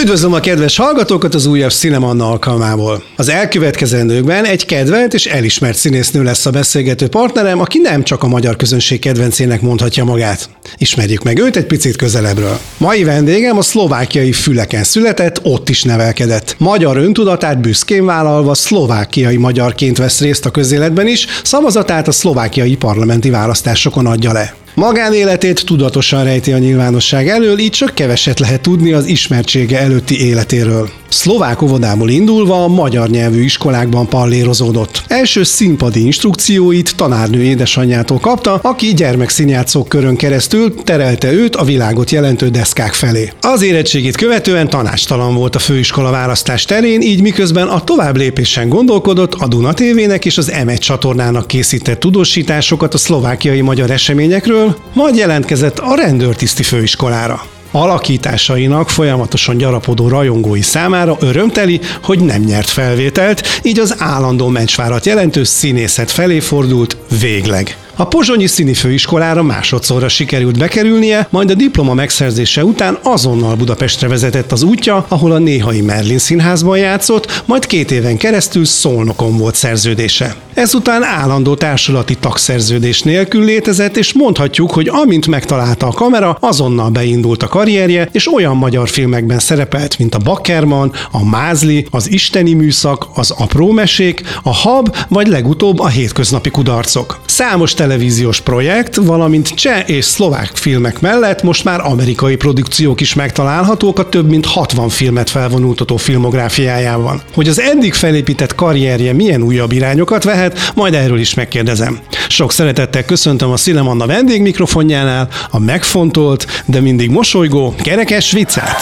Üdvözlöm 0.00 0.32
a 0.32 0.40
kedves 0.40 0.76
hallgatókat 0.76 1.34
az 1.34 1.46
újabb 1.46 1.70
Cinemanna 1.70 2.30
alkalmából. 2.30 3.02
Az 3.16 3.28
elkövetkezendőkben 3.28 4.44
egy 4.44 4.66
kedvelt 4.66 5.14
és 5.14 5.26
elismert 5.26 5.76
színésznő 5.76 6.22
lesz 6.22 6.46
a 6.46 6.50
beszélgető 6.50 7.08
partnerem, 7.08 7.60
aki 7.60 7.78
nem 7.78 8.02
csak 8.02 8.22
a 8.22 8.26
magyar 8.26 8.56
közönség 8.56 8.98
kedvencének 8.98 9.60
mondhatja 9.60 10.04
magát. 10.04 10.50
Ismerjük 10.76 11.22
meg 11.22 11.38
őt 11.38 11.56
egy 11.56 11.66
picit 11.66 11.96
közelebbről. 11.96 12.58
Mai 12.76 13.04
vendégem 13.04 13.58
a 13.58 13.62
szlovákiai 13.62 14.32
füleken 14.32 14.84
született, 14.84 15.40
ott 15.42 15.68
is 15.68 15.82
nevelkedett. 15.82 16.54
Magyar 16.58 16.96
öntudatát 16.96 17.60
büszkén 17.60 18.04
vállalva 18.04 18.54
szlovákiai 18.54 19.36
magyarként 19.36 19.98
vesz 19.98 20.20
részt 20.20 20.46
a 20.46 20.50
közéletben 20.50 21.06
is, 21.06 21.26
szavazatát 21.42 22.08
a 22.08 22.12
szlovákiai 22.12 22.76
parlamenti 22.76 23.30
választásokon 23.30 24.06
adja 24.06 24.32
le. 24.32 24.54
Magánéletét 24.78 25.64
tudatosan 25.64 26.24
rejti 26.24 26.52
a 26.52 26.58
nyilvánosság 26.58 27.28
elől, 27.28 27.58
így 27.58 27.70
csak 27.70 27.94
keveset 27.94 28.38
lehet 28.38 28.60
tudni 28.60 28.92
az 28.92 29.06
ismertsége 29.06 29.78
előtti 29.78 30.26
életéről. 30.26 30.90
Szlovák 31.08 31.62
óvodából 31.62 32.10
indulva 32.10 32.62
a 32.62 32.68
magyar 32.68 33.08
nyelvű 33.08 33.42
iskolákban 33.42 34.08
pallérozódott. 34.08 35.02
Első 35.06 35.42
színpadi 35.42 36.04
instrukcióit 36.04 36.96
tanárnő 36.96 37.42
édesanyjától 37.42 38.18
kapta, 38.18 38.54
aki 38.54 38.94
gyermekszínjátszók 38.94 39.88
körön 39.88 40.16
keresztül 40.16 40.74
terelte 40.74 41.32
őt 41.32 41.56
a 41.56 41.64
világot 41.64 42.10
jelentő 42.10 42.48
deszkák 42.48 42.92
felé. 42.92 43.32
Az 43.40 43.62
érettségét 43.62 44.16
követően 44.16 44.68
tanástalan 44.68 45.34
volt 45.34 45.54
a 45.54 45.58
főiskola 45.58 46.10
választás 46.10 46.64
terén, 46.64 47.00
így 47.00 47.22
miközben 47.22 47.68
a 47.68 47.84
tovább 47.84 48.16
lépésen 48.16 48.68
gondolkodott, 48.68 49.34
a 49.34 49.46
Duna 49.46 49.72
TV-nek 49.72 50.24
és 50.24 50.38
az 50.38 50.52
M1 50.64 50.78
csatornának 50.78 51.46
készített 51.46 52.00
tudósításokat 52.00 52.94
a 52.94 52.98
szlovákiai 52.98 53.60
magyar 53.60 53.90
eseményekről, 53.90 54.67
majd 54.92 55.16
jelentkezett 55.16 55.78
a 55.78 55.94
rendőrtiszti 55.94 56.62
főiskolára. 56.62 57.42
Alakításainak 57.70 58.90
folyamatosan 58.90 59.56
gyarapodó 59.56 60.08
rajongói 60.08 60.62
számára 60.62 61.16
örömteli, 61.20 61.80
hogy 62.02 62.20
nem 62.20 62.42
nyert 62.42 62.68
felvételt, 62.68 63.42
így 63.62 63.78
az 63.78 63.94
állandó 63.98 64.48
mencsvárat 64.48 65.06
jelentő 65.06 65.44
színészet 65.44 66.10
felé 66.10 66.40
fordult 66.40 66.96
végleg. 67.20 67.76
A 68.00 68.04
Pozsonyi 68.04 68.46
Színi 68.46 68.74
Főiskolára 68.74 69.42
másodszorra 69.42 70.08
sikerült 70.08 70.58
bekerülnie, 70.58 71.26
majd 71.30 71.50
a 71.50 71.54
diploma 71.54 71.94
megszerzése 71.94 72.64
után 72.64 72.98
azonnal 73.02 73.54
Budapestre 73.54 74.08
vezetett 74.08 74.52
az 74.52 74.62
útja, 74.62 75.04
ahol 75.08 75.32
a 75.32 75.38
Néhai 75.38 75.80
Merlin 75.80 76.18
Színházban 76.18 76.78
játszott, 76.78 77.42
majd 77.44 77.66
két 77.66 77.90
éven 77.90 78.16
keresztül 78.16 78.64
Szolnokon 78.64 79.36
volt 79.36 79.54
szerződése. 79.54 80.36
Ezután 80.54 81.02
állandó 81.02 81.54
társulati 81.54 82.14
tagszerződés 82.14 83.02
nélkül 83.02 83.44
létezett, 83.44 83.96
és 83.96 84.12
mondhatjuk, 84.12 84.70
hogy 84.70 84.88
amint 84.88 85.26
megtalálta 85.26 85.86
a 85.86 85.92
kamera, 85.92 86.36
azonnal 86.40 86.90
beindult 86.90 87.42
a 87.42 87.48
karrierje, 87.48 88.08
és 88.12 88.32
olyan 88.32 88.56
magyar 88.56 88.88
filmekben 88.88 89.38
szerepelt, 89.38 89.98
mint 89.98 90.14
a 90.14 90.18
Bakkerman, 90.18 90.92
a 91.10 91.24
Mázli, 91.24 91.86
az 91.90 92.10
Isteni 92.10 92.52
műszak, 92.52 93.06
az 93.14 93.30
Apró 93.30 93.70
mesék, 93.70 94.22
a 94.42 94.54
Hab, 94.54 94.96
vagy 95.08 95.26
legutóbb 95.26 95.78
a 95.78 95.88
Hétköznapi 95.88 96.50
kudarcok. 96.50 97.20
Számos 97.26 97.74
televíziós 97.88 98.40
projekt, 98.40 98.96
valamint 98.96 99.48
cseh 99.48 99.88
és 99.88 100.04
szlovák 100.04 100.50
filmek 100.54 101.00
mellett 101.00 101.42
most 101.42 101.64
már 101.64 101.80
amerikai 101.80 102.36
produkciók 102.36 103.00
is 103.00 103.14
megtalálhatók 103.14 103.98
a 103.98 104.08
több 104.08 104.28
mint 104.28 104.46
60 104.46 104.88
filmet 104.88 105.30
felvonultató 105.30 105.96
filmográfiájában. 105.96 107.22
Hogy 107.34 107.48
az 107.48 107.60
eddig 107.60 107.94
felépített 107.94 108.54
karrierje 108.54 109.12
milyen 109.12 109.42
újabb 109.42 109.72
irányokat 109.72 110.24
vehet, 110.24 110.72
majd 110.74 110.94
erről 110.94 111.18
is 111.18 111.34
megkérdezem. 111.34 111.98
Sok 112.28 112.52
szeretettel 112.52 113.04
köszöntöm 113.04 113.50
a 113.50 113.56
Szilem 113.56 113.88
Anna 113.88 114.06
vendégmikrofonjánál 114.06 115.28
a 115.50 115.58
megfontolt, 115.58 116.62
de 116.66 116.80
mindig 116.80 117.10
mosolygó, 117.10 117.74
kerekes 117.82 118.32
viccát. 118.32 118.76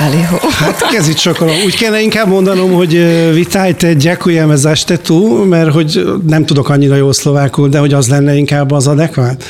Haliho. 0.00 0.38
Hát 0.50 0.88
kezdjük 0.90 1.16
sokkal. 1.16 1.48
Úgy 1.64 1.76
kellene 1.76 2.02
inkább 2.02 2.28
mondanom, 2.28 2.72
hogy 2.72 2.92
vitájte 3.34 3.94
dziękujemy 3.94 4.56
za 4.56 4.72
tú, 5.02 5.44
mert 5.44 5.72
hogy 5.72 6.04
nem 6.26 6.44
tudok 6.44 6.68
annyira 6.68 6.96
jó 6.96 7.12
szlovákul, 7.12 7.68
de 7.68 7.78
hogy 7.78 7.92
az 7.92 8.08
lenne 8.08 8.34
inkább 8.34 8.70
az 8.70 8.86
adekvát. 8.86 9.44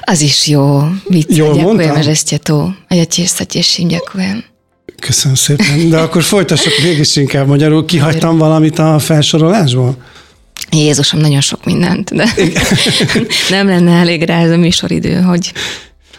Az 0.00 0.20
is 0.20 0.46
jó. 0.46 0.80
Vicc, 1.08 1.36
Jól 1.36 1.54
mondtam? 1.54 2.14
ste 2.14 2.36
tu. 2.36 2.58
A 2.88 2.94
ja 2.94 3.04
tiež 3.04 3.30
sa 3.30 3.44
teším, 3.44 3.88
ďakujem. 3.88 4.44
Köszönöm 5.00 5.36
szépen. 5.36 5.88
De 5.88 5.98
akkor 5.98 6.22
folytassuk 6.22 6.72
mégis 6.82 7.16
inkább 7.16 7.46
magyarul. 7.46 7.84
Kihagytam 7.84 8.38
valamit 8.38 8.78
a 8.78 8.98
felsorolásból? 8.98 9.96
Jézusom, 10.70 11.20
nagyon 11.20 11.40
sok 11.40 11.64
mindent, 11.64 12.14
de 12.14 12.34
nem 13.56 13.66
lenne 13.66 13.92
elég 13.92 14.22
rá 14.22 14.42
ez 14.42 14.50
a 14.50 14.56
műsoridő, 14.56 15.20
hogy 15.20 15.52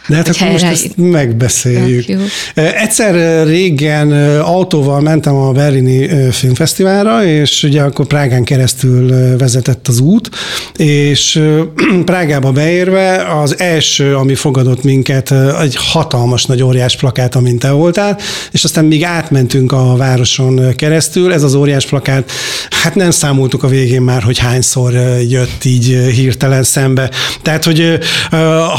de 0.10 0.16
hát 0.16 0.28
akkor 0.28 0.48
most 0.48 0.64
ezt 0.64 0.98
megbeszéljük. 0.98 2.06
Egyszer 2.54 3.46
régen 3.48 4.12
autóval 4.42 5.02
mentem 5.02 5.36
a 5.36 5.52
Berlini 5.52 6.32
Filmfesztiválra, 6.32 7.26
és 7.26 7.64
ugye 7.64 7.82
akkor 7.82 8.06
Prágán 8.06 8.44
keresztül 8.44 9.38
vezetett 9.38 9.88
az 9.88 10.00
út, 10.00 10.30
és 10.78 11.42
Prágába 12.06 12.52
beérve 12.52 13.28
az 13.42 13.60
első, 13.60 14.16
ami 14.16 14.36
fogadott 14.36 14.84
minket, 14.84 15.34
egy 15.62 15.76
hatalmas 15.76 16.46
nagy 16.46 16.64
óriás 16.64 16.96
plakát, 16.96 17.36
amint 17.36 17.60
te 17.60 17.72
voltál, 17.72 18.18
és 18.52 18.64
aztán 18.64 18.86
még 18.86 19.04
átmentünk 19.04 19.72
a 19.72 19.96
városon 19.96 20.76
keresztül, 20.76 21.34
ez 21.34 21.44
az 21.44 21.54
óriás 21.54 21.86
plakát, 21.86 22.32
hát 22.70 22.96
nem 22.96 23.12
számoltuk 23.12 23.64
a 23.64 23.68
végén 23.68 24.02
már, 24.02 24.22
hogy 24.22 24.38
hányszor 24.38 24.94
jött 25.30 25.66
így 25.66 25.86
hirtelen 26.16 26.64
szembe. 26.64 27.12
Tehát, 27.42 27.64
hogy 27.64 28.00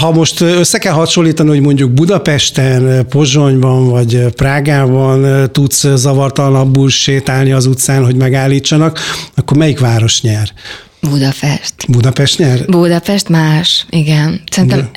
ha 0.00 0.10
most 0.12 0.40
össze 0.40 0.78
kell 0.78 0.92
hasonlítani, 0.92 1.19
hogy 1.48 1.60
mondjuk 1.60 1.90
Budapesten, 1.90 3.06
Pozsonyban 3.06 3.88
vagy 3.88 4.26
Prágában 4.34 5.50
tudsz 5.52 5.86
zavartalanabbul 5.94 6.90
sétálni 6.90 7.52
az 7.52 7.66
utcán, 7.66 8.04
hogy 8.04 8.16
megállítsanak, 8.16 8.98
akkor 9.34 9.56
melyik 9.56 9.78
város 9.78 10.22
nyer? 10.22 10.52
Budapest. 11.00 11.74
Budapest 11.88 12.38
nyer? 12.38 12.64
Budapest 12.64 13.28
más, 13.28 13.86
igen. 13.90 14.40
Szerintem 14.50 14.78
De... 14.78 14.90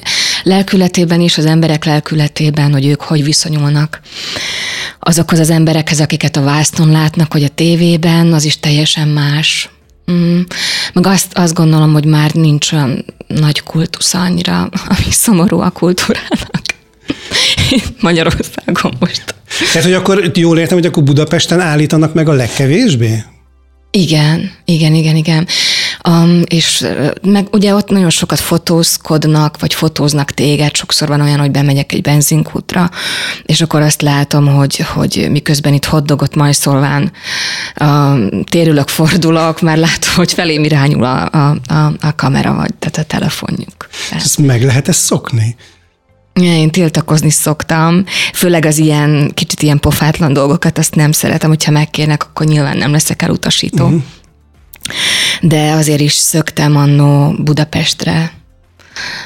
lelkületében 0.44 1.22
is, 1.22 1.38
az 1.38 1.46
emberek 1.46 1.86
lelkületében, 1.86 2.72
hogy 2.72 2.86
ők 2.86 3.02
hogy 3.02 3.24
viszonyulnak 3.24 4.02
azokhoz 5.00 5.40
az 5.40 5.50
emberekhez, 5.50 6.00
akiket 6.00 6.36
a 6.36 6.42
vászton 6.42 6.92
látnak, 6.92 7.32
hogy 7.32 7.44
a 7.44 7.50
tévében, 7.50 8.34
az 8.34 8.46
is 8.46 8.60
teljesen 8.60 9.08
más. 9.08 9.70
Mm. 10.12 10.42
Meg 10.94 11.08
azt, 11.08 11.38
azt 11.38 11.54
gondolom, 11.54 11.94
hogy 11.94 12.06
már 12.06 12.34
nincs 12.34 12.72
olyan 12.72 13.06
nagy 13.28 13.62
kultusz 13.64 14.14
annyira, 14.14 14.62
ami 14.62 15.12
szomorú 15.12 15.60
a 15.60 15.70
kultúrának. 15.70 16.62
Magyarországon 18.00 18.94
most. 19.00 19.36
Tehát, 19.72 19.84
hogy 19.84 19.94
akkor 19.94 20.32
jól 20.34 20.60
értem, 20.60 20.78
hogy 20.78 20.86
akkor 20.86 21.04
Budapesten 21.04 21.60
állítanak 21.60 22.14
meg 22.14 22.30
a 22.30 22.34
legkevésbé? 22.34 23.24
Igen, 23.92 24.52
igen, 24.66 24.94
igen, 24.94 25.16
igen. 25.16 25.48
Um, 26.10 26.42
és 26.46 26.88
meg 27.22 27.48
ugye 27.52 27.74
ott 27.74 27.90
nagyon 27.90 28.10
sokat 28.10 28.40
fotózkodnak, 28.40 29.60
vagy 29.60 29.74
fotóznak 29.74 30.32
téged, 30.32 30.76
sokszor 30.76 31.08
van 31.08 31.22
olyan, 31.22 31.40
hogy 31.40 31.52
bemegyek 31.52 31.92
egy 31.92 32.02
benzinkútra, 32.02 32.90
és 33.44 33.62
akkor 33.62 33.82
azt 33.82 34.02
látom, 34.02 34.48
hogy, 34.48 34.78
hogy 34.78 35.28
miközben 35.32 35.74
itt 35.74 35.86
hoddogot 35.86 36.36
majszolván 36.36 37.12
um, 37.82 38.44
térülök, 38.44 38.88
fordulok, 38.88 39.62
már 39.62 39.78
látom, 39.78 40.14
hogy 40.16 40.34
felém 40.34 40.64
irányul 40.64 41.04
a, 41.04 41.30
a, 41.32 41.58
a, 41.68 41.94
a 42.02 42.16
kamera, 42.16 42.54
vagy 42.54 42.74
tehát 42.74 42.98
a 42.98 43.04
telefonjuk. 43.04 43.90
Ezt 44.12 44.38
meg 44.38 44.64
lehet 44.64 44.88
ezt 44.88 45.02
szokni? 45.02 45.56
Én 46.34 46.72
tiltakozni 46.72 47.30
szoktam, 47.30 48.04
főleg 48.34 48.66
az 48.66 48.78
ilyen 48.78 49.32
kicsit 49.34 49.62
ilyen 49.62 49.80
pofátlan 49.80 50.34
dolgokat, 50.34 50.78
azt 50.78 50.96
nem 50.96 51.12
szeretem, 51.12 51.50
hogyha 51.50 51.72
megkérnek, 51.72 52.24
akkor 52.24 52.46
nyilván 52.46 52.78
nem 52.78 52.92
leszek 52.92 53.22
elutasító. 53.22 53.86
Uh-huh. 53.86 54.02
De 55.42 55.72
azért 55.72 56.00
is 56.00 56.14
szöktem 56.14 56.76
annó 56.76 57.36
Budapestre, 57.44 58.34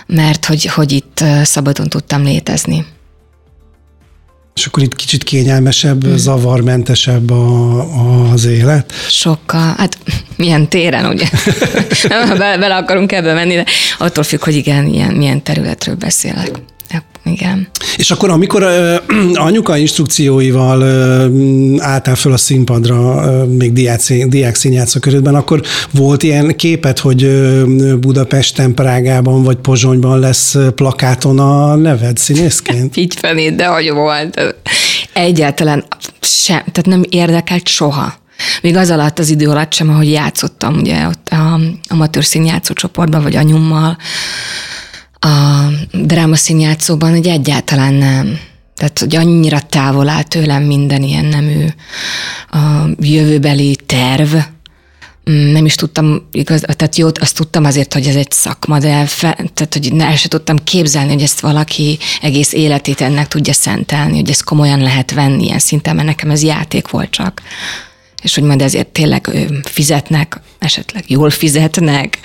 mert 0.07 0.45
hogy, 0.45 0.65
hogy 0.65 0.91
itt 0.91 1.23
szabadon 1.43 1.87
tudtam 1.87 2.23
létezni. 2.23 2.85
És 4.55 4.65
akkor 4.65 4.83
itt 4.83 4.95
kicsit 4.95 5.23
kényelmesebb, 5.23 6.03
hmm. 6.03 6.17
zavarmentesebb 6.17 7.31
a, 7.31 8.31
az 8.31 8.45
élet? 8.45 8.93
Sokkal. 9.07 9.73
Hát 9.77 9.97
milyen 10.35 10.69
téren, 10.69 11.05
ugye? 11.05 11.25
bele, 12.37 12.57
bele 12.57 12.75
akarunk 12.75 13.11
ebbe 13.11 13.33
menni, 13.33 13.55
de 13.55 13.65
attól 13.97 14.23
függ, 14.23 14.43
hogy 14.43 14.55
igen, 14.55 14.85
ilyen, 14.85 15.13
milyen 15.13 15.43
területről 15.43 15.95
beszélek. 15.95 16.51
Igen. 17.31 17.67
És 17.97 18.11
akkor, 18.11 18.29
amikor 18.29 18.63
uh, 18.63 18.95
anyuka 19.47 19.77
instrukcióival 19.77 20.81
uh, 20.81 21.85
álltál 21.85 22.15
föl 22.15 22.33
a 22.33 22.37
színpadra, 22.37 22.97
uh, 22.97 23.47
még 23.47 23.73
diák, 23.73 24.01
diák 24.27 24.55
színjátszó 24.55 24.99
körülben, 24.99 25.35
akkor 25.35 25.61
volt 25.91 26.23
ilyen 26.23 26.55
képet, 26.55 26.99
hogy 26.99 27.23
uh, 27.23 27.93
Budapesten, 27.93 28.73
Prágában 28.73 29.43
vagy 29.43 29.57
Pozsonyban 29.57 30.19
lesz 30.19 30.55
plakáton 30.75 31.39
a 31.39 31.75
neved 31.75 32.17
színészként? 32.17 32.97
Így 33.03 33.13
felé, 33.15 33.49
de 33.49 33.65
hogy 33.65 33.91
volt. 33.91 34.55
Egyáltalán 35.13 35.85
sem, 36.21 36.57
tehát 36.57 36.85
nem 36.85 37.03
érdekelt 37.09 37.67
soha. 37.67 38.13
Még 38.61 38.75
az 38.75 38.89
alatt, 38.89 39.19
az 39.19 39.29
idő 39.29 39.49
alatt 39.49 39.73
sem, 39.73 39.89
ahogy 39.89 40.11
játszottam, 40.11 40.77
ugye 40.77 41.07
ott 41.07 41.27
a 41.29 41.59
amatőr 41.87 42.25
színjátszó 42.25 42.73
csoportban, 42.73 43.23
vagy 43.23 43.35
anyummal, 43.35 43.97
a 45.19 45.67
drámaszínjátszóban, 45.91 47.09
hogy 47.09 47.27
egyáltalán 47.27 47.93
nem. 47.93 48.39
Tehát, 48.75 48.99
hogy 48.99 49.15
annyira 49.15 49.61
távol 49.61 50.09
áll 50.09 50.23
tőlem 50.23 50.63
minden 50.63 51.03
ilyen 51.03 51.25
nemű 51.25 51.65
a 52.49 52.87
jövőbeli 52.99 53.77
terv, 53.85 54.35
Mm, 55.31 55.51
nem 55.51 55.65
is 55.65 55.75
tudtam, 55.75 56.27
igaz, 56.31 56.61
tehát 56.61 56.95
jót, 56.95 57.17
azt 57.17 57.35
tudtam 57.35 57.65
azért, 57.65 57.93
hogy 57.93 58.07
ez 58.07 58.15
egy 58.15 58.31
szakma, 58.31 58.79
de 58.79 59.05
fe, 59.05 59.33
tehát, 59.53 59.73
hogy 59.73 59.93
el 59.97 60.15
se 60.15 60.27
tudtam 60.27 60.63
képzelni, 60.63 61.13
hogy 61.13 61.21
ezt 61.21 61.39
valaki 61.39 61.97
egész 62.21 62.53
életét 62.53 63.01
ennek 63.01 63.27
tudja 63.27 63.53
szentelni, 63.53 64.15
hogy 64.15 64.29
ezt 64.29 64.43
komolyan 64.43 64.79
lehet 64.81 65.13
venni 65.13 65.43
ilyen 65.43 65.59
szinten, 65.59 65.95
mert 65.95 66.07
nekem 66.07 66.29
ez 66.29 66.43
játék 66.43 66.89
volt 66.89 67.09
csak. 67.09 67.41
És 68.21 68.35
hogy 68.35 68.43
majd 68.43 68.61
ezért 68.61 68.87
tényleg 68.87 69.29
fizetnek, 69.63 70.41
esetleg 70.59 71.03
jól 71.07 71.29
fizetnek. 71.29 72.19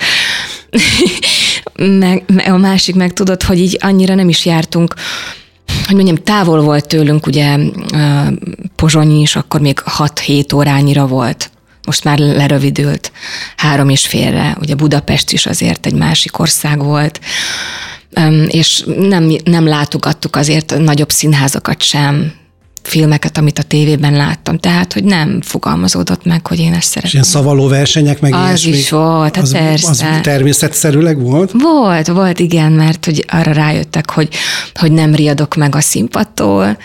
meg, 1.75 2.23
a 2.47 2.57
másik 2.57 2.95
meg 2.95 3.13
tudod, 3.13 3.43
hogy 3.43 3.59
így 3.59 3.77
annyira 3.81 4.15
nem 4.15 4.29
is 4.29 4.45
jártunk, 4.45 4.93
hogy 5.85 5.95
mondjam, 5.95 6.15
távol 6.15 6.61
volt 6.61 6.87
tőlünk, 6.87 7.27
ugye 7.27 7.57
Pozsonyi 8.75 9.21
is 9.21 9.35
akkor 9.35 9.61
még 9.61 9.79
6-7 9.97 10.55
órányira 10.55 11.07
volt. 11.07 11.51
Most 11.85 12.03
már 12.03 12.17
lerövidült 12.17 13.11
három 13.57 13.89
és 13.89 14.07
félre. 14.07 14.57
Ugye 14.59 14.75
Budapest 14.75 15.31
is 15.31 15.45
azért 15.45 15.85
egy 15.85 15.93
másik 15.93 16.39
ország 16.39 16.83
volt, 16.83 17.19
és 18.47 18.83
nem, 18.99 19.31
nem 19.43 19.67
látogattuk 19.67 20.35
azért 20.35 20.77
nagyobb 20.79 21.09
színházakat 21.09 21.81
sem, 21.81 22.33
filmeket, 22.83 23.37
amit 23.37 23.59
a 23.59 23.63
tévében 23.63 24.13
láttam. 24.13 24.57
Tehát, 24.57 24.93
hogy 24.93 25.03
nem 25.03 25.41
fogalmazódott 25.41 26.25
meg, 26.25 26.47
hogy 26.47 26.59
én 26.59 26.73
ezt 26.73 26.87
szeretném. 26.87 27.03
És 27.03 27.13
ilyen 27.13 27.23
szavaló 27.23 27.67
versenyek, 27.67 28.21
meg 28.21 28.33
Az 28.33 28.45
ilyesmi, 28.45 28.71
is 28.71 28.89
volt, 28.89 29.35
hát 29.35 29.43
az, 29.43 29.51
persze. 29.51 29.89
Az 29.89 30.19
természetszerűleg 30.21 31.21
volt? 31.21 31.51
Volt, 31.51 32.07
volt, 32.07 32.39
igen, 32.39 32.71
mert 32.71 33.05
hogy 33.05 33.25
arra 33.27 33.51
rájöttek, 33.51 34.09
hogy, 34.09 34.29
hogy 34.73 34.91
nem 34.91 35.15
riadok 35.15 35.55
meg 35.55 35.75
a 35.75 35.81
színpadtól, 35.81 36.77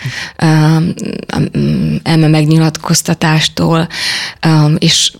eme 2.03 2.27
megnyilatkoztatástól, 2.27 3.87
és 4.77 5.11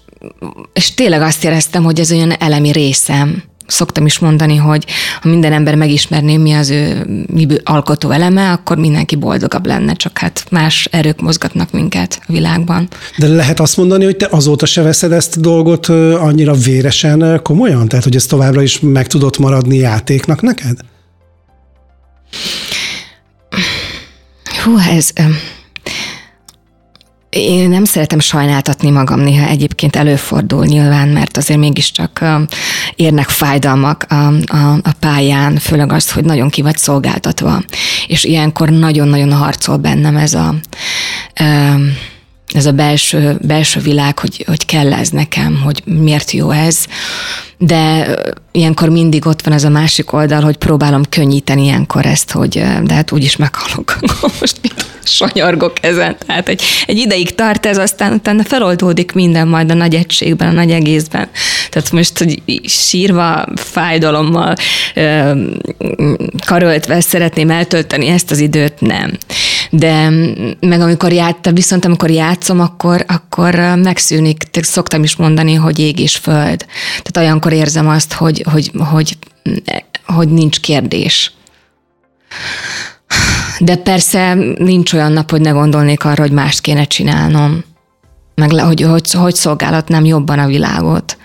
és 0.74 0.94
tényleg 0.94 1.22
azt 1.22 1.44
éreztem, 1.44 1.84
hogy 1.84 2.00
ez 2.00 2.12
olyan 2.12 2.32
elemi 2.32 2.72
részem, 2.72 3.44
szoktam 3.70 4.06
is 4.06 4.20
mondani, 4.20 4.56
hogy 4.56 4.86
ha 5.22 5.30
minden 5.30 5.54
ember 5.54 5.76
megismerné, 5.76 6.38
mi 6.38 6.54
az 6.54 6.70
ő 6.70 7.06
miből 7.34 7.60
alkotó 7.64 8.12
eleme, 8.12 8.52
akkor 8.52 8.78
mindenki 8.78 9.16
boldogabb 9.16 9.66
lenne, 9.66 9.94
csak 9.94 10.18
hát 10.18 10.46
más 10.52 10.88
erők 10.92 11.22
mozgatnak 11.22 11.72
minket 11.72 12.22
a 12.28 12.32
világban. 12.32 12.88
De 13.18 13.28
lehet 13.28 13.60
azt 13.60 13.78
mondani, 13.78 14.04
hogy 14.04 14.18
te 14.18 14.28
azóta 14.32 14.66
se 14.66 14.82
veszed 14.82 15.12
ezt 15.12 15.38
a 15.38 15.40
dolgot 15.40 15.88
annyira 16.20 16.54
véresen 16.54 17.40
komolyan? 17.44 17.88
Tehát, 17.88 18.04
hogy 18.04 18.16
ez 18.16 18.26
továbbra 18.26 18.62
is 18.62 18.80
meg 18.80 19.08
tudott 19.08 19.38
maradni 19.38 19.76
játéknak 19.76 20.42
neked? 20.42 20.78
Hú, 24.64 24.78
ez... 24.78 25.10
Én 27.30 27.70
nem 27.70 27.84
szeretem 27.84 28.20
sajnáltatni 28.20 28.90
magam, 28.90 29.20
néha 29.20 29.48
egyébként 29.48 29.96
előfordul 29.96 30.66
nyilván, 30.66 31.08
mert 31.08 31.38
azért 31.38 31.60
mégiscsak 31.60 32.26
érnek 32.96 33.30
fájdalmak 33.30 34.06
a, 34.10 34.16
a, 34.46 34.74
a 34.84 34.94
pályán, 35.00 35.58
főleg 35.58 35.92
azt, 35.92 36.12
hogy 36.12 36.24
nagyon 36.24 36.50
ki 36.50 36.62
vagy 36.62 36.78
szolgáltatva. 36.78 37.64
És 38.08 38.24
ilyenkor 38.24 38.70
nagyon-nagyon 38.70 39.34
harcol 39.34 39.78
bennem 39.78 40.18
ez 40.18 40.34
a 40.34 40.56
ez 42.54 42.66
a 42.66 42.72
belső, 42.72 43.38
belső 43.42 43.80
világ, 43.80 44.20
hogy, 44.20 44.44
hogy 44.48 44.66
kell 44.66 44.94
ez 44.94 45.10
nekem, 45.10 45.62
hogy 45.64 45.82
miért 45.86 46.32
jó 46.32 46.52
ez, 46.52 46.86
de 47.58 48.16
ilyenkor 48.52 48.90
mindig 48.90 49.26
ott 49.26 49.42
van 49.42 49.54
ez 49.54 49.64
a 49.64 49.70
másik 49.70 50.14
oldal, 50.14 50.42
hogy 50.42 50.58
próbálom 50.58 51.04
könnyíteni 51.10 51.64
ilyenkor 51.64 52.06
ezt, 52.06 52.32
hogy 52.32 52.64
de 52.84 52.94
hát 52.94 53.12
úgyis 53.12 53.36
meghalok, 53.36 54.00
most 54.40 54.58
mit 54.62 54.86
sanyargok 55.04 55.74
ezen. 55.82 56.16
Tehát 56.26 56.50
egy, 56.50 56.62
egy 56.86 56.98
ideig 56.98 57.36
tart 57.36 57.66
ez, 57.66 57.78
aztán 57.78 58.14
utána 58.14 58.44
feloldódik 58.44 59.12
minden 59.12 59.48
majd 59.48 59.72
a 59.72 59.74
nagy 59.74 59.96
egységben, 59.96 60.48
a 60.48 60.52
nagy 60.52 60.72
egészben. 60.72 61.30
Tehát 61.70 61.92
most, 61.92 62.18
hogy 62.18 62.42
sírva, 62.64 63.46
fájdalommal, 63.56 64.56
karöltve 66.46 67.02
szeretném 67.02 67.50
eltölteni 67.50 68.08
ezt 68.08 68.32
az 68.32 68.40
időt, 68.40 68.82
nem. 68.82 69.18
De 69.70 70.10
meg 70.60 70.82
amikor 70.82 71.12
játszom, 71.12 71.54
viszont 71.54 71.86
amikor 71.86 72.10
játszom, 72.10 72.60
akkor, 72.60 73.06
akkor 73.08 73.56
megszűnik, 73.76 74.44
szoktam 74.62 75.04
is 75.04 75.16
mondani, 75.16 75.54
hogy 75.54 75.80
ég 75.80 76.00
és 76.00 76.16
föld. 76.16 76.66
Tehát 76.86 77.18
olyankor 77.18 77.54
érzem 77.54 77.88
azt, 77.88 78.14
hogy, 78.14 78.44
hogy, 78.52 78.72
hogy, 78.78 79.18
hogy 80.06 80.30
nincs 80.30 80.60
kérdés. 80.60 81.34
De 83.60 83.76
persze 83.76 84.34
nincs 84.58 84.94
olyan 84.94 85.12
nap, 85.12 85.30
hogy 85.32 85.42
ne 85.42 85.50
gondolnék 85.50 86.04
arra, 86.04 86.22
hogy 86.22 86.32
mást 86.32 86.62
kéne 86.62 86.84
csinálnom. 86.84 87.64
Meg 88.36 88.52
le, 88.52 88.62
hogy, 88.62 88.82
hogy, 88.82 89.12
hogy 89.12 89.36
szolgálatnám 89.36 90.06
jobban 90.06 90.40
a 90.40 90.48
világot. 90.48 91.18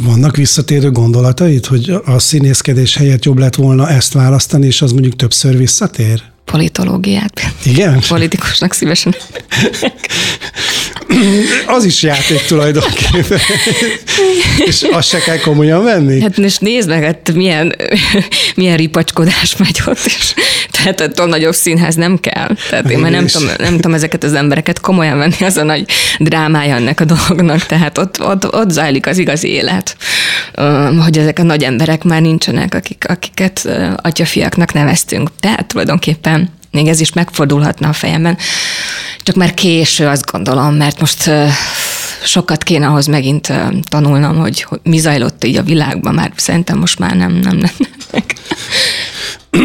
Vannak 0.00 0.36
visszatérő 0.36 0.90
gondolataid, 0.90 1.66
hogy 1.66 1.90
a 2.04 2.18
színészkedés 2.18 2.96
helyett 2.96 3.24
jobb 3.24 3.38
lett 3.38 3.54
volna 3.54 3.88
ezt 3.88 4.12
választani, 4.12 4.66
és 4.66 4.82
az 4.82 4.92
mondjuk 4.92 5.16
többször 5.16 5.56
visszatér? 5.56 6.22
Politológiát. 6.44 7.40
Igen? 7.64 8.02
Politikusnak 8.08 8.72
szívesen. 8.72 9.14
Az 11.66 11.84
is 11.84 12.02
játék 12.02 12.42
tulajdonképpen. 12.46 13.38
és 14.66 14.82
azt 14.92 15.08
se 15.08 15.18
kell 15.18 15.38
komolyan 15.38 15.84
venni? 15.84 16.20
Hát 16.20 16.36
most 16.36 16.60
nézd 16.60 16.88
meg, 16.88 17.02
hát 17.02 17.32
milyen, 17.34 17.76
milyen 18.54 18.76
ripacskodás 18.76 19.56
megy 19.56 19.82
ott, 19.86 20.04
és 20.04 20.34
tehát 20.70 21.00
attól 21.00 21.26
nagyobb 21.26 21.54
színház 21.54 21.94
nem 21.94 22.18
kell. 22.20 22.56
Tehát 22.70 22.90
én 22.90 22.98
már 22.98 23.10
nem 23.10 23.26
tudom, 23.26 23.48
nem 23.58 23.74
tudom 23.74 23.94
ezeket 23.94 24.24
az 24.24 24.34
embereket 24.34 24.80
komolyan 24.80 25.18
venni, 25.18 25.36
az 25.40 25.56
a 25.56 25.62
nagy 25.62 25.86
drámája 26.18 26.74
ennek 26.74 27.00
a 27.00 27.04
dolognak, 27.04 27.66
tehát 27.66 27.98
ott, 27.98 28.20
ott, 28.20 28.54
ott 28.54 28.70
zajlik 28.70 29.06
az 29.06 29.18
igazi 29.18 29.48
élet, 29.48 29.96
hogy 31.02 31.18
ezek 31.18 31.38
a 31.38 31.42
nagy 31.42 31.62
emberek 31.62 32.02
már 32.04 32.20
nincsenek, 32.20 32.74
akik, 32.74 33.04
akiket 33.08 33.68
atyafiaknak 33.96 34.72
neveztünk. 34.72 35.30
Tehát 35.40 35.66
tulajdonképpen 35.66 36.50
még 36.70 36.86
ez 36.86 37.00
is 37.00 37.12
megfordulhatna 37.12 37.88
a 37.88 37.92
fejemben. 37.92 38.38
Csak 39.22 39.34
már 39.34 39.54
késő, 39.54 40.06
azt 40.06 40.30
gondolom, 40.30 40.74
mert 40.74 41.00
most 41.00 41.30
sokat 42.24 42.62
kéne 42.62 42.86
ahhoz 42.86 43.06
megint 43.06 43.52
tanulnom, 43.88 44.36
hogy, 44.36 44.62
hogy 44.62 44.80
mi 44.82 44.98
zajlott 44.98 45.44
így 45.44 45.56
a 45.56 45.62
világban, 45.62 46.14
már 46.14 46.32
szerintem 46.36 46.78
most 46.78 46.98
már 46.98 47.16
nem, 47.16 47.32
nem, 47.32 47.56
nem. 47.56 47.70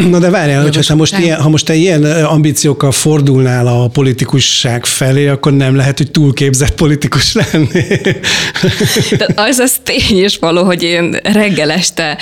Na 0.10 0.20
de 0.20 0.30
várjál, 0.30 0.62
hogy 0.62 0.88
ha 0.88 0.96
most, 0.96 1.18
ilyen, 1.18 1.42
ha 1.42 1.50
most 1.50 1.66
te 1.66 1.74
ilyen 1.74 2.04
ambíciókkal 2.26 2.92
fordulnál 2.92 3.68
a 3.68 3.88
politikusság 3.88 4.86
felé, 4.86 5.28
akkor 5.28 5.54
nem 5.54 5.76
lehet, 5.76 5.98
hogy 5.98 6.12
túlképzett 6.12 6.76
politikus 6.76 7.34
lenni. 7.34 7.68
De 9.18 9.28
az 9.36 9.58
az 9.58 9.72
tény 9.84 10.18
és 10.18 10.38
való, 10.38 10.64
hogy 10.64 10.84
én 10.84 11.18
reggel 11.24 11.72
este 11.72 12.18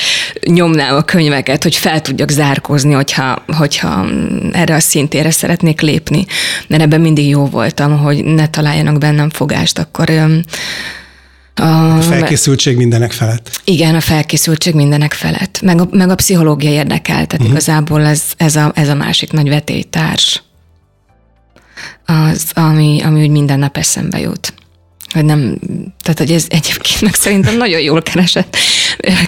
nyomnám 0.46 0.96
a 0.96 1.02
könyveket, 1.02 1.64
hogy 1.64 1.76
fel 1.76 2.02
tudjak 2.02 2.30
zárkózni, 2.30 2.94
hogyha, 2.94 3.44
hogyha 3.58 4.06
erre 4.52 4.76
a 4.76 4.80
szintére 4.80 5.32
szeretnék 5.32 5.82
lépni. 5.82 6.26
Mert 6.68 6.82
ebben 6.82 7.02
mindig 7.02 7.28
jó 7.30 7.46
voltam, 7.46 7.98
hogy 7.98 8.24
ne 8.24 8.48
találjanak 8.48 8.98
bennem 8.98 9.30
fogást, 9.30 9.80
akkor 9.80 10.10
a 11.60 12.02
felkészültség 12.02 12.78
mindenek 12.78 13.12
felett. 13.12 13.62
Igen, 13.64 13.96
a 13.96 14.00
felkészültség 14.00 14.74
mindenek 14.74 15.14
felett. 15.14 15.62
Meg 15.62 15.82
a, 15.82 15.88
meg 15.92 16.10
a 16.10 16.16
pszichológia 16.16 16.72
érdekel, 16.72 17.14
tehát 17.14 17.34
uh-huh. 17.34 17.50
igazából 17.50 18.06
ez, 18.06 18.24
ez, 18.38 18.56
a, 18.56 18.72
ez 18.76 18.90
a 18.90 18.96
másik 18.96 19.32
nagy 19.32 19.50
vetélytárs, 19.50 20.44
az, 22.06 22.46
ami, 22.54 23.02
ami 23.04 23.22
úgy 23.22 23.30
minden 23.30 23.60
nap 23.60 23.78
eszembe 23.78 24.20
jut. 24.20 24.54
Hogy 25.14 25.26
nem, 25.26 25.58
tehát 26.02 26.18
hogy 26.18 26.32
ez 26.32 26.46
egyébként 26.50 27.02
meg 27.02 27.14
szerintem 27.14 27.58
nagyon 27.58 27.80
jól 27.80 28.02
keresett, 28.02 28.58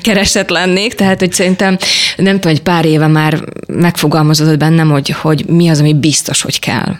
keresett 0.01 0.49
lennék, 0.49 0.93
tehát 0.93 1.19
hogy 1.19 1.33
szerintem 1.33 1.77
nem 2.17 2.35
tudom, 2.39 2.51
egy 2.51 2.61
pár 2.61 2.85
éve 2.85 3.07
már 3.07 3.43
megfogalmazódott 3.67 4.57
bennem, 4.57 4.89
hogy, 4.89 5.09
hogy 5.09 5.45
mi 5.45 5.69
az, 5.69 5.79
ami 5.79 5.93
biztos, 5.93 6.41
hogy 6.41 6.59
kell 6.59 6.95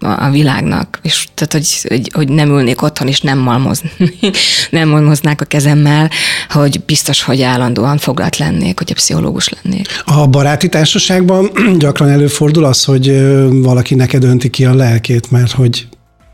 a 0.00 0.30
világnak, 0.30 0.98
és 1.02 1.26
tehát, 1.34 1.52
hogy, 1.52 1.88
hogy, 1.88 2.10
hogy 2.14 2.28
nem 2.28 2.48
ülnék 2.48 2.82
otthon, 2.82 3.08
és 3.08 3.20
nem 3.20 3.38
malmozni, 3.38 3.90
nem 4.70 4.88
malmoznák 4.88 5.40
a 5.40 5.44
kezemmel, 5.44 6.10
hogy 6.48 6.80
biztos, 6.86 7.22
hogy 7.22 7.42
állandóan 7.42 7.98
foglalt 7.98 8.36
lennék, 8.36 8.78
hogy 8.78 8.90
a 8.90 8.94
pszichológus 8.94 9.48
lennék. 9.48 9.86
A 10.04 10.26
baráti 10.26 10.68
társaságban 10.68 11.50
gyakran 11.78 12.08
előfordul 12.08 12.64
az, 12.64 12.84
hogy 12.84 13.20
valaki 13.62 13.94
neked 13.94 14.24
önti 14.24 14.50
ki 14.50 14.64
a 14.64 14.74
lelkét, 14.74 15.30
mert 15.30 15.52
hogy 15.52 15.86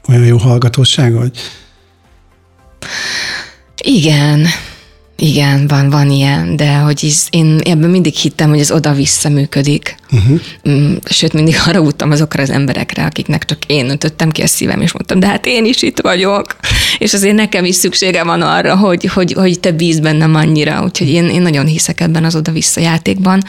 olyan 0.08 0.24
jó 0.24 0.36
hallgatóság 0.36 1.14
vagy? 1.14 1.30
Igen, 3.82 4.46
igen, 5.18 5.66
van, 5.66 5.90
van 5.90 6.10
ilyen, 6.10 6.56
de 6.56 6.74
hogy 6.74 7.00
ez, 7.02 7.26
én 7.30 7.60
ebben 7.64 7.90
mindig 7.90 8.14
hittem, 8.14 8.48
hogy 8.48 8.58
ez 8.58 8.70
oda-vissza 8.70 9.28
működik. 9.28 9.96
Uh-huh. 10.12 10.40
Sőt, 11.04 11.32
mindig 11.32 11.60
haragudtam 11.60 12.10
azokra 12.10 12.42
az 12.42 12.50
emberekre, 12.50 13.04
akiknek 13.04 13.44
csak 13.44 13.58
én 13.66 13.90
öntöttem 13.90 14.30
ki 14.30 14.42
a 14.42 14.46
szívem, 14.46 14.80
és 14.80 14.92
mondtam, 14.92 15.20
de 15.20 15.26
hát 15.26 15.46
én 15.46 15.64
is 15.64 15.82
itt 15.82 16.00
vagyok, 16.00 16.56
és 16.98 17.14
azért 17.14 17.34
nekem 17.34 17.64
is 17.64 17.74
szüksége 17.74 18.24
van 18.24 18.42
arra, 18.42 18.76
hogy, 18.76 19.04
hogy, 19.04 19.32
hogy 19.32 19.60
te 19.60 19.72
bíz 19.72 20.00
bennem 20.00 20.34
annyira, 20.34 20.82
úgyhogy 20.82 21.08
én, 21.08 21.28
én 21.28 21.42
nagyon 21.42 21.66
hiszek 21.66 22.00
ebben 22.00 22.24
az 22.24 22.36
oda-vissza 22.36 22.80
játékban. 22.80 23.42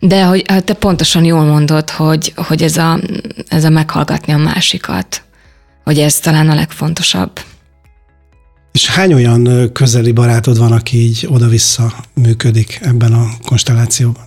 De 0.00 0.24
hogy 0.24 0.44
te 0.64 0.74
pontosan 0.74 1.24
jól 1.24 1.44
mondod, 1.44 1.90
hogy, 1.90 2.32
hogy 2.36 2.62
ez, 2.62 2.76
a, 2.76 3.00
ez 3.48 3.64
a 3.64 3.70
meghallgatni 3.70 4.32
a 4.32 4.38
másikat, 4.38 5.22
hogy 5.84 5.98
ez 5.98 6.18
talán 6.18 6.50
a 6.50 6.54
legfontosabb. 6.54 7.40
És 8.74 8.88
hány 8.88 9.12
olyan 9.14 9.70
közeli 9.72 10.12
barátod 10.12 10.58
van, 10.58 10.72
aki 10.72 10.98
így 10.98 11.26
oda-vissza 11.28 11.94
működik 12.14 12.78
ebben 12.82 13.12
a 13.12 13.28
konstellációban? 13.44 14.22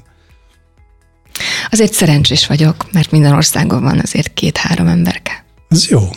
Azért 1.69 1.93
szerencsés 1.93 2.47
vagyok, 2.47 2.91
mert 2.91 3.11
minden 3.11 3.33
országban 3.33 3.81
van 3.81 3.99
azért 3.99 4.33
két-három 4.33 4.87
emberke. 4.87 5.45
Ez 5.69 5.87
jó. 5.87 6.09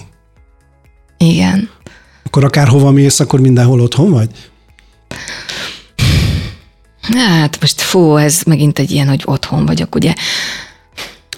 Igen. 1.18 1.70
Akkor 2.24 2.44
akár 2.44 2.68
hova 2.68 2.90
mész, 2.90 3.20
akkor 3.20 3.40
mindenhol 3.40 3.80
otthon 3.80 4.10
vagy? 4.10 4.30
Hát 7.00 7.60
most 7.60 7.80
fú, 7.80 8.16
ez 8.16 8.42
megint 8.46 8.78
egy 8.78 8.90
ilyen, 8.90 9.08
hogy 9.08 9.22
otthon 9.24 9.66
vagyok, 9.66 9.94
ugye. 9.94 10.14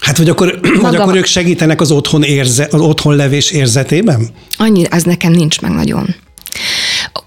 Hát, 0.01 0.19
vagy 0.19 0.29
akkor, 0.29 0.61
Maga... 0.63 0.81
vagy 0.81 0.97
akkor 0.97 1.17
ők 1.17 1.27
segítenek 1.27 1.81
az 1.81 1.91
otthon, 1.91 2.23
érze, 2.23 2.69
az 2.71 2.81
otthon 2.81 3.17
levés 3.17 3.51
érzetében? 3.51 4.29
Annyi, 4.57 4.85
az 4.85 5.03
nekem 5.03 5.33
nincs 5.33 5.61
meg 5.61 5.71
nagyon 5.71 6.15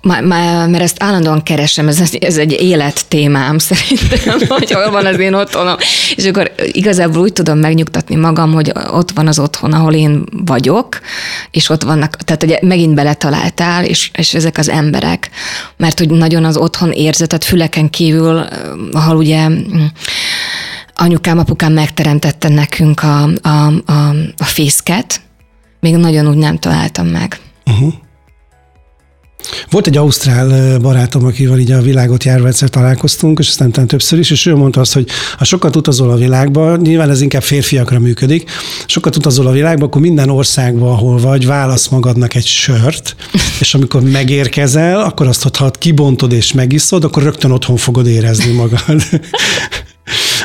mert 0.05 0.79
ezt 0.79 1.03
állandóan 1.03 1.43
keresem, 1.43 1.87
ez, 1.87 2.01
ez 2.19 2.37
egy 2.37 2.51
élettémám 2.51 3.57
szerintem, 3.57 4.47
hogy 4.57 4.71
hol 4.71 4.91
van 4.91 5.05
az 5.05 5.19
én 5.19 5.33
otthonom. 5.33 5.75
És 6.15 6.25
akkor 6.25 6.51
igazából 6.71 7.21
úgy 7.21 7.33
tudom 7.33 7.57
megnyugtatni 7.57 8.15
magam, 8.15 8.53
hogy 8.53 8.71
ott 8.91 9.11
van 9.11 9.27
az 9.27 9.39
otthon, 9.39 9.73
ahol 9.73 9.93
én 9.93 10.23
vagyok, 10.45 10.99
és 11.51 11.69
ott 11.69 11.83
vannak, 11.83 12.15
tehát 12.15 12.43
ugye 12.43 12.59
megint 12.61 12.95
beletaláltál, 12.95 13.85
és, 13.85 14.11
és 14.13 14.33
ezek 14.33 14.57
az 14.57 14.69
emberek, 14.69 15.29
mert 15.77 15.99
hogy 15.99 16.09
nagyon 16.09 16.45
az 16.45 16.57
otthon 16.57 16.91
érzetet 16.91 17.43
füleken 17.43 17.89
kívül, 17.89 18.45
ahol 18.91 19.15
ugye 19.15 19.47
anyukám, 20.95 21.37
apukám 21.37 21.73
megteremtette 21.73 22.49
nekünk 22.49 23.03
a, 23.03 23.23
a, 23.41 23.67
a, 23.85 24.09
a 24.37 24.43
fészket, 24.43 25.21
még 25.79 25.95
nagyon 25.95 26.27
úgy 26.27 26.37
nem 26.37 26.57
találtam 26.57 27.07
meg. 27.07 27.39
Uh-huh. 27.65 27.93
Volt 29.69 29.87
egy 29.87 29.97
ausztrál 29.97 30.79
barátom, 30.79 31.25
akivel 31.25 31.59
így 31.59 31.71
a 31.71 31.81
világot 31.81 32.23
járva 32.23 32.47
egyszer 32.47 32.69
találkoztunk, 32.69 33.39
és 33.39 33.47
aztán 33.47 33.87
többször 33.87 34.19
is, 34.19 34.31
és 34.31 34.45
ő 34.45 34.55
mondta 34.55 34.79
azt, 34.79 34.93
hogy 34.93 35.07
ha 35.37 35.43
sokat 35.43 35.75
utazol 35.75 36.11
a 36.11 36.15
világba, 36.15 36.75
nyilván 36.75 37.09
ez 37.09 37.21
inkább 37.21 37.43
férfiakra 37.43 37.99
működik, 37.99 38.49
sokat 38.85 39.15
utazol 39.15 39.47
a 39.47 39.51
világba, 39.51 39.85
akkor 39.85 40.01
minden 40.01 40.29
országban, 40.29 40.91
ahol 40.91 41.17
vagy, 41.17 41.45
válasz 41.45 41.87
magadnak 41.87 42.35
egy 42.35 42.45
sört, 42.45 43.15
és 43.59 43.73
amikor 43.73 44.01
megérkezel, 44.01 44.99
akkor 44.99 45.27
azt, 45.27 45.55
ha 45.55 45.71
kibontod 45.71 46.31
és 46.31 46.53
megiszod, 46.53 47.03
akkor 47.03 47.23
rögtön 47.23 47.51
otthon 47.51 47.77
fogod 47.77 48.07
érezni 48.07 48.51
magad. 48.51 49.01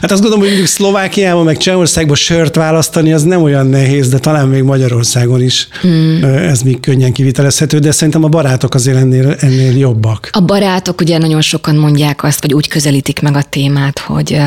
Hát 0.00 0.10
azt 0.10 0.20
gondolom, 0.20 0.38
hogy 0.38 0.48
mondjuk 0.48 0.68
Szlovákiában, 0.68 1.44
meg 1.44 1.56
Csehországban 1.56 2.16
sört 2.16 2.54
választani, 2.54 3.12
az 3.12 3.22
nem 3.22 3.42
olyan 3.42 3.66
nehéz, 3.66 4.08
de 4.08 4.18
talán 4.18 4.48
még 4.48 4.62
Magyarországon 4.62 5.42
is 5.42 5.68
mm. 5.86 6.24
ez 6.24 6.62
még 6.62 6.80
könnyen 6.80 7.12
kivitelezhető, 7.12 7.78
de 7.78 7.90
szerintem 7.90 8.24
a 8.24 8.28
barátok 8.28 8.74
azért 8.74 8.96
ennél, 8.96 9.36
ennél 9.38 9.78
jobbak. 9.78 10.28
A 10.32 10.40
barátok 10.40 11.00
ugye 11.00 11.18
nagyon 11.18 11.40
sokan 11.40 11.76
mondják 11.76 12.24
azt, 12.24 12.40
vagy 12.40 12.54
úgy 12.54 12.68
közelítik 12.68 13.20
meg 13.20 13.36
a 13.36 13.42
témát, 13.42 13.98
hogy, 13.98 14.40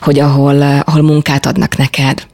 hogy 0.00 0.18
ahol, 0.18 0.62
ahol 0.62 1.02
munkát 1.02 1.46
adnak 1.46 1.76
neked, 1.76 2.26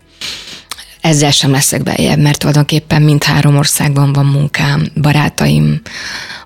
ezzel 1.00 1.30
sem 1.30 1.50
leszek 1.50 1.82
bejebb, 1.82 2.18
mert 2.18 2.38
tulajdonképpen 2.38 3.02
mindhárom 3.02 3.56
országban 3.56 4.12
van 4.12 4.26
munkám, 4.26 4.86
barátaim 5.00 5.80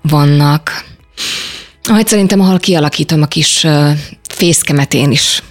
vannak. 0.01 0.85
Majd 1.89 2.07
szerintem, 2.07 2.41
ahol 2.41 2.59
kialakítom 2.59 3.21
a 3.21 3.25
kis 3.25 3.67
fészkemet 4.27 4.93
én 4.93 5.11
is 5.11 5.41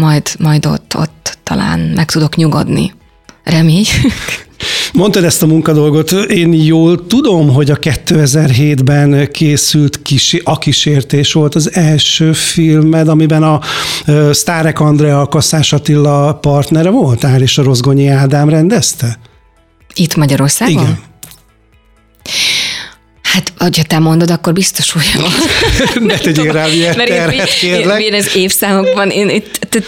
majd, 0.00 0.28
majd 0.38 0.66
ott, 0.66 0.94
ott 0.96 1.38
talán 1.42 1.78
meg 1.78 2.10
tudok 2.10 2.36
nyugodni. 2.36 2.92
Remény. 3.44 3.86
Mondtad 4.92 5.24
ezt 5.24 5.42
a 5.42 5.46
munkadolgot, 5.46 6.10
én 6.12 6.52
jól 6.52 7.06
tudom, 7.06 7.52
hogy 7.52 7.70
a 7.70 7.76
2007-ben 7.76 9.28
készült 9.30 10.02
kisi, 10.02 10.40
A 10.44 10.58
kísértés 10.58 11.32
volt 11.32 11.54
az 11.54 11.74
első 11.74 12.32
filmed, 12.32 13.08
amiben 13.08 13.42
a 13.42 13.60
Sztárek 14.32 14.80
Andrea, 14.80 15.20
a 15.20 15.26
Kasszás 15.26 15.72
Attila 15.72 16.34
partnere 16.34 16.90
voltál, 16.90 17.42
és 17.42 17.58
a 17.58 17.62
Rozgonyi 17.62 18.06
Ádám 18.06 18.48
rendezte? 18.48 19.18
Itt 19.94 20.16
Magyarországon? 20.16 20.82
Igen. 20.82 20.98
Hát, 23.32 23.52
ha 23.56 23.68
te 23.86 23.98
mondod, 23.98 24.30
akkor 24.30 24.52
biztos 24.52 24.92
hogy 24.92 25.04
ne 26.00 26.18
tegyél 26.18 26.52
rá 26.52 26.68
ilyen 26.68 26.94
terhet, 26.94 27.58
kérlek. 27.58 28.00
Én, 28.00 28.12
én 28.12 28.20
az 28.20 28.36
évszámokban, 28.36 29.10
én, 29.10 29.28
én, 29.28 29.42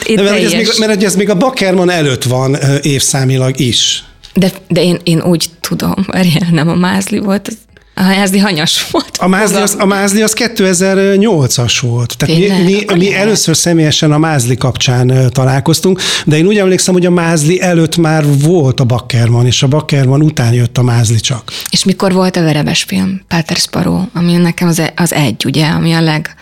én 0.06 0.16
De 0.16 0.23
mert, 0.23 0.44
ez 0.44 0.52
még, 0.52 0.68
mert 0.78 1.02
ez 1.02 1.14
még 1.14 1.28
a 1.30 1.35
Bakerman 1.35 1.90
előtt 1.90 2.25
van 2.25 2.56
évszámilag 2.82 3.61
is. 3.61 4.04
De, 4.35 4.50
de 4.68 4.82
én, 4.82 5.00
én 5.04 5.23
úgy 5.23 5.47
tudom, 5.61 5.94
mert 6.06 6.50
nem 6.50 6.68
a 6.68 6.75
Mázli 6.75 7.18
volt, 7.18 7.49
az 7.49 7.56
a 8.00 8.02
mázli 8.02 8.38
hanyas 8.38 8.90
volt. 8.90 9.16
A 9.19 9.28
mázli, 9.28 9.61
az, 9.61 9.76
a 9.78 9.87
mázli 9.87 10.23
az 10.23 10.35
2008-as 10.37 11.78
volt. 11.80 12.16
Tehát 12.16 12.37
mi, 12.37 12.49
mi, 12.64 12.85
mi 12.95 13.14
először 13.14 13.57
személyesen 13.57 14.12
a 14.12 14.19
mázli 14.19 14.57
kapcsán 14.57 15.30
találkoztunk, 15.33 16.00
de 16.25 16.37
én 16.37 16.47
úgy 16.47 16.59
emlékszem, 16.59 16.95
hogy 16.95 17.07
a 17.07 17.11
mázli 17.11 17.61
előtt 17.61 17.97
már 17.97 18.25
volt 18.42 18.80
a 18.80 18.85
Bakkerman, 18.85 19.47
és 19.47 19.62
a 19.62 19.66
Bakkerman 19.66 20.23
után 20.23 20.52
jött 20.52 20.78
a 20.78 20.83
mázli 20.83 21.21
csak. 21.21 21.42
És 21.71 21.85
mikor 21.85 22.12
volt 22.12 22.37
a 22.37 22.42
verebes 22.42 22.83
film? 22.83 23.21
Páter 23.28 23.57
Sparrow, 23.57 24.02
ami 24.14 24.37
nekem 24.37 24.69
az, 24.69 24.78
e- 24.78 24.92
az 24.97 25.12
egy, 25.12 25.45
ugye, 25.45 25.66
ami 25.66 25.92
a 25.92 26.00
leg... 26.00 26.35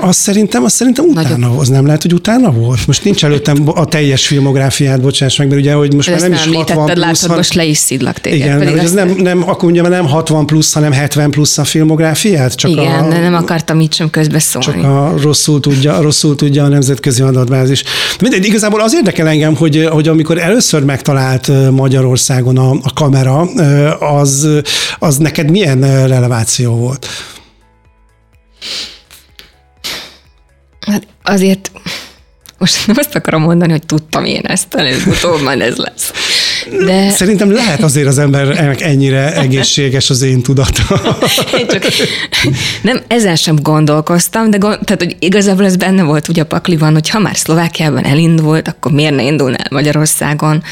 Azt 0.00 0.18
szerintem, 0.18 0.64
azt 0.64 0.74
szerintem 0.74 1.04
utána 1.04 1.36
Nagyobb. 1.36 1.58
az 1.58 1.68
nem 1.68 1.86
lehet, 1.86 2.02
hogy 2.02 2.12
utána 2.12 2.50
volt. 2.50 2.86
Most 2.86 3.04
nincs 3.04 3.24
előttem 3.24 3.62
a 3.64 3.84
teljes 3.84 4.26
filmográfiát, 4.26 5.00
bocsáss 5.00 5.36
meg, 5.36 5.48
mert 5.48 5.60
ugye, 5.60 5.72
hogy 5.72 5.94
most 5.94 6.10
már 6.10 6.20
nem, 6.20 6.30
nem 6.30 6.38
is 6.38 6.56
60 6.56 6.84
plusz, 6.86 6.98
látod, 6.98 7.20
hanem... 7.20 7.36
most 7.36 7.54
le 7.54 7.64
is 7.64 7.78
szidlak 7.78 8.18
téged. 8.18 8.38
Igen, 8.38 8.58
mert 8.58 8.76
ez 8.76 8.92
nem, 8.92 9.08
nem, 9.08 9.48
akkor 9.48 9.70
ugye 9.70 9.82
nem 9.82 10.06
60 10.06 10.46
plusz, 10.46 10.72
hanem 10.72 10.92
70 11.02 11.30
plusz 11.30 11.58
a 11.58 11.64
filmográfiát? 11.64 12.54
Csak 12.54 12.70
Igen, 12.70 13.04
a, 13.04 13.18
nem 13.18 13.34
akartam 13.34 13.80
így 13.80 13.94
sem 13.94 14.10
közbeszólni. 14.10 14.66
Csak 14.66 14.90
a 14.90 15.14
rosszul 15.22 15.60
tudja, 15.60 16.00
rosszul 16.00 16.34
tudja 16.34 16.64
a 16.64 16.68
nemzetközi 16.68 17.22
adatbázis. 17.22 17.84
Mindegy, 18.20 18.44
igazából 18.44 18.80
az 18.80 18.94
érdekel 18.94 19.28
engem, 19.28 19.56
hogy, 19.56 19.88
hogy 19.90 20.08
amikor 20.08 20.38
először 20.38 20.84
megtalált 20.84 21.70
Magyarországon 21.70 22.58
a, 22.58 22.70
a 22.70 22.92
kamera, 22.94 23.40
az, 23.98 24.48
az 24.98 25.16
neked 25.16 25.50
milyen 25.50 26.06
releváció 26.06 26.74
volt? 26.74 27.06
Hát 30.86 31.06
azért 31.22 31.70
most 32.58 32.86
nem 32.86 32.96
azt 32.98 33.14
akarom 33.14 33.42
mondani, 33.42 33.70
hogy 33.70 33.86
tudtam 33.86 34.24
én 34.24 34.42
ezt, 34.44 34.74
előbb-utóbb 34.74 35.46
ez 35.46 35.76
lesz. 35.76 36.12
De... 36.70 37.10
Szerintem 37.10 37.52
lehet 37.52 37.82
azért 37.82 38.06
az 38.06 38.18
embernek 38.18 38.80
ennyire 38.80 39.36
egészséges 39.36 40.10
az 40.10 40.22
én 40.22 40.42
tudata. 40.42 41.00
Én 41.58 41.66
csak 41.66 41.84
nem, 42.82 43.00
ezen 43.06 43.36
sem 43.36 43.56
gondolkoztam, 43.62 44.50
de 44.50 44.56
gond, 44.56 44.78
tehát, 44.84 45.02
hogy 45.02 45.16
igazából 45.18 45.64
ez 45.64 45.76
benne 45.76 46.02
volt 46.02 46.28
ugye 46.28 46.42
a 46.42 46.46
pakliban, 46.46 46.92
hogy 46.92 47.08
ha 47.08 47.18
már 47.18 47.36
Szlovákiában 47.36 48.04
elindult, 48.04 48.68
akkor 48.68 48.92
miért 48.92 49.14
ne 49.14 49.22
indulna 49.22 49.56
el 49.56 49.68
Magyarországon? 49.70 50.62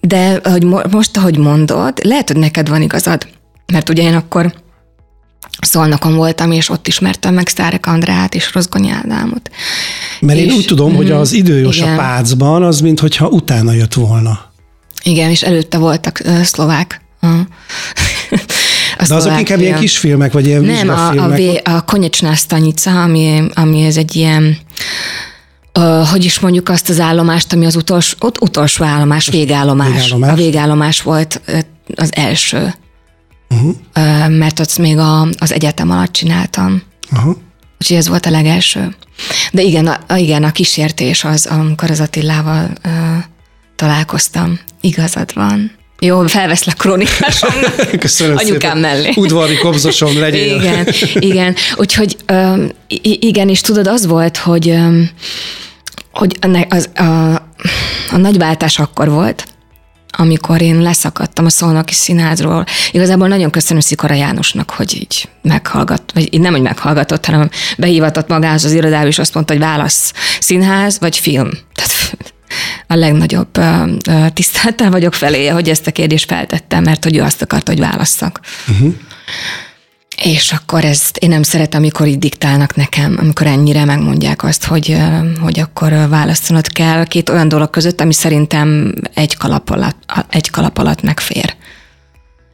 De 0.00 0.40
hogy 0.42 0.64
most, 0.90 1.16
ahogy 1.16 1.38
mondod, 1.38 1.92
lehet, 2.02 2.28
hogy 2.28 2.40
neked 2.40 2.68
van 2.68 2.82
igazad, 2.82 3.26
mert 3.72 3.88
ugye 3.88 4.02
én 4.02 4.14
akkor 4.14 4.52
Szolnokon 5.60 6.14
voltam, 6.14 6.50
és 6.50 6.68
ott 6.68 6.88
ismertem 6.88 7.34
meg 7.34 7.48
Sztárek 7.48 7.86
Andrát 7.86 8.34
és 8.34 8.52
Rozgony 8.52 8.88
Ádámot. 8.88 9.50
Mert 10.20 10.38
és, 10.38 10.44
én 10.44 10.52
úgy 10.52 10.64
tudom, 10.64 10.94
hogy 10.94 11.10
az 11.10 11.32
időjós 11.32 11.76
igen. 11.76 11.92
a 11.92 11.96
Pácban 11.96 12.62
az, 12.62 12.80
mintha 12.80 13.28
utána 13.28 13.72
jött 13.72 13.94
volna. 13.94 14.52
Igen, 15.02 15.30
és 15.30 15.42
előtte 15.42 15.78
voltak 15.78 16.20
uh, 16.24 16.42
szlovák. 16.42 17.00
Uh. 17.22 17.30
A 18.98 19.06
De 19.06 19.14
azok 19.14 19.38
inkább 19.38 19.60
ilyen 19.60 19.78
kisfilmek, 19.78 20.32
vagy 20.32 20.46
ilyen 20.46 20.62
Nem, 20.62 20.88
a, 20.88 21.08
a, 21.08 21.28
v, 21.28 21.40
a 21.64 21.84
Konyecsná 21.84 22.34
Stanica, 22.34 23.02
ami, 23.02 23.42
ami 23.54 23.84
ez 23.84 23.96
egy 23.96 24.16
ilyen 24.16 24.58
Uh, 25.78 26.08
hogy 26.08 26.24
is 26.24 26.38
mondjuk 26.38 26.68
azt 26.68 26.88
az 26.88 27.00
állomást, 27.00 27.52
ami 27.52 27.66
az 27.66 27.76
utolsó, 27.76 28.16
ott 28.20 28.40
utolsó 28.40 28.84
állomás, 28.84 29.28
végállomás. 29.28 29.88
végállomás. 29.88 30.30
A 30.30 30.34
végállomás 30.34 31.02
volt 31.02 31.40
az 31.94 32.10
első 32.14 32.74
uh-huh. 33.50 34.28
mert 34.28 34.60
ott 34.60 34.78
még 34.78 34.98
a, 34.98 35.28
az 35.38 35.52
egyetem 35.52 35.90
alatt 35.90 36.12
csináltam. 36.12 36.82
Uh-huh. 37.12 37.36
Úgyhogy 37.80 37.96
ez 37.96 38.08
volt 38.08 38.26
a 38.26 38.30
legelső. 38.30 38.94
De 39.52 39.62
igen, 39.62 39.86
a, 39.86 40.16
igen, 40.16 40.44
a 40.44 40.52
kísértés 40.52 41.24
az, 41.24 41.46
amikor 41.46 41.90
az 41.90 42.00
Attilával 42.00 42.70
uh, 42.84 42.92
találkoztam. 43.76 44.58
Igazad 44.80 45.34
van. 45.34 45.78
Jó, 46.02 46.26
felveszlek 46.26 46.76
krónikásomnak. 46.76 47.90
Köszönöm 47.98 48.36
Anyukám 48.36 48.76
szépen. 48.76 48.78
mellé. 48.78 49.12
Udvari 49.16 49.56
kobzosom 49.56 50.18
legyél. 50.18 50.60
igen, 50.60 50.86
igen. 51.14 51.54
Úgyhogy 51.76 52.16
um, 52.32 52.68
igen, 53.02 53.48
és 53.48 53.60
tudod, 53.60 53.86
az 53.86 54.06
volt, 54.06 54.36
hogy, 54.36 54.68
um, 54.68 55.10
hogy 56.12 56.38
az, 56.68 56.88
a, 56.94 57.32
a 58.10 58.16
nagyváltás 58.16 58.78
akkor 58.78 59.08
volt, 59.08 59.46
amikor 60.10 60.62
én 60.62 60.82
leszakadtam 60.82 61.44
a 61.44 61.50
Szolnoki 61.50 61.94
Színházról. 61.94 62.64
Igazából 62.90 63.28
nagyon 63.28 63.50
köszönöm 63.50 63.80
Szikora 63.80 64.14
Jánosnak, 64.14 64.70
hogy 64.70 64.94
így 64.94 65.28
meghallgat, 65.42 66.02
vagy 66.14 66.34
így 66.34 66.40
nem, 66.40 66.52
hogy 66.52 66.62
meghallgatott, 66.62 67.26
hanem 67.26 67.50
behivatott 67.78 68.28
magához 68.28 68.64
az 68.64 68.72
irodába, 68.72 69.06
és 69.06 69.18
azt 69.18 69.34
mondta, 69.34 69.52
hogy 69.52 69.62
válasz 69.62 70.12
színház 70.40 70.98
vagy 70.98 71.18
film. 71.18 71.50
Tehát 71.74 72.16
a 72.86 72.94
legnagyobb 72.94 73.58
tisztelettel 74.32 74.90
vagyok 74.90 75.14
feléje, 75.14 75.52
hogy 75.52 75.68
ezt 75.68 75.86
a 75.86 75.92
kérdést 75.92 76.28
feltettem, 76.28 76.82
mert 76.82 77.04
hogy 77.04 77.16
ő 77.16 77.22
azt 77.22 77.42
akarta, 77.42 77.70
hogy 77.70 77.80
válasszak. 77.80 78.40
Uh-huh. 78.68 78.94
És 80.24 80.52
akkor 80.52 80.84
ezt 80.84 81.16
én 81.16 81.28
nem 81.28 81.42
szeretem, 81.42 81.80
amikor 81.80 82.06
így 82.06 82.18
diktálnak 82.18 82.74
nekem, 82.74 83.16
amikor 83.20 83.46
ennyire 83.46 83.84
megmondják 83.84 84.44
azt, 84.44 84.64
hogy, 84.64 84.96
hogy 85.40 85.60
akkor 85.60 86.08
választanod 86.08 86.66
kell 86.66 87.04
két 87.04 87.28
olyan 87.28 87.48
dolog 87.48 87.70
között, 87.70 88.00
ami 88.00 88.12
szerintem 88.12 88.94
egy 89.14 89.36
kalap 89.36 89.70
alatt, 89.70 90.12
egy 90.30 90.50
kalap 90.50 90.78
alatt 90.78 91.02
megfér 91.02 91.54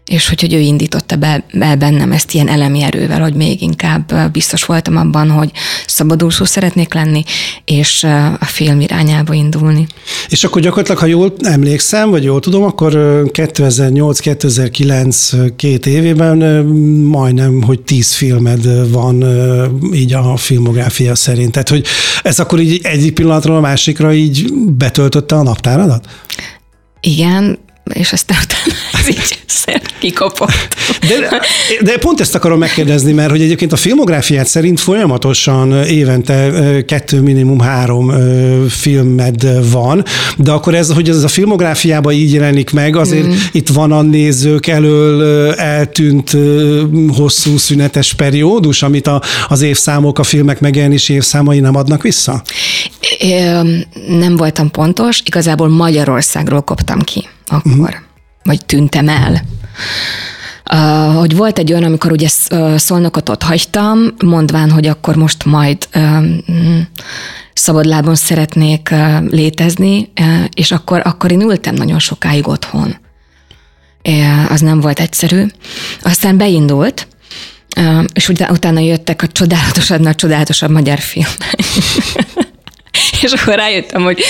és 0.06 0.28
hogy, 0.28 0.40
hogy 0.40 0.54
ő 0.54 0.58
indította 0.58 1.16
be, 1.16 1.44
be 1.52 1.76
bennem 1.76 2.12
ezt 2.12 2.32
ilyen 2.32 2.48
elemi 2.48 2.82
erővel, 2.82 3.20
hogy 3.20 3.34
még 3.34 3.62
inkább 3.62 4.30
biztos 4.32 4.64
voltam 4.64 4.96
abban, 4.96 5.30
hogy 5.30 5.50
szabadulszó 5.86 6.44
szeretnék 6.44 6.94
lenni, 6.94 7.22
és 7.64 8.04
a 8.38 8.44
film 8.44 8.80
irányába 8.80 9.34
indulni. 9.34 9.86
És 10.28 10.44
akkor 10.44 10.62
gyakorlatilag, 10.62 11.00
ha 11.00 11.06
jól 11.06 11.34
emlékszem, 11.38 12.10
vagy 12.10 12.24
jól 12.24 12.40
tudom, 12.40 12.62
akkor 12.62 12.92
2008-2009 13.32 15.50
két 15.56 15.86
évében 15.86 16.64
majdnem, 17.02 17.62
hogy 17.62 17.80
tíz 17.80 18.12
filmed 18.12 18.90
van 18.90 19.24
így 19.92 20.12
a 20.12 20.36
filmográfia 20.36 21.14
szerint. 21.14 21.52
Tehát, 21.52 21.68
hogy 21.68 21.86
ez 22.22 22.38
akkor 22.38 22.60
így 22.60 22.80
egyik 22.82 23.14
pillanatról 23.14 23.56
a 23.56 23.60
másikra 23.60 24.14
így 24.14 24.52
betöltötte 24.52 25.34
a 25.34 25.42
naptáradat? 25.42 26.08
Igen, 27.00 27.58
és 27.92 28.12
aztán 28.12 28.38
utána 28.42 28.78
ez 29.00 29.08
így 29.08 29.38
kikopott. 29.98 30.74
De, 31.08 31.40
de 31.80 31.98
pont 31.98 32.20
ezt 32.20 32.34
akarom 32.34 32.58
megkérdezni, 32.58 33.12
mert 33.12 33.30
hogy 33.30 33.40
egyébként 33.40 33.72
a 33.72 33.76
filmográfiát 33.76 34.46
szerint 34.46 34.80
folyamatosan 34.80 35.84
évente 35.84 36.50
kettő, 36.86 37.20
minimum 37.20 37.60
három 37.60 38.12
filmed 38.68 39.70
van, 39.70 40.04
de 40.36 40.50
akkor 40.50 40.74
ez, 40.74 40.92
hogy 40.92 41.08
ez 41.08 41.22
a 41.22 41.28
filmográfiában 41.28 42.12
így 42.12 42.32
jelenik 42.32 42.70
meg, 42.70 42.96
azért 42.96 43.26
mm. 43.26 43.32
itt 43.52 43.68
van 43.68 43.92
a 43.92 44.02
nézők 44.02 44.66
elől 44.66 45.52
eltűnt 45.54 46.36
hosszú 47.16 47.58
szünetes 47.58 48.14
periódus, 48.14 48.82
amit 48.82 49.06
a, 49.06 49.22
az 49.48 49.62
évszámok, 49.62 50.18
a 50.18 50.22
filmek 50.22 50.60
megjelenési 50.60 51.12
évszámai 51.12 51.60
nem 51.60 51.76
adnak 51.76 52.02
vissza? 52.02 52.42
É, 53.18 53.42
nem 54.08 54.36
voltam 54.36 54.70
pontos, 54.70 55.20
igazából 55.24 55.68
Magyarországról 55.68 56.62
koptam 56.62 57.00
ki 57.00 57.28
akkor, 57.46 57.72
uh-huh. 57.72 57.94
vagy 58.42 58.64
tűntem 58.66 59.08
el. 59.08 59.42
Uh, 60.72 61.18
hogy 61.18 61.36
volt 61.36 61.58
egy 61.58 61.72
olyan, 61.72 61.84
amikor 61.84 62.12
ugye 62.12 62.28
szolnokot 62.76 63.28
ott 63.28 63.42
hagytam, 63.42 64.14
mondván, 64.24 64.70
hogy 64.70 64.86
akkor 64.86 65.16
most 65.16 65.44
majd 65.44 65.88
uh, 65.94 66.24
szabadlábon 67.52 68.14
szeretnék 68.14 68.88
uh, 68.92 69.28
létezni, 69.28 70.12
uh, 70.20 70.44
és 70.54 70.72
akkor, 70.72 71.02
akkor 71.04 71.32
én 71.32 71.40
ültem 71.40 71.74
nagyon 71.74 71.98
sokáig 71.98 72.48
otthon. 72.48 72.96
Az 74.48 74.60
nem 74.60 74.80
volt 74.80 75.00
egyszerű. 75.00 75.46
Aztán 76.02 76.36
beindult, 76.36 77.08
és 78.12 78.28
utána 78.28 78.80
jöttek 78.80 79.22
a 79.22 79.26
csodálatosabb, 79.26 80.00
nagy 80.00 80.14
csodálatosabb 80.14 80.70
magyar 80.70 80.98
filmek. 80.98 81.58
és 83.22 83.32
akkor 83.32 83.54
rájöttem, 83.54 84.02
hogy 84.02 84.22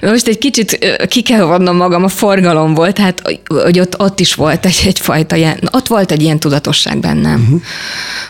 most 0.00 0.26
egy 0.26 0.38
kicsit 0.38 0.98
ki 1.08 1.22
kell 1.22 1.42
vannom 1.44 1.76
magam 1.76 2.04
a 2.04 2.08
forgalomból, 2.08 2.92
tehát 2.92 3.22
hogy 3.46 3.80
ott, 3.80 4.00
ott 4.00 4.20
is 4.20 4.34
volt 4.34 4.66
egy, 4.66 4.82
egyfajta 4.86 5.36
ilyen, 5.36 5.68
ott 5.72 5.86
volt 5.86 6.12
egy 6.12 6.22
ilyen 6.22 6.38
tudatosság 6.38 6.98
bennem, 6.98 7.40
uh-huh. 7.42 7.60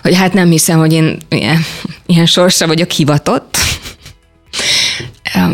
hogy 0.02 0.17
hát 0.17 0.33
nem 0.33 0.50
hiszem, 0.50 0.79
hogy 0.79 0.93
én 0.93 1.17
ilyen, 1.29 1.64
ilyen 2.07 2.26
sorsra 2.26 2.67
vagyok 2.67 2.90
hivatott, 2.90 3.57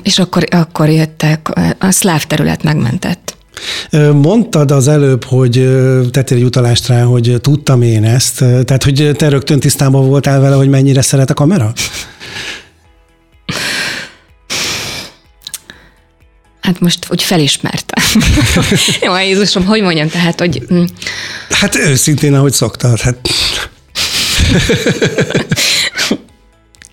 és 0.03 0.19
akkor, 0.19 0.45
akkor 0.51 0.89
jöttek, 0.89 1.49
a 1.79 1.91
szláv 1.91 2.25
terület 2.25 2.63
megmentett. 2.63 3.37
Mondtad 4.13 4.71
az 4.71 4.89
előbb, 4.89 5.25
hogy 5.25 5.53
tettél 6.11 6.37
egy 6.37 6.45
utalást 6.45 6.87
rá, 6.87 7.03
hogy 7.03 7.37
tudtam 7.41 7.83
én 7.83 8.05
ezt, 8.05 8.39
tehát 8.39 8.83
hogy 8.85 9.11
te 9.17 9.29
rögtön 9.29 9.61
tisztában 9.61 10.09
voltál 10.09 10.41
vele, 10.41 10.55
hogy 10.55 10.69
mennyire 10.69 11.03
szeret 11.03 11.31
a 11.31 11.35
kamera? 11.35 11.73
Hát 16.67 16.81
most 16.81 17.07
úgy 17.11 17.23
felismertem. 17.23 18.05
Jó, 19.03 19.17
Jézusom, 19.17 19.65
hogy 19.65 19.83
mondjam, 19.83 20.09
tehát, 20.09 20.41
hogy... 20.41 20.63
Mm. 20.73 20.85
Hát 21.51 21.75
őszintén, 21.75 22.35
ahogy 22.35 22.53
szoktad, 22.53 23.01
hát... 23.01 23.29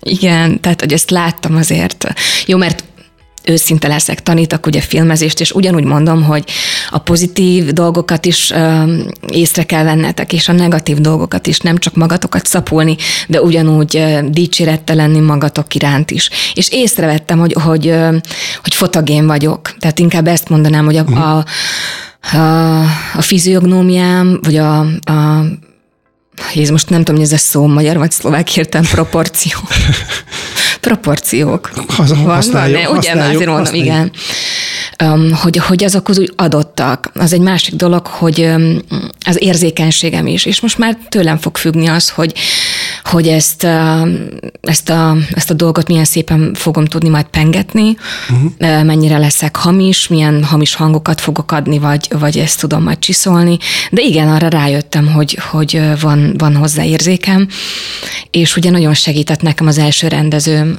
Igen, 0.00 0.60
tehát, 0.60 0.80
hogy 0.80 0.92
ezt 0.92 1.10
láttam 1.10 1.56
azért. 1.56 2.06
Jó, 2.46 2.58
mert 2.58 2.84
őszinte 3.44 3.88
leszek, 3.88 4.22
tanítak 4.22 4.66
ugye 4.66 4.80
filmezést, 4.80 5.40
és 5.40 5.52
ugyanúgy 5.52 5.84
mondom, 5.84 6.22
hogy 6.22 6.44
a 6.90 6.98
pozitív 6.98 7.72
dolgokat 7.72 8.26
is 8.26 8.50
ö, 8.50 8.82
észre 9.28 9.62
kell 9.62 9.84
vennetek, 9.84 10.32
és 10.32 10.48
a 10.48 10.52
negatív 10.52 10.98
dolgokat 10.98 11.46
is, 11.46 11.58
nem 11.58 11.78
csak 11.78 11.94
magatokat 11.94 12.46
szapulni, 12.46 12.96
de 13.28 13.42
ugyanúgy 13.42 13.96
ö, 13.96 14.18
dicsérettel 14.28 14.96
lenni 14.96 15.20
magatok 15.20 15.74
iránt 15.74 16.10
is. 16.10 16.30
És 16.54 16.68
észrevettem, 16.70 17.38
hogy, 17.38 17.52
hogy, 17.62 17.88
ö, 17.88 18.16
hogy 18.62 18.74
fotogén 18.74 19.26
vagyok. 19.26 19.76
Tehát 19.78 19.98
inkább 19.98 20.28
ezt 20.28 20.48
mondanám, 20.48 20.84
hogy 20.84 20.96
a, 20.96 21.02
uh-huh. 21.02 21.36
a, 21.36 21.44
a, 22.36 22.80
a 23.16 23.22
fiziognómiám, 23.22 24.38
vagy 24.42 24.56
a, 24.56 24.78
a 25.04 25.44
Jézus, 26.54 26.70
most 26.70 26.88
nem 26.88 26.98
tudom, 26.98 27.14
hogy 27.14 27.24
ez 27.24 27.32
a 27.32 27.38
szó 27.38 27.66
magyar 27.66 27.96
vagy 27.96 28.10
szlovák 28.10 28.56
értem, 28.56 28.84
proporció. 28.84 29.58
proporciók. 30.80 31.70
Használjuk, 31.88 32.26
van, 32.26 32.34
használjuk, 32.34 32.88
van, 32.88 32.96
ugye, 32.96 33.12
azért 33.12 33.46
mondom, 33.46 33.74
igen. 33.74 34.12
Hogy, 35.42 35.56
hogy 35.56 35.84
azok 35.84 36.08
az 36.08 36.18
úgy 36.18 36.32
adottak. 36.36 37.10
Az 37.14 37.32
egy 37.32 37.40
másik 37.40 37.74
dolog, 37.74 38.06
hogy 38.06 38.50
az 39.26 39.42
érzékenységem 39.42 40.26
is, 40.26 40.44
és 40.44 40.60
most 40.60 40.78
már 40.78 40.98
tőlem 41.08 41.38
fog 41.38 41.56
függni 41.56 41.86
az, 41.86 42.10
hogy, 42.10 42.34
hogy 43.04 43.28
ezt, 43.28 43.66
ezt, 44.60 44.90
a, 44.90 45.16
ezt 45.34 45.50
a 45.50 45.54
dolgot 45.54 45.88
milyen 45.88 46.04
szépen 46.04 46.54
fogom 46.54 46.84
tudni 46.84 47.08
majd 47.08 47.24
pengetni, 47.24 47.96
uh-huh. 48.30 48.50
uh, 48.60 48.84
mennyire 48.84 49.18
leszek 49.18 49.56
hamis, 49.56 50.08
milyen 50.08 50.44
hamis 50.44 50.74
hangokat 50.74 51.20
fogok 51.20 51.52
adni, 51.52 51.78
vagy, 51.78 52.08
vagy 52.18 52.38
ezt 52.38 52.60
tudom 52.60 52.82
majd 52.82 52.98
csiszolni. 52.98 53.58
De 53.90 54.02
igen, 54.02 54.28
arra 54.28 54.48
rájöttem, 54.48 55.12
hogy, 55.12 55.38
hogy 55.50 55.80
van, 56.00 56.34
van 56.38 56.56
hozzá 56.56 56.84
érzékem, 56.84 57.48
és 58.30 58.56
ugye 58.56 58.70
nagyon 58.70 58.94
segített 58.94 59.42
nekem 59.42 59.66
az 59.66 59.78
első 59.78 60.08
rendezőm, 60.08 60.78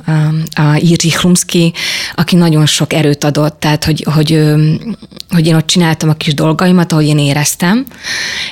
a 0.56 0.76
Iri 0.76 1.12
Hlumski, 1.12 1.74
aki 2.16 2.36
nagyon 2.36 2.66
sok 2.66 2.94
erőt 2.94 3.24
adott, 3.24 3.60
tehát 3.60 3.84
hogy, 3.84 4.05
hogy, 4.06 4.42
hogy 5.30 5.48
én 5.48 5.56
ott 5.56 5.68
csináltam 5.68 6.10
a 6.10 6.14
kis 6.14 6.34
dolgaimat, 6.34 6.92
ahogy 6.92 7.06
én 7.06 7.18
éreztem, 7.18 7.86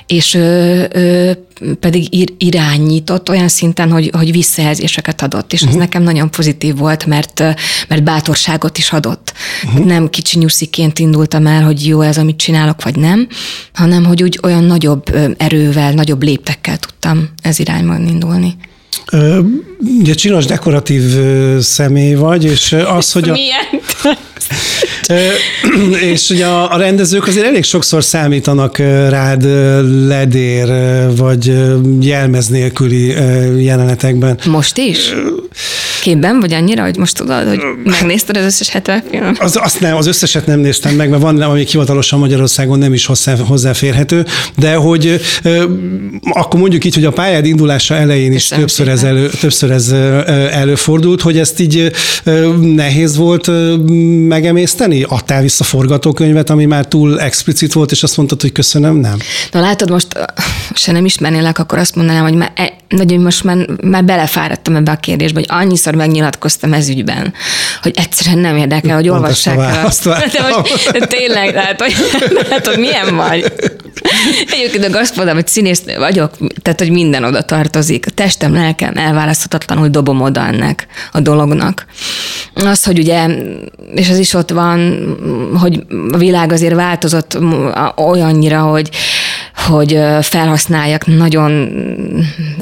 és 0.08 0.34
ő, 0.34 0.90
ő 0.94 1.38
pedig 1.80 2.14
ir, 2.14 2.34
irányított 2.38 3.30
olyan 3.30 3.48
szinten, 3.48 3.92
hogy, 3.92 4.10
hogy 4.18 4.32
visszajelzéseket 4.32 5.22
adott, 5.22 5.54
és 5.54 5.62
uh-huh. 5.62 5.70
ez 5.70 5.76
mhm. 5.76 5.84
nekem 5.84 6.04
nagyon 6.04 6.32
pozitív 6.32 6.78
volt, 6.78 7.06
mert, 7.06 7.40
mert 7.88 8.04
bátorságot 8.04 8.78
is 8.78 8.92
adott. 8.92 9.34
Uh-huh. 9.64 9.86
Nem 9.86 10.10
kicsi 10.10 10.38
nyusziként 10.38 11.00
indultam 11.00 11.48
el, 11.48 11.64
hogy 11.64 11.88
jó 11.88 12.02
ez, 12.02 12.18
amit 12.18 12.38
csinálok, 12.38 12.84
vagy 12.84 12.96
nem, 12.96 13.28
hanem 13.74 14.06
hogy 14.06 14.24
úgy 14.24 14.40
olyan 14.44 14.64
nagyobb 14.64 15.04
erővel, 15.38 15.94
nagyobb 15.94 16.24
léptekkel 16.24 16.78
tudtam 16.78 17.30
ez 17.42 17.60
irányban 17.60 18.08
indulni. 18.08 18.56
Ugye 20.00 20.14
csinos 20.14 20.46
dekoratív 20.46 21.02
személy 21.60 22.14
vagy, 22.14 22.44
és 22.44 22.76
az, 22.88 23.12
hogy 23.12 23.30
a... 23.30 23.32
Milyen? 23.32 23.66
és 26.12 26.30
ugye 26.30 26.46
a, 26.46 26.74
a 26.74 26.78
rendezők 26.78 27.28
azért 27.28 27.46
elég 27.46 27.64
sokszor 27.64 28.04
számítanak 28.04 28.78
rád 29.10 29.44
ledér 30.08 30.68
vagy 31.18 31.54
jelmez 32.00 32.48
nélküli 32.48 33.06
jelenetekben. 33.64 34.40
Most 34.46 34.78
is? 34.78 35.14
Képben 36.02 36.40
vagy 36.40 36.54
annyira, 36.54 36.84
hogy 36.84 36.98
most 36.98 37.16
tudod, 37.16 37.48
hogy 37.48 37.60
megnézted 37.84 38.38
az 38.38 38.44
összes 38.44 38.70
70 38.70 39.04
film? 39.10 39.36
Az, 39.40 39.60
azt 39.62 39.80
nem, 39.80 39.96
az 39.96 40.08
összeset 40.08 40.46
nem 40.46 40.60
néztem 40.60 40.96
meg, 40.96 41.10
mert 41.10 41.22
van, 41.22 41.42
ami 41.42 41.66
hivatalosan 41.66 42.20
Magyarországon 42.20 42.80
nem 42.80 42.94
is 42.94 43.06
hozzá, 43.06 43.36
hozzáférhető, 43.36 44.26
de 44.58 44.74
hogy 44.74 45.22
akkor 46.32 46.60
mondjuk 46.60 46.86
így, 46.86 46.94
hogy 46.94 47.06
a 47.06 47.12
pályád 47.12 47.46
indulása 47.46 47.96
elején 47.96 48.34
is 48.34 48.42
Köszönöm 48.42 48.66
többször 48.66 48.88
ez, 48.88 49.04
elő, 49.04 49.30
többször 49.40 49.72
ez 49.72 49.92
előfordult, 50.52 51.22
hogy 51.22 51.38
ezt 51.38 51.60
így 51.60 51.92
nehéz 52.60 53.16
volt 53.16 53.52
megemészteni? 54.44 55.04
Adtál 55.04 55.42
vissza 55.42 55.64
forgatókönyvet, 55.64 56.50
ami 56.50 56.66
már 56.66 56.86
túl 56.86 57.20
explicit 57.20 57.74
volt, 57.74 57.92
és 57.92 58.04
azt 58.04 58.18
mondtad, 58.18 58.42
hogy 58.42 58.52
köszönöm, 58.52 58.96
nem? 58.96 59.20
Na 59.52 59.60
látod, 59.60 59.90
most 59.90 60.08
se 60.76 60.92
nem 60.92 61.06
ismernélek, 61.06 61.60
akkor 61.60 61.78
azt 61.78 61.96
mondanám, 61.96 62.24
hogy 62.24 62.36
már, 62.36 62.52
e, 62.56 62.74
hogy 62.98 63.18
most 63.18 63.44
már, 63.44 63.68
már 63.82 64.04
belefáradtam 64.04 64.76
ebbe 64.76 64.92
a 64.92 64.96
kérdésbe, 64.96 65.40
hogy 65.40 65.62
annyiszor 65.62 65.96
megnyilatkoztam 65.96 66.74
ez 66.74 66.90
ügyben, 66.90 67.34
hogy 67.82 67.94
egyszerűen 67.96 68.38
nem 68.38 68.58
érdekel, 68.58 68.96
hogy 68.96 69.10
olvassák 69.10 69.58
el 69.58 69.86
azt. 69.86 70.04
De 70.04 70.48
most 70.62 71.08
tényleg, 71.08 71.54
tehát, 71.54 71.82
hogy, 71.82 71.94
hát, 72.50 72.68
hogy 72.68 72.78
milyen 72.78 73.16
vagy. 73.16 73.54
Egyébként 74.52 74.96
azt 74.96 75.16
mondom, 75.16 75.36
hogy 75.36 75.48
színész 75.48 75.84
vagyok, 75.98 76.32
tehát, 76.62 76.80
hogy 76.80 76.92
minden 76.92 77.24
oda 77.24 77.42
tartozik. 77.42 78.06
A 78.08 78.12
testem, 78.12 78.54
lelkem 78.54 78.98
elválaszthatatlanul 78.98 79.88
dobom 79.88 80.22
oda 80.22 80.46
ennek 80.46 80.88
a 81.12 81.20
dolognak. 81.20 81.86
Az, 82.54 82.84
hogy 82.84 83.00
ugye, 83.00 83.28
és 83.96 84.10
az 84.10 84.18
is 84.18 84.34
ott 84.34 84.50
van, 84.50 85.08
hogy 85.60 85.84
a 86.12 86.18
világ 86.18 86.52
azért 86.52 86.76
változott 86.76 87.38
olyannyira, 87.96 88.62
hogy 88.62 88.90
hogy 89.64 90.00
felhasználják 90.22 91.06
nagyon 91.06 91.70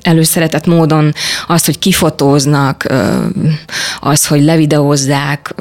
előszeretett 0.01 0.65
módon 0.65 1.13
azt, 1.47 1.65
hogy 1.65 1.79
kifotóznak, 1.79 2.85
az, 3.99 4.27
hogy 4.27 4.43
levideózzák, 4.43 5.55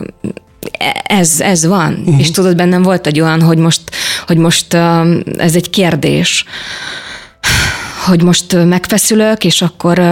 ez, 1.05 1.41
ez 1.41 1.67
van. 1.67 1.95
Uh-huh. 1.99 2.21
És 2.21 2.31
tudod, 2.31 2.57
bennem 2.57 2.83
volt 2.83 3.07
egy 3.07 3.21
olyan, 3.21 3.43
hogy 3.43 3.59
most, 3.59 3.81
hogy 4.27 4.37
most 4.37 4.75
ez 5.37 5.55
egy 5.55 5.71
kérdés, 5.71 6.45
hogy 8.07 8.23
most 8.23 8.65
megfeszülök, 8.65 9.45
és 9.45 9.63
akkor 9.63 10.03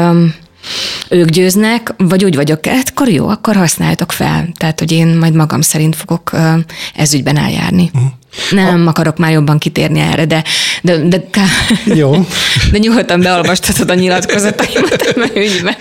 ők 1.09 1.29
győznek, 1.29 1.95
vagy 1.97 2.25
úgy 2.25 2.35
vagyok, 2.35 2.67
hát 2.67 2.89
akkor 2.91 3.09
jó, 3.09 3.29
akkor 3.29 3.57
használjátok 3.57 4.13
fel. 4.13 4.49
Tehát, 4.57 4.79
hogy 4.79 4.93
én 4.93 5.07
majd 5.07 5.35
magam 5.35 5.61
szerint 5.61 5.97
fogok 5.97 6.31
ez 6.95 7.15
ügyben 7.15 7.37
eljárni. 7.37 7.91
Uh-huh. 7.95 8.11
Nem 8.51 8.87
a... 8.87 8.89
akarok 8.89 9.17
már 9.17 9.33
jobban 9.33 9.59
kitérni 9.59 10.01
erre, 10.01 10.25
de, 10.25 10.45
de, 10.83 10.97
de, 10.99 11.25
Jó. 11.85 12.27
de 12.73 12.79
nyugodtan 12.79 13.21
beolvastatod 13.21 13.91
a 13.91 13.95
nyilatkozataimat 13.95 15.15
a 15.17 15.39
ügyben. 15.39 15.77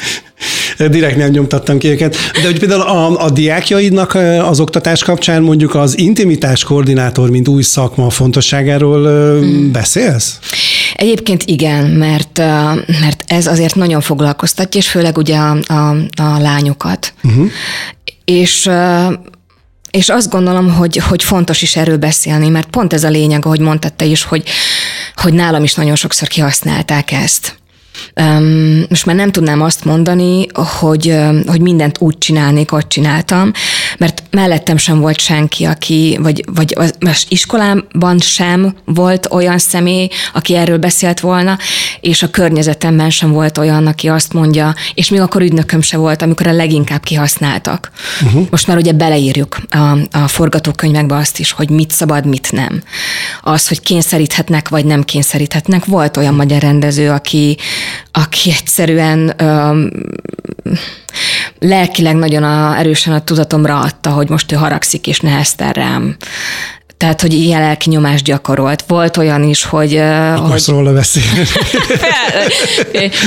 Direkt 0.89 1.17
nem 1.17 1.29
nyomtattam 1.29 1.77
ki 1.77 1.87
őket. 1.87 2.15
De 2.41 2.45
hogy 2.45 2.59
például 2.59 2.81
a, 2.81 3.23
a 3.23 3.29
diákjaidnak 3.29 4.17
az 4.41 4.59
oktatás 4.59 5.03
kapcsán 5.03 5.41
mondjuk 5.41 5.75
az 5.75 5.97
intimitás 5.97 6.63
koordinátor, 6.63 7.29
mint 7.29 7.47
új 7.47 7.61
szakma 7.61 8.09
fontosságáról 8.09 9.03
hmm. 9.39 9.71
beszélsz? 9.71 10.39
Egyébként 10.97 11.43
igen, 11.43 11.85
mert, 11.85 12.37
mert 12.87 13.23
ez 13.27 13.47
azért 13.47 13.75
nagyon 13.75 14.01
foglalkoztatja, 14.01 14.79
és 14.79 14.89
főleg 14.89 15.17
ugye 15.17 15.37
a, 15.37 15.57
a, 15.67 15.89
a 16.21 16.37
lányokat. 16.39 17.13
Uh-huh. 17.23 17.47
És 18.25 18.69
és 19.91 20.09
azt 20.09 20.29
gondolom, 20.29 20.73
hogy, 20.73 20.97
hogy 20.97 21.23
fontos 21.23 21.61
is 21.61 21.75
erről 21.75 21.97
beszélni, 21.97 22.49
mert 22.49 22.67
pont 22.69 22.93
ez 22.93 23.03
a 23.03 23.09
lényeg, 23.09 23.45
ahogy 23.45 23.59
mondtad 23.59 23.93
te 23.93 24.05
is, 24.05 24.23
hogy, 24.23 24.43
hogy 25.15 25.33
nálam 25.33 25.63
is 25.63 25.73
nagyon 25.73 25.95
sokszor 25.95 26.27
kihasználták 26.27 27.11
ezt. 27.11 27.57
Most 28.89 29.05
már 29.05 29.15
nem 29.15 29.31
tudnám 29.31 29.61
azt 29.61 29.85
mondani, 29.85 30.45
hogy, 30.53 31.15
hogy 31.47 31.61
mindent 31.61 31.97
úgy 31.99 32.17
csinálnék, 32.17 32.71
ahogy 32.71 32.87
csináltam, 32.87 33.51
mert 33.97 34.23
mellettem 34.31 34.77
sem 34.77 34.99
volt 34.99 35.19
senki, 35.19 35.63
aki, 35.63 36.17
vagy, 36.21 36.43
vagy 36.53 36.75
az 36.99 37.25
iskolában 37.29 38.19
sem 38.19 38.75
volt 38.85 39.27
olyan 39.31 39.57
személy, 39.57 40.09
aki 40.33 40.55
erről 40.55 40.77
beszélt 40.77 41.19
volna, 41.19 41.57
és 41.99 42.23
a 42.23 42.29
környezetemben 42.29 43.09
sem 43.09 43.31
volt 43.31 43.57
olyan, 43.57 43.87
aki 43.87 44.07
azt 44.07 44.33
mondja, 44.33 44.75
és 44.93 45.09
még 45.09 45.19
akkor 45.19 45.41
ügynököm 45.41 45.81
se 45.81 45.97
volt, 45.97 46.21
amikor 46.21 46.47
a 46.47 46.51
leginkább 46.51 47.03
kihasználtak. 47.03 47.91
Uh-huh. 48.25 48.47
Most 48.49 48.67
már 48.67 48.77
ugye 48.77 48.91
beleírjuk 48.91 49.57
a, 49.69 49.97
a 50.11 50.27
forgatókönyvekbe 50.27 51.15
azt 51.15 51.39
is, 51.39 51.51
hogy 51.51 51.69
mit 51.69 51.91
szabad, 51.91 52.25
mit 52.25 52.51
nem. 52.51 52.83
Az, 53.41 53.67
hogy 53.67 53.81
kényszeríthetnek, 53.81 54.69
vagy 54.69 54.85
nem 54.85 55.03
kényszeríthetnek. 55.03 55.85
Volt 55.85 56.17
olyan 56.17 56.33
magyar 56.33 56.61
rendező, 56.61 57.09
aki, 57.09 57.57
aki 58.11 58.53
egyszerűen 58.59 59.33
öm, 59.37 59.91
lelkileg 61.59 62.15
nagyon 62.15 62.43
a, 62.43 62.77
erősen 62.77 63.13
a 63.13 63.23
tudatomra 63.23 63.79
adta, 63.79 64.09
hogy 64.09 64.29
most 64.29 64.51
ő 64.51 64.55
haragszik 64.55 65.07
és 65.07 65.19
neheztel 65.19 65.71
rám. 65.71 66.15
Tehát, 66.97 67.21
hogy 67.21 67.33
ilyen 67.33 67.61
lelki 67.61 67.89
nyomást 67.89 68.23
gyakorolt. 68.23 68.83
Volt 68.87 69.17
olyan 69.17 69.43
is, 69.43 69.63
hogy... 69.63 69.95
Akarsz 69.95 70.65
hogy... 70.65 70.75
róla 70.75 70.93
beszélni? 70.93 71.43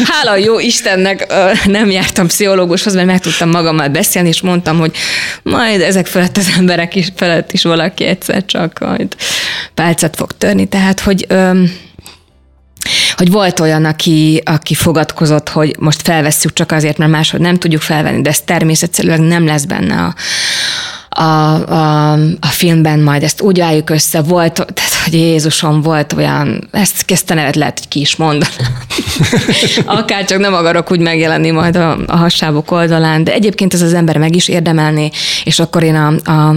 Hála 0.04 0.36
jó 0.36 0.58
Istennek 0.58 1.26
nem 1.66 1.90
jártam 1.90 2.26
pszichológushoz, 2.26 2.94
mert 2.94 3.06
meg 3.06 3.20
tudtam 3.20 3.50
magammal 3.50 3.88
beszélni, 3.88 4.28
és 4.28 4.40
mondtam, 4.40 4.78
hogy 4.78 4.92
majd 5.42 5.80
ezek 5.80 6.06
felett 6.06 6.36
az 6.36 6.52
emberek 6.56 6.94
is 6.94 7.08
felett 7.16 7.52
is 7.52 7.62
valaki 7.62 8.04
egyszer 8.04 8.44
csak 8.44 8.78
majd 8.78 9.14
pálcát 9.74 10.16
fog 10.16 10.32
törni. 10.38 10.68
Tehát, 10.68 11.00
hogy 11.00 11.26
hogy 13.20 13.30
volt 13.30 13.60
olyan, 13.60 13.84
aki, 13.84 14.42
aki 14.44 14.74
fogadkozott, 14.74 15.48
hogy 15.48 15.76
most 15.78 16.02
felvesszük 16.02 16.52
csak 16.52 16.72
azért, 16.72 16.98
mert 16.98 17.10
máshogy 17.10 17.40
nem 17.40 17.58
tudjuk 17.58 17.82
felvenni, 17.82 18.22
de 18.22 18.30
ez 18.30 18.40
természetszerűen 18.40 19.20
nem 19.20 19.46
lesz 19.46 19.64
benne 19.64 19.94
a, 19.94 20.14
a, 21.22 21.70
a, 21.72 22.12
a 22.40 22.46
filmben 22.46 23.00
majd 23.00 23.22
ezt 23.22 23.40
úgy 23.40 23.60
álljuk 23.60 23.90
össze, 23.90 24.22
volt, 24.22 24.52
tehát, 24.52 24.92
hogy 25.04 25.12
Jézusom 25.12 25.82
volt 25.82 26.12
olyan, 26.12 26.68
ezt, 26.70 27.04
ezt 27.06 27.34
nevet 27.34 27.56
lehet, 27.56 27.78
hogy 27.78 27.88
ki 27.88 28.00
is 28.00 28.16
mondanám. 28.16 28.56
Akár 29.84 30.24
csak 30.24 30.38
nem 30.38 30.54
akarok 30.54 30.90
úgy 30.90 31.00
megjelenni 31.00 31.50
majd 31.50 31.76
a, 31.76 31.98
a 32.06 32.16
hassábok 32.16 32.70
oldalán, 32.70 33.24
de 33.24 33.32
egyébként 33.32 33.74
ez 33.74 33.82
az 33.82 33.94
ember 33.94 34.16
meg 34.16 34.34
is 34.34 34.48
érdemelné, 34.48 35.10
és 35.44 35.58
akkor 35.58 35.82
én 35.82 35.94
a, 35.94 36.30
a, 36.30 36.56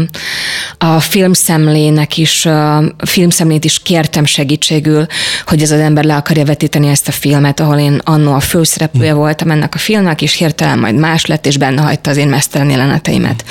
a 0.77 0.99
filmszemlének 0.99 2.17
is, 2.17 2.45
a 2.45 2.83
filmszemlét 3.05 3.65
is 3.65 3.79
kértem 3.79 4.25
segítségül, 4.25 5.05
hogy 5.45 5.61
ez 5.61 5.71
az 5.71 5.79
ember 5.79 6.03
le 6.03 6.15
akarja 6.15 6.45
vetíteni 6.45 6.87
ezt 6.87 7.07
a 7.07 7.11
filmet, 7.11 7.59
ahol 7.59 7.77
én 7.77 8.01
annó 8.03 8.33
a 8.33 8.39
főszereplője 8.39 9.11
hm. 9.11 9.17
voltam 9.17 9.51
ennek 9.51 9.75
a 9.75 9.77
filmnek, 9.77 10.21
és 10.21 10.33
hirtelen 10.33 10.79
majd 10.79 10.95
más 10.95 11.25
lett, 11.25 11.45
és 11.45 11.57
benne 11.57 11.81
hagyta 11.81 12.09
az 12.09 12.17
én 12.17 12.27
mesztelen 12.27 12.69
jeleneteimet. 12.69 13.43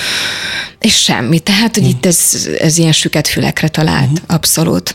És 0.79 1.03
semmi. 1.03 1.39
Tehát, 1.39 1.75
hogy 1.75 1.85
hm. 1.85 1.91
itt 1.91 2.07
ez, 2.07 2.49
ez 2.61 2.79
ilyen 2.79 2.93
süket 2.93 3.29
fülekre 3.29 3.69
talált. 3.69 4.09
Hm. 4.09 4.35
Abszolút. 4.35 4.95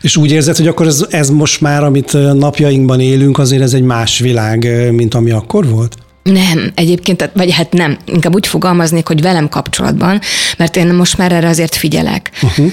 És 0.00 0.16
úgy 0.16 0.32
érzed, 0.32 0.56
hogy 0.56 0.66
akkor 0.66 0.86
ez, 0.86 1.06
ez 1.10 1.30
most 1.30 1.60
már, 1.60 1.84
amit 1.84 2.12
napjainkban 2.34 3.00
élünk, 3.00 3.38
azért 3.38 3.62
ez 3.62 3.74
egy 3.74 3.82
más 3.82 4.18
világ, 4.18 4.90
mint 4.92 5.14
ami 5.14 5.30
akkor 5.30 5.68
volt? 5.68 5.96
Nem, 6.22 6.72
egyébként, 6.74 7.30
vagy 7.34 7.52
hát 7.52 7.72
nem, 7.72 7.98
inkább 8.04 8.34
úgy 8.34 8.46
fogalmaznék, 8.46 9.06
hogy 9.06 9.20
velem 9.20 9.48
kapcsolatban, 9.48 10.20
mert 10.56 10.76
én 10.76 10.86
most 10.86 11.16
már 11.16 11.32
erre 11.32 11.48
azért 11.48 11.74
figyelek. 11.74 12.30
Uh-huh. 12.42 12.72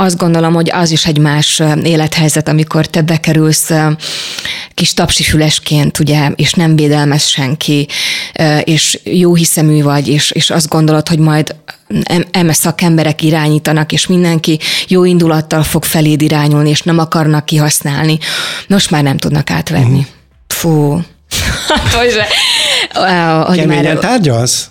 Azt 0.00 0.16
gondolom, 0.16 0.54
hogy 0.54 0.70
az 0.72 0.90
is 0.90 1.06
egy 1.06 1.18
más 1.18 1.62
élethelyzet, 1.82 2.48
amikor 2.48 2.86
te 2.86 3.02
bekerülsz 3.02 3.70
kis 4.74 4.94
tapsifülesként, 4.94 5.98
ugye, 5.98 6.28
és 6.36 6.52
nem 6.52 6.76
védelmez 6.76 7.26
senki, 7.26 7.88
és 8.64 9.00
jó 9.04 9.34
hiszemű 9.34 9.82
vagy, 9.82 10.08
és, 10.08 10.30
és 10.30 10.50
azt 10.50 10.68
gondolod, 10.68 11.08
hogy 11.08 11.18
majd 11.18 11.56
eme 12.30 12.52
szakemberek 12.52 13.22
irányítanak, 13.22 13.92
és 13.92 14.06
mindenki 14.06 14.58
jó 14.88 15.04
indulattal 15.04 15.62
fog 15.62 15.84
feléd 15.84 16.22
irányulni, 16.22 16.70
és 16.70 16.82
nem 16.82 16.98
akarnak 16.98 17.44
kihasználni. 17.44 18.18
Most 18.68 18.90
már 18.90 19.02
nem 19.02 19.16
tudnak 19.16 19.50
átvenni. 19.50 19.98
Uh-huh. 19.98 20.06
Fú. 20.46 21.00
hogy, 21.96 22.20
hogy 23.46 23.56
Keményen 23.56 23.84
már, 23.84 23.96
tárgyalsz? 23.96 24.68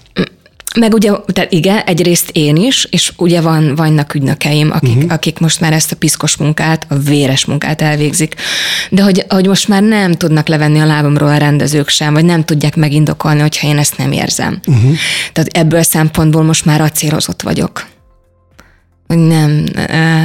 Meg 0.76 0.94
ugye, 0.94 1.12
tehát 1.26 1.52
igen, 1.52 1.78
egyrészt 1.78 2.30
én 2.34 2.56
is, 2.56 2.88
és 2.90 3.12
ugye 3.18 3.42
van, 3.42 3.76
vannak 3.76 4.14
ügynökeim, 4.14 4.72
akik, 4.72 4.96
uh-huh. 4.96 5.12
akik 5.12 5.40
most 5.40 5.60
már 5.60 5.74
ezt 5.74 5.92
a 5.92 5.96
piszkos 5.96 6.38
munkát, 6.38 6.86
a 6.90 6.96
véres 6.96 7.46
munkát 7.46 7.82
elvégzik. 7.82 8.36
De 8.90 9.04
hogy, 9.04 9.26
hogy 9.30 9.48
most 9.48 9.68
már 9.68 9.82
nem 9.82 10.14
tudnak 10.14 10.48
levenni 10.48 10.80
a 10.80 10.86
lábamról 10.86 11.30
a 11.30 11.38
rendezők 11.38 11.90
sem, 11.90 12.14
vagy 12.14 12.26
nem 12.26 12.44
tudják 12.44 12.76
megindokolni, 12.76 13.40
hogyha 13.40 13.68
én 13.68 13.78
ezt 13.78 13.98
nem 13.98 14.12
érzem. 14.12 14.60
Uh-huh. 14.66 14.96
Tehát 15.34 15.50
ebből 15.54 15.82
szempontból 15.82 16.44
most 16.44 16.66
már 16.66 16.82
acélozott 16.82 17.42
vagyok 17.42 17.86
hogy 19.10 19.18
nem, 19.18 19.64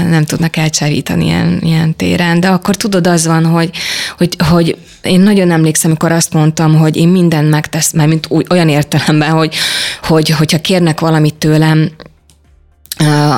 nem 0.09 0.25
tudnak 0.25 0.57
elcsávítani 0.57 1.25
ilyen, 1.25 1.59
ilyen 1.62 1.97
téren, 1.97 2.40
de 2.40 2.49
akkor 2.49 2.77
tudod, 2.77 3.07
az 3.07 3.27
van, 3.27 3.47
hogy, 3.47 3.70
hogy, 4.18 4.37
hogy 4.49 4.77
én 5.03 5.20
nagyon 5.20 5.51
emlékszem, 5.51 5.90
amikor 5.90 6.12
azt 6.12 6.33
mondtam, 6.33 6.77
hogy 6.77 6.97
én 6.97 7.09
mindent 7.09 7.51
megtesz, 7.51 7.92
mert 7.92 8.09
mint 8.09 8.29
olyan 8.51 8.68
értelemben, 8.68 9.31
hogy, 9.31 9.55
hogy 10.03 10.29
hogyha 10.29 10.61
kérnek 10.61 11.01
valamit 11.01 11.35
tőlem, 11.35 11.90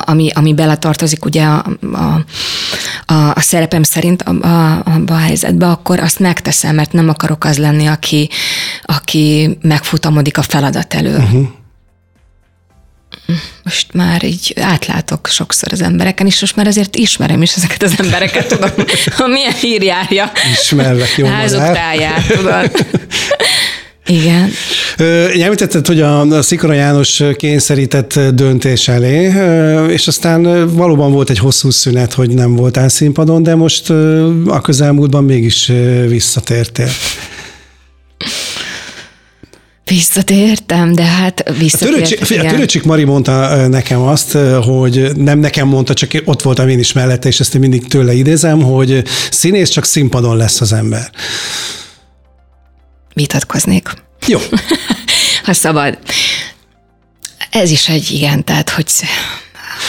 ami, 0.00 0.30
ami 0.34 0.54
beletartozik 0.54 1.24
ugye 1.24 1.44
a, 1.44 1.66
a, 1.92 2.24
a, 3.14 3.40
szerepem 3.40 3.82
szerint 3.82 4.22
a, 4.22 4.46
a, 4.46 4.82
a 5.06 5.16
helyzetbe, 5.16 5.66
akkor 5.66 6.00
azt 6.00 6.18
megteszem, 6.18 6.74
mert 6.74 6.92
nem 6.92 7.08
akarok 7.08 7.44
az 7.44 7.58
lenni, 7.58 7.86
aki, 7.86 8.28
aki 8.82 9.58
megfutamodik 9.62 10.38
a 10.38 10.42
feladat 10.42 10.94
elől. 10.94 11.18
Uh-huh 11.18 11.46
most 13.62 13.92
már 13.92 14.24
így 14.24 14.54
átlátok 14.60 15.26
sokszor 15.26 15.72
az 15.72 15.82
embereken, 15.82 16.26
és 16.26 16.40
most 16.40 16.56
már 16.56 16.66
azért 16.66 16.96
ismerem 16.96 17.42
is 17.42 17.54
ezeket 17.54 17.82
az 17.82 17.94
embereket, 17.98 18.46
tudom, 18.54 18.70
ha 19.16 19.26
milyen 19.26 19.52
hír 19.52 19.82
járja. 19.82 20.32
Ismerlek, 20.52 21.16
jó 21.16 21.26
Házuk 21.26 21.60
táját, 21.60 22.26
tudod. 22.26 22.70
Igen. 24.06 24.50
Említetted, 25.42 25.86
hogy 25.86 26.00
a, 26.00 26.20
a 26.20 26.42
Szikora 26.42 26.72
János 26.72 27.22
kényszerített 27.36 28.20
döntés 28.34 28.88
elé, 28.88 29.32
és 29.92 30.06
aztán 30.06 30.68
valóban 30.74 31.12
volt 31.12 31.30
egy 31.30 31.38
hosszú 31.38 31.70
szünet, 31.70 32.12
hogy 32.12 32.30
nem 32.30 32.56
voltál 32.56 32.88
színpadon, 32.88 33.42
de 33.42 33.54
most 33.54 33.90
a 34.46 34.60
közelmúltban 34.60 35.24
mégis 35.24 35.72
visszatértél. 36.08 36.88
Visszatértem, 39.90 40.92
de 40.92 41.02
hát 41.02 41.52
visszatértem. 41.58 42.46
A 42.46 42.50
Töröcsik 42.50 42.82
Mari 42.82 43.04
mondta 43.04 43.66
nekem 43.66 44.00
azt, 44.00 44.32
hogy 44.62 45.16
nem 45.16 45.38
nekem 45.38 45.68
mondta, 45.68 45.94
csak 45.94 46.10
ott 46.24 46.42
voltam 46.42 46.68
én 46.68 46.78
is 46.78 46.92
mellette, 46.92 47.28
és 47.28 47.40
ezt 47.40 47.54
én 47.54 47.60
mindig 47.60 47.86
tőle 47.86 48.12
idézem, 48.12 48.62
hogy 48.62 49.02
színész 49.30 49.68
csak 49.68 49.84
színpadon 49.84 50.36
lesz 50.36 50.60
az 50.60 50.72
ember. 50.72 51.10
Vitatkoznék. 53.14 53.88
Jó. 54.26 54.38
ha 55.46 55.52
szabad. 55.52 55.98
Ez 57.50 57.70
is 57.70 57.88
egy 57.88 58.10
igen, 58.10 58.44
tehát 58.44 58.70
hogy 58.70 58.86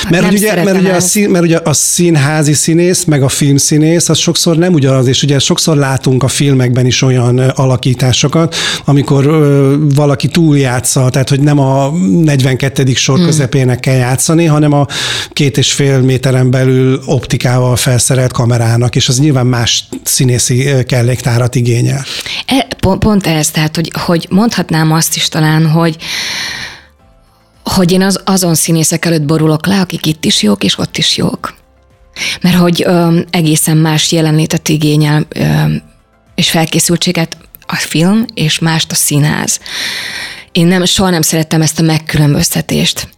mert, 0.09 0.23
nem 0.23 0.33
ugye, 0.33 0.63
mert, 0.63 0.79
ugye 0.79 0.93
a 0.93 0.99
szín, 0.99 1.29
mert 1.29 1.43
ugye 1.43 1.59
a 1.63 1.73
színházi 1.73 2.53
színész, 2.53 3.03
meg 3.03 3.23
a 3.23 3.29
filmszínész, 3.29 4.09
az 4.09 4.17
sokszor 4.17 4.57
nem 4.57 4.73
ugyanaz, 4.73 5.07
és 5.07 5.23
ugye 5.23 5.39
sokszor 5.39 5.77
látunk 5.77 6.23
a 6.23 6.27
filmekben 6.27 6.85
is 6.85 7.01
olyan 7.01 7.39
alakításokat, 7.39 8.55
amikor 8.85 9.25
ö, 9.25 9.75
valaki 9.95 10.27
túljátsza, 10.27 11.09
tehát 11.09 11.29
hogy 11.29 11.39
nem 11.39 11.59
a 11.59 11.89
42. 12.23 12.93
sor 12.93 13.17
hmm. 13.17 13.25
közepének 13.25 13.79
kell 13.79 13.95
játszani, 13.95 14.45
hanem 14.45 14.73
a 14.73 14.87
két 15.29 15.57
és 15.57 15.73
fél 15.73 16.01
méteren 16.01 16.51
belül 16.51 17.01
optikával 17.05 17.75
felszerelt 17.75 18.31
kamerának, 18.31 18.95
és 18.95 19.07
az 19.07 19.19
nyilván 19.19 19.45
más 19.45 19.83
színészi 20.03 20.69
kelléktárat 20.87 21.55
igényel. 21.55 22.05
E, 22.45 22.67
pont, 22.79 22.99
pont 22.99 23.27
ez, 23.27 23.51
tehát 23.51 23.75
hogy, 23.75 23.91
hogy 23.93 24.27
mondhatnám 24.29 24.91
azt 24.91 25.15
is 25.15 25.27
talán, 25.29 25.67
hogy 25.67 25.97
hogy 27.67 27.91
én 27.91 28.01
az, 28.01 28.21
azon 28.25 28.55
színészek 28.55 29.05
előtt 29.05 29.25
borulok 29.25 29.65
le, 29.65 29.79
akik 29.79 30.05
itt 30.05 30.25
is 30.25 30.41
jók, 30.41 30.63
és 30.63 30.77
ott 30.77 30.97
is 30.97 31.17
jók. 31.17 31.55
Mert 32.41 32.55
hogy 32.55 32.83
ö, 32.85 33.19
egészen 33.29 33.77
más 33.77 34.11
jelenlétet 34.11 34.69
igényel 34.69 35.25
ö, 35.29 35.43
és 36.35 36.49
felkészültséget 36.49 37.37
a 37.65 37.75
film, 37.75 38.25
és 38.33 38.59
mást 38.59 38.91
a 38.91 38.95
színház. 38.95 39.59
Én 40.51 40.67
nem, 40.67 40.85
soha 40.85 41.09
nem 41.09 41.21
szerettem 41.21 41.61
ezt 41.61 41.79
a 41.79 41.83
megkülönböztetést. 41.83 43.09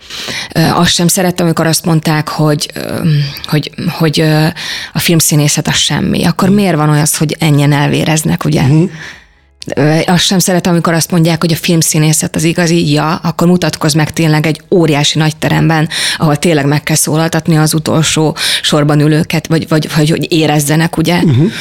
Ö, 0.53 0.62
azt 0.62 0.93
sem 0.93 1.07
szerettem, 1.07 1.45
amikor 1.45 1.67
azt 1.67 1.85
mondták, 1.85 2.27
hogy, 2.27 2.69
ö, 2.73 3.09
hogy, 3.43 3.71
hogy 3.89 4.19
ö, 4.19 4.47
a 4.93 4.99
filmszínészet 4.99 5.67
az 5.67 5.75
semmi. 5.75 6.25
Akkor 6.25 6.49
miért 6.49 6.75
van 6.75 6.89
olyan, 6.89 7.05
hogy 7.17 7.35
ennyien 7.39 7.71
elvéreznek, 7.71 8.45
ugye? 8.45 8.62
Uh-huh 8.62 8.89
azt 10.05 10.23
sem 10.23 10.39
szeretem, 10.39 10.71
amikor 10.71 10.93
azt 10.93 11.12
mondják, 11.12 11.41
hogy 11.41 11.51
a 11.51 11.55
filmszínészet 11.55 12.36
az 12.36 12.43
igazi, 12.43 12.91
ja, 12.91 13.15
akkor 13.15 13.47
mutatkozz 13.47 13.93
meg 13.93 14.13
tényleg 14.13 14.45
egy 14.45 14.62
óriási 14.69 15.17
nagy 15.17 15.36
teremben, 15.36 15.89
ahol 16.17 16.36
tényleg 16.36 16.65
meg 16.65 16.84
kell 16.84 16.95
szólaltatni 16.95 17.58
az 17.58 17.73
utolsó 17.73 18.36
sorban 18.62 18.99
ülőket, 18.99 19.47
vagy, 19.47 19.67
vagy, 19.67 19.89
vagy 19.95 20.10
hogy 20.10 20.32
érezzenek, 20.32 20.97
ugye? 20.97 21.21
Uh-huh. 21.23 21.51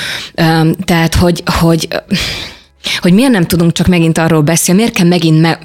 Tehát, 0.84 1.14
hogy, 1.14 1.42
hogy 1.60 1.88
hogy 3.00 3.12
miért 3.12 3.30
nem 3.30 3.46
tudunk 3.46 3.72
csak 3.72 3.86
megint 3.86 4.18
arról 4.18 4.42
beszélni, 4.42 4.80
miért 4.80 4.96
kell 4.96 5.06
megint 5.06 5.40
me, 5.40 5.58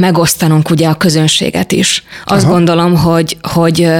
megosztanunk 0.00 0.70
ugye 0.70 0.88
a 0.88 0.94
közönséget 0.94 1.72
is. 1.72 2.04
Azt 2.24 2.44
Aha. 2.44 2.52
gondolom, 2.52 2.96
hogy, 2.96 3.36
hogy 3.52 3.90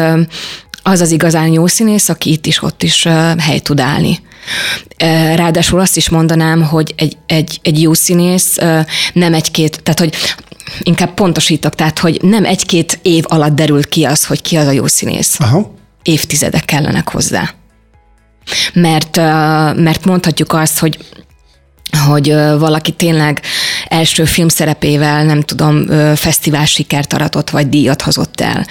az 0.83 1.01
az 1.01 1.11
igazán 1.11 1.49
jó 1.49 1.67
színész, 1.67 2.09
aki 2.09 2.31
itt 2.31 2.47
is, 2.47 2.63
ott 2.63 2.83
is 2.83 3.03
hely 3.39 3.59
tud 3.59 3.81
állni. 3.81 4.21
Ráadásul 5.35 5.81
azt 5.81 5.97
is 5.97 6.09
mondanám, 6.09 6.63
hogy 6.63 6.95
egy, 6.97 7.17
egy, 7.27 7.59
egy 7.63 7.83
jó 7.83 7.93
színész 7.93 8.57
nem 9.13 9.35
egy-két, 9.35 9.83
tehát 9.83 9.99
hogy 9.99 10.15
inkább 10.83 11.15
pontosítok, 11.15 11.75
tehát 11.75 11.99
hogy 11.99 12.19
nem 12.23 12.45
egy-két 12.45 12.99
év 13.03 13.25
alatt 13.29 13.55
derült 13.55 13.89
ki 13.89 14.05
az, 14.05 14.27
hogy 14.27 14.43
ki 14.43 14.57
az 14.57 14.67
a 14.67 14.71
jó 14.71 14.87
színész. 14.87 15.41
Aha. 15.41 15.75
Évtizedek 16.03 16.65
kellenek 16.65 17.09
hozzá. 17.09 17.55
Mert, 18.73 19.17
mert 19.77 20.05
mondhatjuk 20.05 20.53
azt, 20.53 20.79
hogy 20.79 20.99
hogy 22.07 22.35
valaki 22.59 22.93
tényleg 22.93 23.41
első 23.89 24.25
filmszerepével, 24.25 25.25
nem 25.25 25.41
tudom, 25.41 25.87
fesztivál 26.17 26.65
sikert 26.65 27.13
aratott, 27.13 27.51
vagy 27.51 27.69
díjat 27.69 28.03
hozott 28.03 28.41
el. 28.41 28.67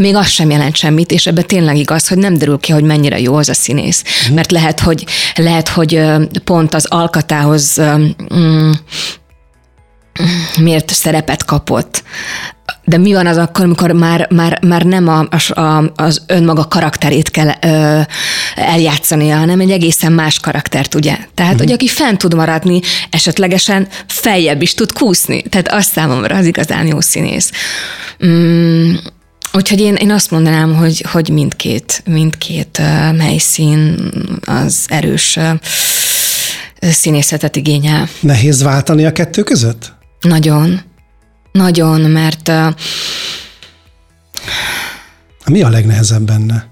Még 0.00 0.14
az 0.14 0.28
sem 0.28 0.50
jelent 0.50 0.76
semmit, 0.76 1.10
és 1.10 1.26
ebbe 1.26 1.42
tényleg 1.42 1.76
igaz, 1.76 2.08
hogy 2.08 2.18
nem 2.18 2.38
derül 2.38 2.58
ki, 2.58 2.72
hogy 2.72 2.82
mennyire 2.82 3.20
jó 3.20 3.34
az 3.34 3.48
a 3.48 3.54
színész. 3.54 4.02
Uh-huh. 4.20 4.34
Mert 4.34 4.50
lehet, 4.50 4.80
hogy, 4.80 5.04
lehet, 5.34 5.68
hogy 5.68 6.00
pont 6.44 6.74
az 6.74 6.86
alkatához 6.86 7.80
mm, 8.34 8.70
miért 10.56 10.90
szerepet 10.90 11.44
kapott. 11.44 12.02
De 12.88 12.98
mi 12.98 13.12
van 13.12 13.26
az 13.26 13.36
akkor, 13.36 13.64
amikor 13.64 13.90
már, 13.90 14.28
már, 14.30 14.64
már 14.64 14.82
nem 14.82 15.08
a, 15.08 15.28
a, 15.60 15.92
az 15.94 16.22
önmaga 16.26 16.64
karakterét 16.68 17.30
kell 17.30 17.50
ö, 17.60 18.00
eljátszania, 18.54 19.36
hanem 19.36 19.60
egy 19.60 19.70
egészen 19.70 20.12
más 20.12 20.40
karaktert, 20.40 20.94
ugye? 20.94 21.16
Tehát, 21.34 21.52
uh-huh. 21.52 21.58
hogy 21.58 21.72
aki 21.72 21.88
fent 21.88 22.18
tud 22.18 22.34
maradni, 22.34 22.80
esetlegesen 23.10 23.88
feljebb 24.06 24.62
is 24.62 24.74
tud 24.74 24.92
kúszni. 24.92 25.42
Tehát 25.42 25.68
az 25.72 25.84
számomra 25.84 26.36
az 26.36 26.46
igazán 26.46 26.86
jó 26.86 27.00
színész. 27.00 27.50
Mm, 28.26 28.94
Úgyhogy 29.52 29.80
én, 29.80 29.94
én 29.94 30.10
azt 30.10 30.30
mondanám, 30.30 30.74
hogy, 30.74 31.04
hogy 31.12 31.28
mindkét, 31.28 32.02
mindkét 32.06 32.78
uh, 32.78 33.18
helyszín 33.18 34.10
az 34.44 34.84
erős 34.88 35.36
uh, 35.36 35.50
színészetet 36.80 37.56
igényel. 37.56 38.08
Nehéz 38.20 38.62
váltani 38.62 39.04
a 39.04 39.12
kettő 39.12 39.42
között? 39.42 39.92
Nagyon. 40.20 40.80
Nagyon, 41.56 42.00
mert... 42.00 42.52
Mi 45.46 45.62
a 45.62 45.68
legnehezebb 45.68 46.22
benne? 46.22 46.66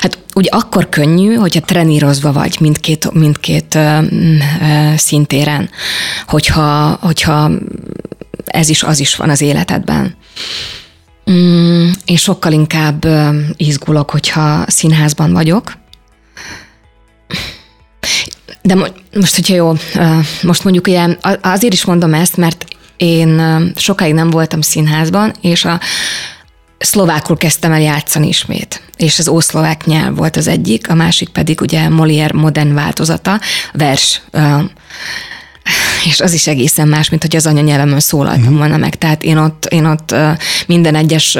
Hát 0.00 0.18
ugye 0.34 0.50
akkor 0.50 0.88
könnyű, 0.88 1.34
hogyha 1.34 1.60
trenírozva 1.60 2.32
vagy 2.32 2.56
mindkét, 2.60 3.12
mindkét 3.12 3.74
uh, 3.74 4.02
uh, 4.02 4.94
szintéren, 4.96 5.70
hogyha, 6.26 6.98
hogyha 7.00 7.50
ez 8.44 8.68
is, 8.68 8.82
az 8.82 9.00
is 9.00 9.16
van 9.16 9.30
az 9.30 9.40
életedben. 9.40 10.16
Mm, 11.30 11.90
én 12.04 12.16
sokkal 12.16 12.52
inkább 12.52 13.04
uh, 13.04 13.34
izgulok, 13.56 14.10
hogyha 14.10 14.64
színházban 14.66 15.32
vagyok, 15.32 15.72
de 18.66 18.74
most, 19.14 19.34
hogyha 19.34 19.54
jó, 19.54 19.72
most 20.42 20.64
mondjuk 20.64 20.88
ilyen, 20.88 21.18
azért 21.40 21.72
is 21.72 21.84
mondom 21.84 22.14
ezt, 22.14 22.36
mert 22.36 22.64
én 22.96 23.42
sokáig 23.76 24.14
nem 24.14 24.30
voltam 24.30 24.60
színházban, 24.60 25.32
és 25.40 25.64
a 25.64 25.80
szlovákul 26.78 27.36
kezdtem 27.36 27.72
el 27.72 27.80
játszani 27.80 28.28
ismét, 28.28 28.82
és 28.96 29.18
az 29.18 29.28
ószlovák 29.28 29.84
nyelv 29.84 30.16
volt 30.16 30.36
az 30.36 30.46
egyik, 30.46 30.90
a 30.90 30.94
másik 30.94 31.28
pedig 31.28 31.60
ugye 31.60 31.88
Molière 31.88 32.34
modern 32.34 32.74
változata, 32.74 33.40
vers 33.72 34.20
és 36.10 36.20
az 36.20 36.32
is 36.32 36.46
egészen 36.46 36.88
más, 36.88 37.08
mint 37.08 37.22
hogy 37.22 37.36
az 37.36 37.46
anyanyelvemön 37.46 38.00
szólaltam 38.00 38.42
uh-huh. 38.42 38.58
volna 38.58 38.76
meg. 38.76 38.94
Tehát 38.94 39.22
én 39.22 39.36
ott, 39.36 39.66
én 39.66 39.84
ott 39.84 40.14
minden 40.66 40.94
egyes 40.94 41.32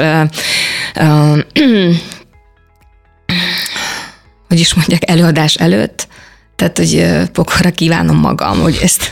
hogy 4.47 4.59
is 4.59 4.73
mondják, 4.73 5.09
előadás 5.09 5.55
előtt 5.55 6.07
tehát, 6.55 6.77
hogy 6.77 7.07
pokorra 7.31 7.71
kívánom 7.71 8.17
magam, 8.17 8.59
hogy 8.59 8.79
ezt... 8.81 9.11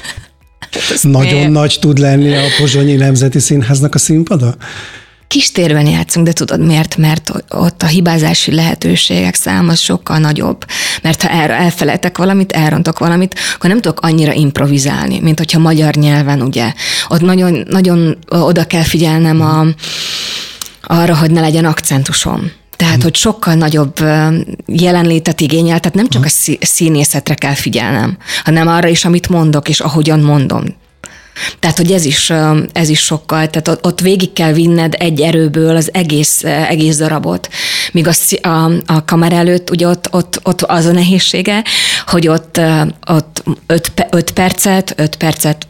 Nagyon 1.01 1.33
miért? 1.33 1.49
nagy 1.49 1.77
tud 1.81 1.97
lenni 1.97 2.35
a 2.35 2.41
Pozsonyi 2.57 2.95
Nemzeti 2.95 3.39
Színháznak 3.39 3.95
a 3.95 3.97
színpada? 3.97 4.55
Kis 5.27 5.51
térben 5.51 5.87
játszunk, 5.87 6.25
de 6.25 6.33
tudod 6.33 6.65
miért? 6.65 6.97
Mert 6.97 7.31
ott 7.49 7.81
a 7.81 7.85
hibázási 7.85 8.55
lehetőségek 8.55 9.35
száma 9.35 9.75
sokkal 9.75 10.17
nagyobb. 10.17 10.65
Mert 11.01 11.21
ha 11.21 11.29
el, 11.29 11.51
elfelejtek 11.51 12.17
valamit, 12.17 12.51
elrontok 12.51 12.99
valamit, 12.99 13.35
akkor 13.55 13.69
nem 13.69 13.81
tudok 13.81 14.01
annyira 14.01 14.33
improvizálni, 14.33 15.19
mint 15.19 15.37
hogyha 15.37 15.59
magyar 15.59 15.93
nyelven, 15.93 16.41
ugye. 16.41 16.73
Ott 17.07 17.21
nagyon, 17.21 17.63
nagyon 17.69 18.17
oda 18.29 18.65
kell 18.65 18.83
figyelnem 18.83 19.41
a, 19.41 19.65
arra, 20.81 21.17
hogy 21.17 21.31
ne 21.31 21.41
legyen 21.41 21.65
akcentusom 21.65 22.51
tehát, 22.83 23.03
hogy 23.03 23.15
sokkal 23.15 23.53
nagyobb 23.53 23.95
jelenlétet 24.65 25.41
igényel, 25.41 25.79
tehát 25.79 25.97
nem 25.97 26.07
csak 26.07 26.25
a 26.25 26.55
színészetre 26.59 27.33
kell 27.33 27.53
figyelnem, 27.53 28.17
hanem 28.43 28.67
arra 28.67 28.87
is, 28.87 29.05
amit 29.05 29.29
mondok, 29.29 29.69
és 29.69 29.79
ahogyan 29.79 30.19
mondom. 30.19 30.63
Tehát, 31.59 31.77
hogy 31.77 31.91
ez 31.91 32.05
is, 32.05 32.31
ez 32.71 32.89
is 32.89 32.99
sokkal, 32.99 33.49
tehát 33.49 33.85
ott 33.85 33.99
végig 33.99 34.33
kell 34.33 34.53
vinned 34.53 34.95
egy 34.97 35.21
erőből 35.21 35.75
az 35.75 35.89
egész, 35.93 36.43
egész 36.43 36.97
darabot. 36.97 37.49
Míg 37.91 38.07
a, 38.07 38.47
a, 38.47 38.71
a 38.85 39.05
kamera 39.05 39.35
előtt, 39.35 39.69
ugye 39.69 39.87
ott, 39.87 40.07
ott, 40.11 40.39
ott 40.43 40.61
az 40.61 40.85
a 40.85 40.91
nehézsége, 40.91 41.63
hogy 42.05 42.27
ott, 42.27 42.61
ott 43.09 43.43
öt, 43.65 43.91
öt 44.09 44.31
percet, 44.31 44.93
öt 44.97 45.15
percet, 45.15 45.67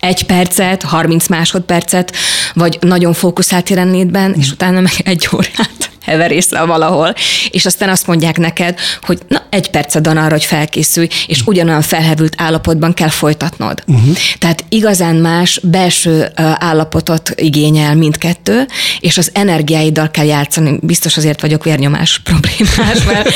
egy 0.00 0.22
percet, 0.22 0.82
30 0.82 1.26
másodpercet, 1.26 2.12
vagy 2.54 2.78
nagyon 2.80 3.12
fókuszált 3.12 3.68
jelenlétben, 3.68 4.34
és 4.34 4.50
utána 4.50 4.80
meg 4.80 4.92
egy 5.04 5.28
órát 5.34 5.89
heverész 6.10 6.50
le 6.50 6.64
valahol, 6.64 7.14
és 7.50 7.66
aztán 7.66 7.88
azt 7.88 8.06
mondják 8.06 8.38
neked, 8.38 8.78
hogy 9.02 9.18
na, 9.28 9.42
egy 9.50 9.70
perced 9.70 10.06
van 10.06 10.16
arra, 10.16 10.30
hogy 10.30 10.44
felkészülj, 10.44 11.08
és 11.26 11.42
ugyanolyan 11.44 11.82
felhevült 11.82 12.34
állapotban 12.36 12.94
kell 12.94 13.08
folytatnod. 13.08 13.82
Uh-huh. 13.86 14.16
Tehát 14.38 14.64
igazán 14.68 15.16
más 15.16 15.60
belső 15.62 16.28
állapotot 16.54 17.32
igényel 17.34 17.94
mindkettő, 17.94 18.66
és 19.00 19.18
az 19.18 19.30
energiáiddal 19.32 20.10
kell 20.10 20.26
játszani. 20.26 20.78
Biztos 20.82 21.16
azért 21.16 21.40
vagyok 21.40 21.64
vérnyomás 21.64 22.20
problémás, 22.24 23.04
mert 23.04 23.30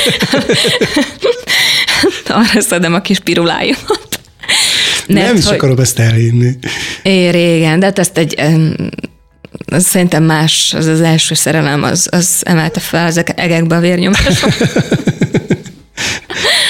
arra 2.51 2.61
szedem 2.61 2.93
a 2.93 3.01
kis 3.01 3.19
piruláimat. 3.19 4.19
Mert, 5.07 5.27
Nem 5.27 5.35
is 5.35 5.45
hogy... 5.45 5.53
akarom 5.53 5.79
ezt 5.79 5.99
elhinni. 5.99 6.57
É, 7.03 7.29
régen, 7.29 7.79
de 7.79 7.85
hát 7.85 7.99
ezt 7.99 8.17
egy 8.17 8.41
az 9.65 9.85
szerintem 9.85 10.23
más, 10.23 10.73
az 10.77 10.85
az 10.85 11.01
első 11.01 11.35
szerelem, 11.35 11.83
az, 11.83 12.07
az 12.11 12.41
emelte 12.45 12.79
fel 12.79 13.05
az 13.05 13.23
egekbe 13.35 13.75
a 13.75 13.79
vérnyomást. 13.79 14.45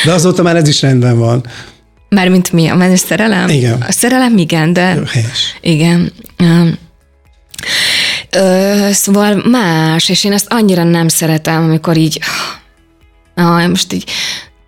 De 0.05 0.11
azóta 0.11 0.41
már 0.41 0.55
ez 0.55 0.67
is 0.67 0.81
rendben 0.81 1.17
van. 1.17 1.45
Mármint 2.09 2.51
mi? 2.51 2.67
A 2.67 2.75
menő 2.75 2.95
szerelem? 2.95 3.49
Igen. 3.49 3.81
A 3.81 3.91
szerelem 3.91 4.37
igen, 4.37 4.73
de... 4.73 4.81
Helyes. 5.11 5.57
Igen. 5.61 6.11
Ö, 8.31 8.89
szóval 8.91 9.43
más, 9.49 10.09
és 10.09 10.23
én 10.23 10.31
ezt 10.31 10.47
annyira 10.49 10.83
nem 10.83 11.07
szeretem, 11.07 11.63
amikor 11.63 11.97
így... 11.97 12.19
Ah, 13.35 13.67
most 13.67 13.93
így 13.93 14.11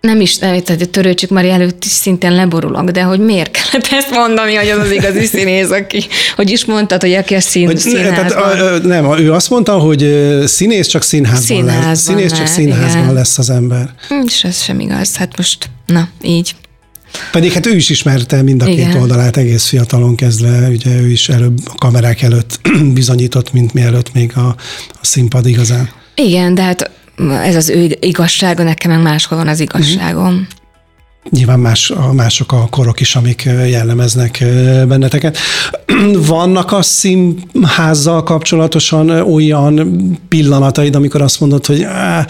nem 0.00 0.20
is, 0.20 0.38
nem, 0.38 0.62
tehát 0.62 0.82
a 0.82 0.86
törőcsük 0.86 1.30
már 1.30 1.44
előtt 1.44 1.84
is 1.84 1.90
szintén 1.90 2.32
leborulok, 2.32 2.90
de 2.90 3.02
hogy 3.02 3.20
miért 3.20 3.50
kellett 3.50 3.88
ezt 3.90 4.10
mondani, 4.10 4.54
hogy 4.54 4.68
az 4.68 4.78
az 4.78 4.90
igazi 4.90 5.24
színész, 5.24 5.70
aki, 5.70 6.06
hogy 6.36 6.50
is 6.50 6.64
mondtad, 6.64 7.00
hogy 7.00 7.12
aki 7.12 7.34
a 7.34 7.40
szín, 7.40 7.66
hogy, 7.66 7.78
színházban. 7.78 8.26
Tehát, 8.26 8.82
a, 8.82 8.86
nem, 8.86 9.18
ő 9.18 9.32
azt 9.32 9.50
mondta, 9.50 9.78
hogy 9.78 10.14
színész 10.46 10.86
csak 10.86 11.02
színházban, 11.02 11.42
színházban 11.42 11.88
lesz. 11.88 12.00
Színész 12.00 12.32
csak 12.32 12.46
színházban 12.46 13.02
igen. 13.02 13.14
lesz 13.14 13.38
az 13.38 13.50
ember. 13.50 13.90
Hm, 14.08 14.26
és 14.26 14.44
ez 14.44 14.62
sem 14.62 14.80
igaz, 14.80 15.16
hát 15.16 15.36
most, 15.36 15.70
na, 15.86 16.08
így. 16.22 16.54
Pedig 17.32 17.52
hát 17.52 17.66
ő 17.66 17.74
is 17.74 17.88
ismerte 17.88 18.42
mind 18.42 18.62
a 18.62 18.64
két 18.64 18.78
Igen. 18.78 18.96
oldalát 18.96 19.36
egész 19.36 19.66
fiatalon 19.66 20.14
kezdve, 20.14 20.68
ugye 20.68 21.00
ő 21.00 21.10
is 21.10 21.28
előbb 21.28 21.58
a 21.64 21.74
kamerák 21.74 22.22
előtt 22.22 22.60
bizonyított, 22.94 23.52
mint 23.52 23.74
mielőtt 23.74 24.12
még 24.12 24.32
a, 24.34 24.46
a 24.88 25.00
színpad 25.00 25.46
igazán. 25.46 25.88
Igen, 26.14 26.54
de 26.54 26.62
hát 26.62 26.90
ez 27.42 27.54
az 27.54 27.68
ő 27.68 27.96
igazsága, 28.00 28.62
nekem 28.62 28.90
meg 28.90 29.02
máshol 29.02 29.38
van 29.38 29.48
az 29.48 29.60
igazságom. 29.60 30.46
Nyilván 31.30 31.60
más, 31.60 31.92
mások 32.12 32.52
a 32.52 32.66
korok 32.70 33.00
is, 33.00 33.16
amik 33.16 33.42
jellemeznek 33.68 34.44
benneteket. 34.88 35.38
Vannak 36.26 36.72
a 36.72 36.82
színházzal 36.82 38.22
kapcsolatosan 38.22 39.10
olyan 39.10 40.00
pillanataid, 40.28 40.94
amikor 40.94 41.22
azt 41.22 41.40
mondod, 41.40 41.66
hogy 41.66 41.82
áh, 41.82 42.24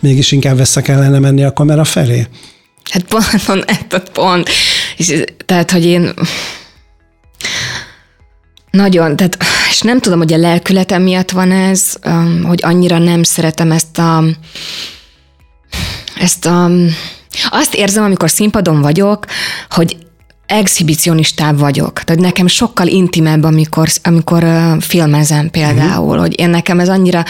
mégis 0.00 0.32
inkább 0.32 0.56
vissza 0.56 0.80
kellene 0.80 1.18
menni 1.18 1.44
a 1.44 1.52
kamera 1.52 1.84
felé? 1.84 2.26
Hát 2.90 3.04
pont, 3.04 3.44
pont, 3.46 4.10
pont. 4.12 4.48
És, 4.96 5.24
tehát, 5.46 5.70
hogy 5.70 5.84
én 5.84 6.12
nagyon, 8.74 9.16
tehát, 9.16 9.38
és 9.70 9.80
nem 9.80 10.00
tudom, 10.00 10.18
hogy 10.18 10.32
a 10.32 10.36
lelkületem 10.36 11.02
miatt 11.02 11.30
van 11.30 11.50
ez, 11.50 11.94
um, 12.06 12.44
hogy 12.44 12.60
annyira 12.62 12.98
nem 12.98 13.22
szeretem 13.22 13.70
ezt 13.70 13.98
a, 13.98 14.24
ezt 16.18 16.46
a, 16.46 16.70
azt 17.50 17.74
érzem, 17.74 18.04
amikor 18.04 18.30
színpadon 18.30 18.80
vagyok, 18.80 19.26
hogy 19.70 19.96
exhibicionistább 20.46 21.58
vagyok. 21.58 22.02
Tehát 22.02 22.22
nekem 22.22 22.46
sokkal 22.46 22.86
intimebb, 22.86 23.42
amikor, 23.42 23.88
amikor 24.02 24.46
filmezem 24.80 25.50
például, 25.50 26.04
uh-huh. 26.04 26.20
hogy 26.20 26.40
én 26.40 26.50
nekem 26.50 26.80
ez 26.80 26.88
annyira 26.88 27.24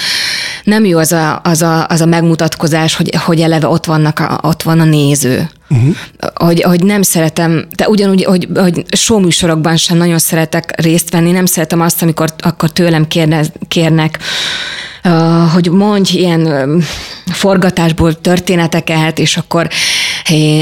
nem 0.65 0.85
jó 0.85 0.99
az 0.99 1.13
a, 1.13 1.41
az 1.45 1.63
a, 1.63 1.87
az 1.87 2.01
a 2.01 2.07
megmutatkozás, 2.07 2.95
hogy, 2.97 3.15
hogy 3.25 3.41
eleve 3.41 3.69
ott, 3.69 3.85
vannak 3.85 4.19
a, 4.19 4.39
ott 4.43 4.63
van 4.63 4.81
a 4.81 4.85
néző. 4.85 5.51
Uh-huh. 5.69 5.95
Hogy, 6.35 6.63
hogy 6.63 6.85
nem 6.85 7.03
szeretem, 7.03 7.67
de 7.77 7.89
ugyanúgy, 7.89 8.25
hogy, 8.25 8.49
hogy 8.55 8.85
műsorokban 9.09 9.77
sem 9.77 9.97
nagyon 9.97 10.19
szeretek 10.19 10.81
részt 10.81 11.11
venni, 11.11 11.31
nem 11.31 11.47
szeretem 11.47 11.81
azt, 11.81 12.03
amikor 12.03 12.35
akkor 12.39 12.71
tőlem 12.71 13.09
kérne, 13.09 13.43
kérnek 13.69 14.19
hogy 15.53 15.71
mondj 15.71 16.19
ilyen 16.19 16.83
forgatásból 17.25 18.21
történeteket, 18.21 19.19
és 19.19 19.37
akkor 19.37 19.69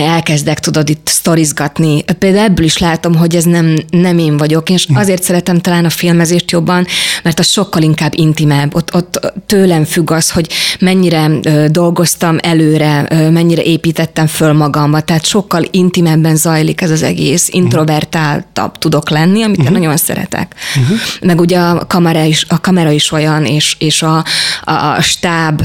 elkezdek, 0.07 0.61
tudod, 0.61 0.89
itt 0.89 1.09
sztorizgatni. 1.09 2.05
Például 2.19 2.45
ebből 2.45 2.65
is 2.65 2.79
látom, 2.79 3.15
hogy 3.15 3.37
ez 3.37 3.45
nem, 3.45 3.79
nem 3.91 4.19
én 4.19 4.37
vagyok, 4.37 4.71
és 4.71 4.87
hm. 4.87 4.97
azért 4.97 5.23
szeretem 5.23 5.59
talán 5.59 5.85
a 5.85 5.91
filmezést 5.91 6.51
jobban, 6.51 6.87
mert 7.23 7.39
az 7.39 7.49
sokkal 7.49 7.83
inkább 7.83 8.13
intimebb. 8.17 8.75
Ott, 8.75 8.95
ott 8.95 9.33
tőlem 9.47 9.85
függ 9.85 10.11
az, 10.11 10.31
hogy 10.31 10.53
mennyire 10.81 11.31
dolgoztam 11.69 12.37
előre, 12.41 13.07
mennyire 13.31 13.63
építettem 13.63 14.27
föl 14.27 14.53
magamba, 14.53 15.01
tehát 15.01 15.27
sokkal 15.27 15.65
intimebben 15.71 16.37
zajlik 16.37 16.81
ez 16.81 16.91
az 16.91 17.03
egész, 17.03 17.51
hm. 17.51 17.57
introvertáltabb 17.57 18.79
tudok 18.79 19.11
lenni, 19.11 19.43
amit 19.43 19.59
uh-huh. 19.59 19.73
nagyon 19.73 19.97
szeretek. 19.97 20.55
Uh-huh. 20.83 20.99
Meg 21.21 21.41
ugye 21.41 21.59
a 21.59 21.87
kamera 21.87 22.23
is, 22.23 22.47
a 22.49 22.61
kamera 22.61 22.91
is 22.91 23.13
olyan, 23.13 23.45
és, 23.45 23.77
és 23.79 24.03
a, 24.03 24.25
a, 24.63 24.73
a 24.73 25.01
stáb, 25.01 25.63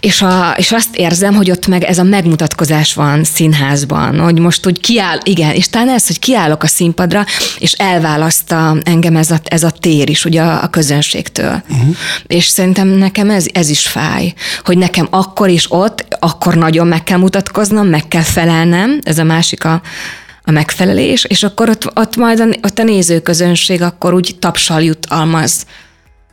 és, 0.00 0.22
a, 0.22 0.54
és 0.56 0.72
azt 0.72 0.96
érzem, 0.96 1.34
hogy 1.34 1.50
ott 1.50 1.66
meg 1.66 1.82
ez 1.82 1.98
a 1.98 2.02
megmutatkozás 2.02 2.94
van 2.94 3.24
színházban, 3.24 4.20
hogy 4.20 4.38
most 4.38 4.66
úgy 4.66 4.80
kiáll, 4.80 5.18
igen, 5.22 5.50
és 5.50 5.68
talán 5.68 5.88
ez, 5.88 6.06
hogy 6.06 6.18
kiállok 6.18 6.62
a 6.62 6.66
színpadra, 6.66 7.24
és 7.58 7.72
elválaszta 7.72 8.76
engem 8.82 9.16
ez 9.16 9.30
a, 9.30 9.40
ez 9.44 9.62
a 9.62 9.70
tér 9.70 10.08
is, 10.08 10.24
ugye 10.24 10.42
a, 10.42 10.62
a 10.62 10.68
közönségtől. 10.68 11.62
Uh-huh. 11.68 11.96
És 12.26 12.46
szerintem 12.46 12.88
nekem 12.88 13.30
ez, 13.30 13.46
ez 13.52 13.68
is 13.68 13.86
fáj, 13.86 14.34
hogy 14.64 14.78
nekem 14.78 15.06
akkor 15.10 15.48
is 15.48 15.66
ott, 15.68 16.06
akkor 16.18 16.54
nagyon 16.54 16.86
meg 16.86 17.02
kell 17.02 17.18
mutatkoznom, 17.18 17.86
meg 17.86 18.08
kell 18.08 18.22
felelnem, 18.22 18.98
ez 19.02 19.18
a 19.18 19.24
másik 19.24 19.64
a, 19.64 19.80
a 20.42 20.50
megfelelés, 20.50 21.24
és 21.24 21.42
akkor 21.42 21.68
ott, 21.68 21.98
ott 21.98 22.16
majd 22.16 22.40
a, 22.40 22.46
ott 22.62 22.78
a 22.78 22.82
nézőközönség 22.82 23.82
akkor 23.82 24.14
úgy 24.14 24.36
tapsal 24.38 24.82
jutalmaz 24.82 25.66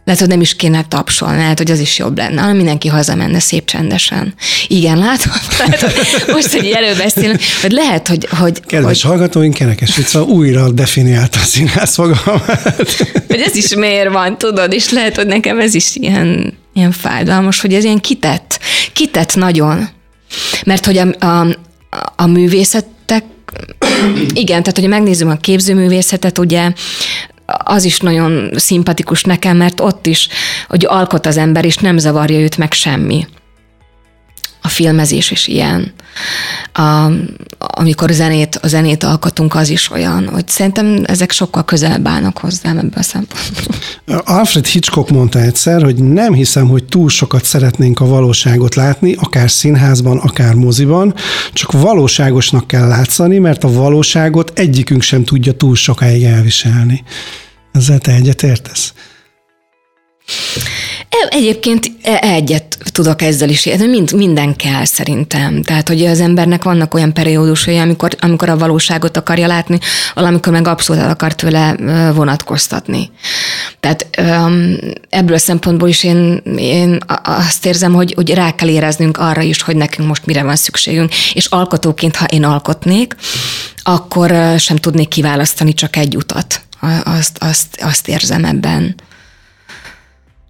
lehet, 0.03 0.21
hogy 0.21 0.29
nem 0.29 0.41
is 0.41 0.55
kéne 0.55 0.85
tapsolni, 0.87 1.37
lehet, 1.37 1.57
hogy 1.57 1.71
az 1.71 1.79
is 1.79 1.97
jobb 1.97 2.17
lenne, 2.17 2.41
hanem 2.41 2.55
mindenki 2.55 2.87
hazamenne 2.87 3.39
szép 3.39 3.65
csendesen. 3.65 4.33
Igen, 4.67 4.97
látom, 4.97 5.31
lehet, 5.59 5.81
most, 6.31 6.51
hogy 6.51 6.65
előbeszélünk, 6.65 7.39
vagy 7.61 7.71
lehet, 7.71 8.07
hogy... 8.07 8.27
hogy 8.29 8.59
Kedves 8.65 9.01
hogy... 9.01 9.11
hallgatóink, 9.11 9.53
Kerekes 9.53 9.95
Vica 9.95 10.21
újra 10.21 10.71
definiálta 10.71 11.39
a 11.39 11.43
színház 11.43 11.93
fogalmát. 11.93 12.85
Hogy 13.27 13.39
ez 13.39 13.55
is 13.55 13.75
miért 13.75 14.11
van, 14.11 14.37
tudod, 14.37 14.73
és 14.73 14.89
lehet, 14.89 15.15
hogy 15.15 15.27
nekem 15.27 15.59
ez 15.59 15.73
is 15.73 15.95
ilyen, 15.95 16.57
ilyen 16.73 16.91
fájdalmas, 16.91 17.61
hogy 17.61 17.73
ez 17.73 17.83
ilyen 17.83 17.99
kitett, 17.99 18.59
kitett 18.93 19.35
nagyon. 19.35 19.89
Mert 20.65 20.85
hogy 20.85 20.97
a, 20.97 21.25
a, 21.25 21.57
a 22.15 22.25
művészetek 22.27 23.23
igen, 24.33 24.63
tehát 24.63 24.73
hogyha 24.73 24.89
megnézzük 24.89 25.29
a 25.29 25.35
képzőművészetet, 25.35 26.37
ugye 26.37 26.71
az 27.63 27.83
is 27.83 27.99
nagyon 27.99 28.49
szimpatikus 28.55 29.23
nekem, 29.23 29.57
mert 29.57 29.79
ott 29.79 30.05
is, 30.05 30.27
hogy 30.67 30.85
alkot 30.85 31.25
az 31.25 31.37
ember, 31.37 31.65
és 31.65 31.75
nem 31.75 31.97
zavarja 31.97 32.39
őt 32.39 32.57
meg 32.57 32.73
semmi. 32.73 33.27
A 34.65 34.67
filmezés 34.67 35.31
is 35.31 35.47
ilyen. 35.47 35.93
A, 36.73 37.11
amikor 37.57 38.11
zenét, 38.11 38.55
a 38.55 38.67
zenét 38.67 39.03
alkotunk, 39.03 39.55
az 39.55 39.69
is 39.69 39.91
olyan, 39.91 40.27
hogy 40.27 40.47
szerintem 40.47 41.03
ezek 41.05 41.31
sokkal 41.31 41.65
közelebb 41.65 42.07
állnak 42.07 42.37
hozzám 42.37 42.77
ebből 42.77 42.93
a 42.93 43.01
szempontból. 43.01 43.75
Alfred 44.25 44.65
Hitchcock 44.65 45.09
mondta 45.09 45.39
egyszer, 45.39 45.83
hogy 45.83 46.03
nem 46.03 46.33
hiszem, 46.33 46.67
hogy 46.67 46.83
túl 46.83 47.09
sokat 47.09 47.43
szeretnénk 47.43 47.99
a 47.99 48.05
valóságot 48.05 48.75
látni, 48.75 49.15
akár 49.19 49.51
színházban, 49.51 50.17
akár 50.17 50.53
moziban, 50.53 51.13
csak 51.53 51.71
valóságosnak 51.71 52.67
kell 52.67 52.87
látszani, 52.87 53.37
mert 53.37 53.63
a 53.63 53.71
valóságot 53.71 54.51
egyikünk 54.59 55.01
sem 55.01 55.23
tudja 55.23 55.51
túl 55.51 55.75
sokáig 55.75 56.23
elviselni. 56.23 57.03
Ezzel 57.73 57.99
te 57.99 58.11
egyet 58.11 58.43
értesz? 58.43 58.93
Egyébként 61.29 61.91
e, 62.01 62.19
egyet 62.21 62.77
tudok 62.91 63.21
ezzel 63.21 63.49
is 63.49 63.65
érteni, 63.65 63.89
mind, 63.89 64.13
minden 64.13 64.55
kell 64.55 64.85
szerintem. 64.85 65.61
Tehát, 65.61 65.87
hogy 65.87 66.05
az 66.05 66.19
embernek 66.19 66.63
vannak 66.63 66.93
olyan 66.93 67.13
periódusai, 67.13 67.77
amikor, 67.77 68.15
amikor 68.19 68.49
a 68.49 68.57
valóságot 68.57 69.17
akarja 69.17 69.47
látni, 69.47 69.79
valamikor 70.13 70.53
meg 70.53 70.67
abszolút 70.67 71.01
el 71.01 71.09
akar 71.09 71.35
tőle 71.35 71.75
vonatkoztatni. 72.13 73.11
Tehát 73.79 74.07
ebből 75.09 75.35
a 75.35 75.37
szempontból 75.37 75.89
is 75.89 76.03
én, 76.03 76.41
én 76.57 76.97
azt 77.23 77.65
érzem, 77.65 77.93
hogy, 77.93 78.13
hogy 78.13 78.33
rá 78.33 78.55
kell 78.55 78.69
éreznünk 78.69 79.17
arra 79.17 79.41
is, 79.41 79.61
hogy 79.61 79.75
nekünk 79.75 80.07
most 80.07 80.25
mire 80.25 80.43
van 80.43 80.55
szükségünk. 80.55 81.13
És 81.33 81.45
alkotóként, 81.45 82.15
ha 82.15 82.25
én 82.25 82.43
alkotnék, 82.43 83.15
akkor 83.83 84.55
sem 84.57 84.77
tudnék 84.77 85.07
kiválasztani 85.07 85.73
csak 85.73 85.95
egy 85.95 86.15
utat 86.15 86.61
azt, 87.03 87.37
azt, 87.37 87.81
azt 87.81 88.07
érzem 88.07 88.45
ebben. 88.45 88.95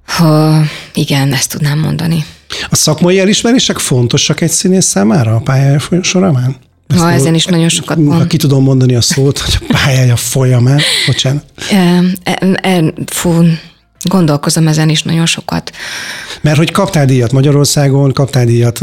Ha, 0.05 0.61
igen, 0.93 1.33
ezt 1.33 1.49
tudnám 1.49 1.79
mondani. 1.79 2.25
A 2.69 2.75
szakmai 2.75 3.19
elismerések 3.19 3.77
fontosak 3.77 4.41
egy 4.41 4.51
színész 4.51 4.85
számára 4.85 5.35
a 5.35 5.39
pályája 5.39 5.79
során? 6.01 6.57
Ezt 6.87 6.99
ha 6.99 7.11
ezen 7.11 7.33
is 7.33 7.45
nagyon 7.45 7.69
sokat 7.69 7.97
mond. 7.97 8.19
Ha 8.19 8.27
ki 8.27 8.37
tudom 8.37 8.63
mondani 8.63 8.95
a 8.95 9.01
szót, 9.01 9.37
hogy 9.37 9.57
a 9.61 9.65
pályája 9.73 10.15
folyamán, 10.15 10.81
bocsánat. 11.07 11.45
E, 11.71 12.01
e, 12.23 12.59
e, 12.61 12.93
fú, 13.05 13.43
Gondolkozom 14.03 14.67
ezen 14.67 14.89
is 14.89 15.03
nagyon 15.03 15.25
sokat. 15.25 15.71
Mert 16.41 16.57
hogy 16.57 16.71
kaptál 16.71 17.05
díjat 17.05 17.31
Magyarországon, 17.31 18.13
kaptál 18.13 18.45
díjat 18.45 18.79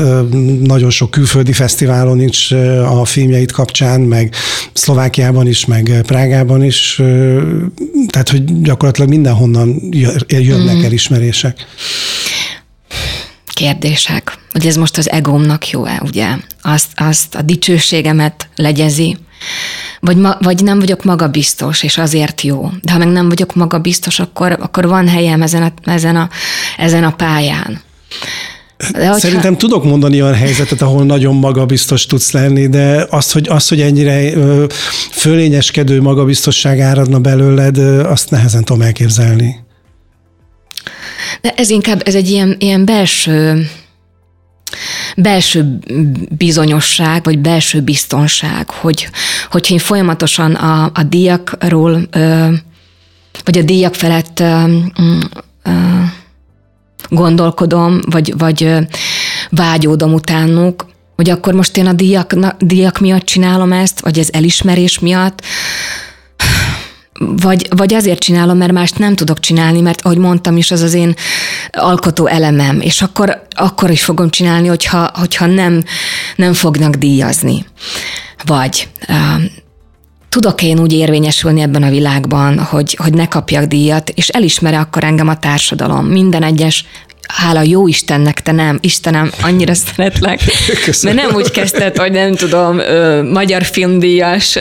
nagyon 0.62 0.90
sok 0.90 1.10
külföldi 1.10 1.52
fesztiválon 1.52 2.20
is 2.20 2.52
a 2.84 3.04
filmjeit 3.04 3.52
kapcsán, 3.52 4.00
meg 4.00 4.34
Szlovákiában 4.72 5.46
is, 5.46 5.66
meg 5.66 6.02
Prágában 6.06 6.64
is, 6.64 7.00
tehát 8.08 8.28
hogy 8.28 8.62
gyakorlatilag 8.62 9.08
mindenhonnan 9.08 9.82
jönnek 10.28 10.76
mm. 10.76 10.84
elismerések. 10.84 11.66
Kérdések. 13.60 14.38
Hogy 14.52 14.66
ez 14.66 14.76
most 14.76 14.98
az 14.98 15.10
egómnak 15.10 15.70
jó-e, 15.70 16.00
ugye? 16.04 16.26
Azt, 16.62 16.86
azt 16.96 17.34
a 17.34 17.42
dicsőségemet 17.42 18.48
legyezi, 18.56 19.16
vagy, 20.00 20.16
ma, 20.16 20.36
vagy 20.40 20.62
nem 20.62 20.78
vagyok 20.78 21.04
magabiztos, 21.04 21.82
és 21.82 21.98
azért 21.98 22.40
jó. 22.40 22.70
De 22.82 22.92
ha 22.92 22.98
meg 22.98 23.08
nem 23.08 23.28
vagyok 23.28 23.54
magabiztos, 23.54 24.18
akkor, 24.18 24.56
akkor 24.60 24.86
van 24.86 25.08
helyem 25.08 25.42
ezen 25.42 25.62
a, 25.62 25.90
ezen 25.90 26.16
a, 26.16 26.28
ezen 26.76 27.04
a 27.04 27.10
pályán. 27.10 27.80
De 28.92 28.98
hogyha... 28.98 29.18
Szerintem 29.18 29.56
tudok 29.56 29.84
mondani 29.84 30.22
olyan 30.22 30.34
helyzetet, 30.34 30.82
ahol 30.82 31.04
nagyon 31.04 31.34
magabiztos 31.34 32.06
tudsz 32.06 32.30
lenni, 32.32 32.68
de 32.68 33.06
az, 33.10 33.32
hogy, 33.32 33.48
az, 33.48 33.68
hogy 33.68 33.80
ennyire 33.80 34.32
fölényeskedő 35.10 36.00
magabiztosság 36.00 36.80
áradna 36.80 37.18
belőled, 37.18 37.78
azt 38.06 38.30
nehezen 38.30 38.64
tudom 38.64 38.82
elképzelni. 38.82 39.68
De 41.40 41.52
ez 41.56 41.70
inkább, 41.70 42.02
ez 42.04 42.14
egy 42.14 42.30
ilyen, 42.30 42.56
ilyen 42.58 42.84
belső 42.84 43.66
belső 45.16 45.78
bizonyosság, 46.30 47.24
vagy 47.24 47.38
belső 47.38 47.80
biztonság, 47.80 48.70
hogy, 48.70 49.08
hogyha 49.50 49.74
én 49.74 49.80
folyamatosan 49.80 50.54
a, 50.54 50.90
a 50.94 51.02
díjakról, 51.02 52.08
vagy 53.44 53.58
a 53.58 53.62
díjak 53.62 53.94
felett 53.94 54.42
gondolkodom, 57.08 58.00
vagy, 58.10 58.34
vagy 58.38 58.74
vágyódom 59.50 60.12
utánuk, 60.12 60.86
hogy 61.16 61.30
akkor 61.30 61.54
most 61.54 61.76
én 61.76 61.86
a 61.86 61.92
díjak, 61.92 62.34
díjak 62.58 62.98
miatt 62.98 63.24
csinálom 63.24 63.72
ezt, 63.72 64.00
vagy 64.00 64.18
ez 64.18 64.28
elismerés 64.32 64.98
miatt, 64.98 65.42
vagy, 67.20 67.66
vagy 67.76 67.94
azért 67.94 68.18
csinálom, 68.18 68.56
mert 68.56 68.72
mást 68.72 68.98
nem 68.98 69.14
tudok 69.14 69.40
csinálni, 69.40 69.80
mert 69.80 70.00
ahogy 70.00 70.18
mondtam 70.18 70.56
is, 70.56 70.70
az 70.70 70.80
az 70.80 70.94
én 70.94 71.14
alkotó 71.70 72.26
elemem, 72.26 72.80
és 72.80 73.02
akkor, 73.02 73.42
akkor 73.50 73.90
is 73.90 74.02
fogom 74.02 74.30
csinálni, 74.30 74.68
hogyha, 74.68 75.10
hogyha 75.14 75.46
nem, 75.46 75.84
nem 76.36 76.52
fognak 76.52 76.94
díjazni. 76.94 77.64
Vagy 78.44 78.88
uh, 79.08 79.42
tudok 80.28 80.62
én 80.62 80.78
úgy 80.80 80.92
érvényesülni 80.92 81.60
ebben 81.60 81.82
a 81.82 81.90
világban, 81.90 82.58
hogy, 82.58 82.96
hogy 83.02 83.14
ne 83.14 83.28
kapjak 83.28 83.64
díjat, 83.64 84.08
és 84.08 84.28
elismere 84.28 84.78
akkor 84.78 85.04
engem 85.04 85.28
a 85.28 85.38
társadalom. 85.38 86.06
Minden 86.06 86.42
egyes 86.42 86.84
hála 87.34 87.62
jó 87.62 87.88
Istennek, 87.88 88.42
te 88.42 88.52
nem, 88.52 88.78
Istenem, 88.80 89.30
annyira 89.42 89.74
szeretlek. 89.74 90.40
Köszönöm. 90.84 91.16
Mert 91.16 91.28
nem 91.28 91.36
úgy 91.36 91.50
kezdted, 91.50 91.96
hogy 91.96 92.12
nem 92.12 92.34
tudom, 92.34 92.80
magyar 93.32 93.64
filmdíjas, 93.64 94.58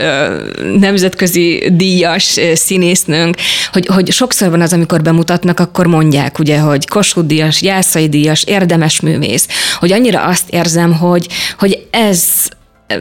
nemzetközi 0.78 1.68
díjas 1.72 2.40
színésznőnk, 2.54 3.36
hogy, 3.72 3.86
hogy 3.86 4.12
sokszor 4.12 4.50
van 4.50 4.60
az, 4.60 4.72
amikor 4.72 5.02
bemutatnak, 5.02 5.60
akkor 5.60 5.86
mondják, 5.86 6.38
ugye, 6.38 6.58
hogy 6.58 6.88
Kossuth 6.88 7.26
díjas, 7.26 7.62
Jászai 7.62 8.08
díjas, 8.08 8.44
érdemes 8.44 9.00
művész, 9.00 9.48
hogy 9.78 9.92
annyira 9.92 10.24
azt 10.24 10.48
érzem, 10.50 10.92
hogy, 10.92 11.26
hogy 11.58 11.86
ez 11.90 12.22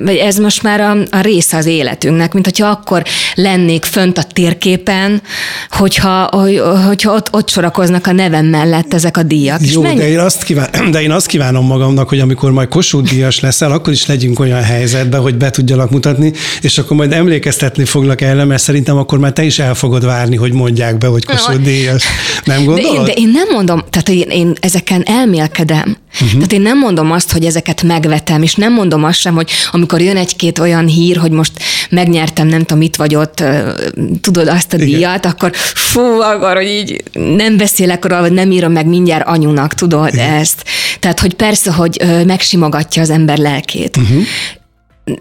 vagy 0.04 0.16
ez 0.16 0.38
most 0.38 0.64
már 0.64 0.82
a, 0.82 0.98
a 1.10 1.22
része 1.22 1.58
az 1.58 1.66
életünknek, 1.66 2.34
mint 2.34 2.46
hogyha 2.46 2.68
akkor 2.68 3.04
lennék 3.36 3.84
fönt 3.84 4.18
a 4.18 4.24
térképen, 4.24 5.22
hogyha, 5.70 6.30
hogyha 6.88 7.14
ott, 7.14 7.28
ott 7.32 7.50
sorakoznak 7.50 8.08
a 8.08 8.12
nevem 8.12 8.46
mellett 8.46 8.94
ezek 8.94 9.18
a 9.18 9.24
díjak. 9.24 9.60
Jó, 9.72 9.82
de 9.82 10.10
én, 10.10 10.20
azt 10.20 10.44
kíván, 10.44 10.70
de 10.92 11.02
én 11.02 11.12
azt 11.12 11.26
kívánom 11.26 11.66
magamnak, 11.66 12.10
hogy 12.10 12.20
amikor 12.20 12.52
majd 12.52 12.68
Kossuth 12.68 13.10
díjas 13.10 13.40
leszel, 13.40 13.72
akkor 13.72 13.94
is 13.94 14.06
legyünk 14.06 14.40
olyan 14.40 14.64
helyzetben, 14.64 15.22
hogy 15.22 15.36
be 15.36 15.50
tudjalak 15.50 15.90
mutatni, 15.90 16.34
és 16.62 16.78
akkor 16.78 16.98
majd 16.98 17.12
emlékeztetni 17.12 17.86
foglak 17.86 18.22
erre, 18.22 18.44
mert 18.44 18.62
szerintem 18.62 18.98
akkor 18.98 19.20
már 19.20 19.34
te 19.34 19.44
is 19.44 19.60
el 19.60 19.76
fogod 19.76 20.06
várni, 20.06 20.36
hogy 20.36 20.52
mondják 20.54 20.98
be, 20.98 21.08
hogy 21.08 21.26
Kossuth 21.26 21.62
díjas. 21.62 22.04
Nem 22.44 22.64
gondolod? 22.66 22.94
De 22.94 22.98
én, 22.98 23.04
de 23.04 23.12
én 23.12 23.30
nem 23.34 23.48
mondom, 23.52 23.84
tehát 23.90 24.10
én, 24.10 24.30
én 24.30 24.54
ezeken 24.60 25.04
elmélkedem. 25.06 25.98
Uh-huh. 26.14 26.32
Tehát 26.32 26.52
én 26.52 26.62
nem 26.62 26.78
mondom 26.78 27.12
azt, 27.12 27.32
hogy 27.32 27.46
ezeket 27.46 27.84
megvetem, 27.84 28.42
és 28.42 28.56
nem 28.56 28.74
mondom 28.74 29.04
azt 29.04 29.20
sem, 29.20 29.36
hogy 29.36 29.52
amikor 29.72 30.02
jön 30.02 30.18
egy-két 30.18 30.60
olyan 30.60 30.86
hír, 30.86 31.18
hogy 31.18 31.32
most 31.32 31.52
megnyertem, 31.90 32.48
nem 32.48 32.60
tudom, 32.60 32.78
mit 32.78 32.96
vagy 32.96 33.16
ott, 33.16 33.44
tudod 34.22 34.48
azt 34.48 34.74
a 34.74 34.76
Igen. 34.76 34.88
díjat, 34.88 35.26
akkor 35.26 35.52
fú, 35.56 36.02
akkor, 36.02 36.56
hogy 36.56 36.68
így 36.68 37.04
nem 37.14 37.58
beszélek 37.58 38.06
arról, 38.06 38.20
vagy 38.20 38.32
nem 38.32 38.52
írom 38.52 38.72
meg 38.72 38.86
mindjárt 38.86 39.28
anyunak, 39.28 39.74
tudod 39.74 40.14
Igen. 40.14 40.34
ezt. 40.34 40.64
Tehát, 41.00 41.20
hogy 41.20 41.34
persze, 41.34 41.72
hogy 41.72 42.04
megsimogatja 42.26 43.02
az 43.02 43.10
ember 43.10 43.38
lelkét. 43.38 43.98
Uh-huh. 43.98 44.24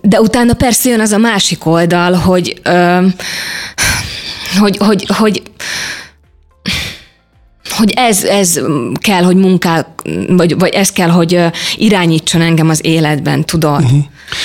De 0.03 0.21
utána 0.21 0.55
persze 0.55 0.89
jön 0.89 1.01
az 1.01 1.13
a 1.13 1.19
másik 1.19 1.67
oldal, 1.67 2.13
hogy, 2.13 2.61
ö, 2.63 3.07
hogy, 4.59 4.77
hogy, 4.77 5.05
hogy 5.07 5.17
hogy 5.17 5.43
ez, 7.95 8.25
ez 8.25 8.61
kell, 8.95 9.23
hogy 9.23 9.37
munká, 9.37 9.95
vagy, 10.29 10.59
vagy 10.59 10.73
ez 10.73 10.93
kell, 10.93 11.09
hogy 11.09 11.41
irányítson 11.77 12.41
engem 12.41 12.69
az 12.69 12.81
életben, 12.85 13.45
tudod? 13.45 13.83
Uh-huh. 13.83 14.05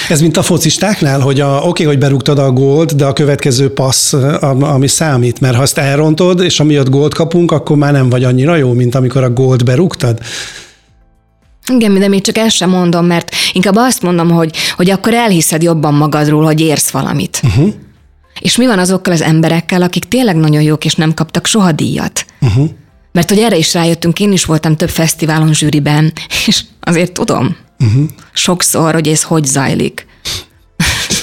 Ez 0.09 0.21
mint 0.21 0.37
a 0.37 0.41
focistáknál, 0.41 1.19
hogy 1.19 1.39
a, 1.39 1.55
oké, 1.55 1.67
okay, 1.67 1.85
hogy 1.85 1.97
berúgtad 1.97 2.39
a 2.39 2.51
gólt, 2.51 2.95
de 2.95 3.05
a 3.05 3.13
következő 3.13 3.73
passz, 3.73 4.13
ami 4.59 4.87
számít, 4.87 5.39
mert 5.39 5.55
ha 5.55 5.61
azt 5.61 5.77
elrontod, 5.77 6.41
és 6.41 6.59
amiatt 6.59 6.89
gólt 6.89 7.13
kapunk, 7.13 7.51
akkor 7.51 7.77
már 7.77 7.91
nem 7.91 8.09
vagy 8.09 8.23
annyira 8.23 8.55
jó, 8.55 8.73
mint 8.73 8.95
amikor 8.95 9.23
a 9.23 9.29
gólt 9.29 9.65
berúgtad. 9.65 10.19
Igen, 11.71 11.99
de 11.99 12.07
még 12.07 12.21
csak 12.21 12.37
ezt 12.37 12.55
sem 12.55 12.69
mondom, 12.69 13.05
mert 13.05 13.35
inkább 13.53 13.75
azt 13.75 14.01
mondom, 14.01 14.29
hogy, 14.29 14.55
hogy 14.75 14.89
akkor 14.89 15.13
elhiszed 15.13 15.63
jobban 15.63 15.93
magadról, 15.93 16.43
hogy 16.43 16.59
érsz 16.59 16.89
valamit. 16.89 17.41
Uh-huh. 17.43 17.73
És 18.39 18.57
mi 18.57 18.65
van 18.65 18.79
azokkal 18.79 19.13
az 19.13 19.21
emberekkel, 19.21 19.81
akik 19.81 20.05
tényleg 20.05 20.35
nagyon 20.35 20.61
jók, 20.61 20.85
és 20.85 20.95
nem 20.95 21.13
kaptak 21.13 21.45
soha 21.45 21.71
díjat? 21.71 22.25
Uh-huh. 22.41 22.69
Mert 23.13 23.29
hogy 23.29 23.39
erre 23.39 23.55
is 23.55 23.73
rájöttünk, 23.73 24.19
én 24.19 24.31
is 24.31 24.45
voltam 24.45 24.75
több 24.75 24.89
fesztiválon 24.89 25.53
zsűriben, 25.53 26.13
és 26.47 26.63
azért 26.79 27.11
tudom 27.11 27.57
uh-huh. 27.79 28.09
sokszor, 28.33 28.93
hogy 28.93 29.07
ez 29.07 29.23
hogy 29.23 29.45
zajlik. 29.45 30.05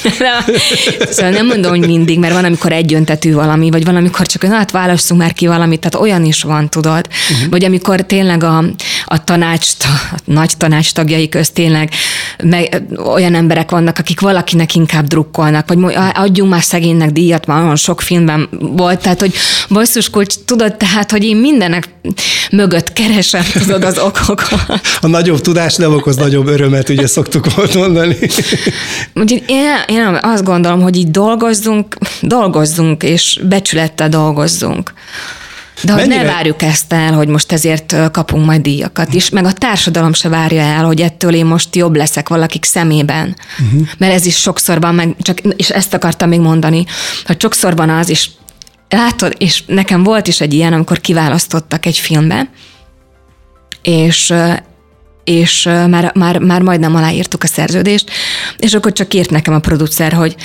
szóval 1.11 1.31
nem 1.31 1.47
mondom, 1.47 1.71
hogy 1.71 1.87
mindig, 1.87 2.19
mert 2.19 2.33
van, 2.33 2.45
amikor 2.45 2.73
egyöntetű 2.73 3.33
valami, 3.33 3.71
vagy 3.71 3.85
van, 3.85 3.97
amikor 3.97 4.27
csak, 4.27 4.43
na 4.43 4.55
hát 4.55 4.71
válasszunk 4.71 5.21
már 5.21 5.33
ki 5.33 5.47
valamit, 5.47 5.81
tehát 5.81 6.07
olyan 6.07 6.25
is 6.25 6.43
van, 6.43 6.69
tudod. 6.69 7.09
Uh-huh. 7.31 7.51
Vagy 7.51 7.65
amikor 7.65 8.01
tényleg 8.01 8.45
a, 8.45 8.65
a 9.05 9.25
tanács, 9.25 9.69
a 9.81 10.19
nagy 10.25 10.53
tanács 10.57 10.93
tagjai 10.93 11.29
közt 11.29 11.53
tényleg 11.53 11.91
meg, 12.45 12.83
olyan 13.05 13.35
emberek 13.35 13.71
vannak, 13.71 13.99
akik 13.99 14.21
valakinek 14.21 14.75
inkább 14.75 15.07
drukkolnak, 15.07 15.75
vagy 15.75 15.95
adjunk 16.15 16.51
már 16.51 16.63
szegénynek 16.63 17.11
díjat, 17.11 17.47
már 17.47 17.63
olyan 17.63 17.77
sok 17.77 18.01
filmben 18.01 18.49
volt, 18.61 19.03
tehát, 19.03 19.21
hogy 19.21 19.35
basszuskulcs, 19.69 20.35
tudod, 20.45 20.77
tehát, 20.77 21.11
hogy 21.11 21.25
én 21.25 21.37
mindenek 21.37 21.89
mögött 22.51 22.93
keresem, 22.93 23.45
tudod, 23.53 23.85
az 23.85 23.99
okokat. 23.99 24.81
A 25.01 25.07
nagyobb 25.07 25.41
tudás 25.41 25.75
nem 25.75 25.93
okoz 25.95 26.17
nagyobb 26.17 26.47
örömet, 26.47 26.89
ugye 26.89 27.07
szoktuk 27.07 27.55
volt 27.55 27.75
mondani. 27.75 28.17
Úgyhogy 29.15 29.43
én, 29.47 29.65
én 29.91 30.19
azt 30.23 30.45
gondolom, 30.45 30.83
hogy 30.83 30.97
így 30.97 31.11
dolgozzunk, 31.11 31.97
dolgozzunk, 32.23 33.03
és 33.03 33.41
becsülettel 33.49 34.09
dolgozzunk. 34.09 34.93
De 35.83 35.93
hogy 35.93 36.09
Mennyire? 36.09 36.23
ne 36.23 36.33
várjuk 36.33 36.63
ezt 36.63 36.93
el, 36.93 37.13
hogy 37.13 37.29
most 37.29 37.53
ezért 37.53 38.11
kapunk 38.11 38.47
majd 38.47 38.63
díjakat 38.63 39.15
is, 39.15 39.29
meg 39.29 39.45
a 39.45 39.53
társadalom 39.53 40.13
se 40.13 40.29
várja 40.29 40.61
el, 40.61 40.85
hogy 40.85 41.01
ettől 41.01 41.35
én 41.35 41.47
most 41.47 41.77
jobb 41.77 41.97
leszek 41.97 42.29
valakik 42.29 42.65
szemében. 42.65 43.37
Uh-huh. 43.67 43.89
Mert 43.99 44.13
ez 44.13 44.27
is 44.27 44.37
sokszor 44.37 44.81
van, 44.81 44.95
meg 44.95 45.17
csak, 45.21 45.39
és 45.41 45.71
ezt 45.71 45.95
akartam 45.95 46.29
még 46.29 46.41
mondani, 46.41 46.85
hogy 47.25 47.41
sokszor 47.41 47.77
van 47.77 47.91
az, 47.91 48.09
és 48.09 48.29
látod, 48.89 49.35
és 49.39 49.63
nekem 49.67 50.03
volt 50.03 50.27
is 50.27 50.41
egy 50.41 50.55
ilyen, 50.55 50.73
amikor 50.73 51.01
kiválasztottak 51.01 51.87
egy 51.87 51.99
filmbe, 51.99 52.51
és 53.83 54.33
és 55.25 55.63
már, 55.65 56.13
már, 56.15 56.39
már 56.39 56.63
majdnem 56.63 56.95
aláírtuk 56.95 57.43
a 57.43 57.47
szerződést, 57.47 58.11
és 58.59 58.75
akkor 58.75 58.93
csak 58.93 59.15
írt 59.15 59.31
nekem 59.31 59.55
a 59.55 59.59
producer, 59.59 60.13
hogy 60.13 60.37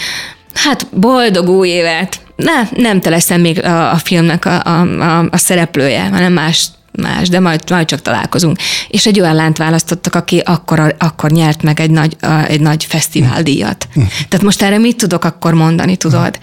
hát 0.54 0.88
boldog 0.92 1.50
új 1.50 1.70
évet, 1.70 2.20
ne, 2.36 2.70
nem 2.76 3.02
te 3.02 3.10
leszel 3.10 3.38
még 3.38 3.64
a, 3.64 3.92
a 3.92 3.98
filmnek 3.98 4.46
a, 4.46 4.62
a, 4.64 4.82
a, 5.02 5.28
a 5.32 5.38
szereplője, 5.38 6.04
hanem 6.04 6.34
más 6.34 6.68
más, 7.02 7.30
de 7.30 7.40
majd, 7.40 7.70
majd 7.70 7.88
csak 7.88 8.02
találkozunk. 8.02 8.58
És 8.88 9.06
egy 9.06 9.20
olyan 9.20 9.36
lánt 9.36 9.58
választottak, 9.58 10.16
aki 10.16 10.42
akkor, 10.46 10.96
akkor 10.98 11.32
nyert 11.32 11.64
meg 11.64 11.80
egy 11.80 11.90
nagy, 11.90 12.16
egy 12.48 12.62
nagy 12.62 12.86
fesztiváldíjat. 12.86 13.88
Tehát 14.30 14.42
most 14.42 14.62
erre 14.62 14.78
mit 14.78 14.98
tudok 14.98 15.24
akkor 15.24 15.54
mondani, 15.54 15.96
tudod? 15.96 16.40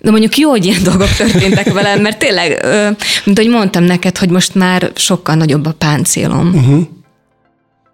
De 0.00 0.10
mondjuk 0.10 0.36
jó, 0.36 0.50
hogy 0.50 0.64
ilyen 0.64 0.82
dolgok 0.82 1.14
történtek 1.16 1.72
velem, 1.72 2.00
mert 2.00 2.18
tényleg, 2.18 2.66
mint 3.24 3.38
ahogy 3.38 3.50
mondtam 3.50 3.84
neked, 3.84 4.18
hogy 4.18 4.30
most 4.30 4.54
már 4.54 4.90
sokkal 4.94 5.34
nagyobb 5.34 5.66
a 5.66 5.72
páncélom. 5.72 6.54
Uh-huh. 6.54 6.86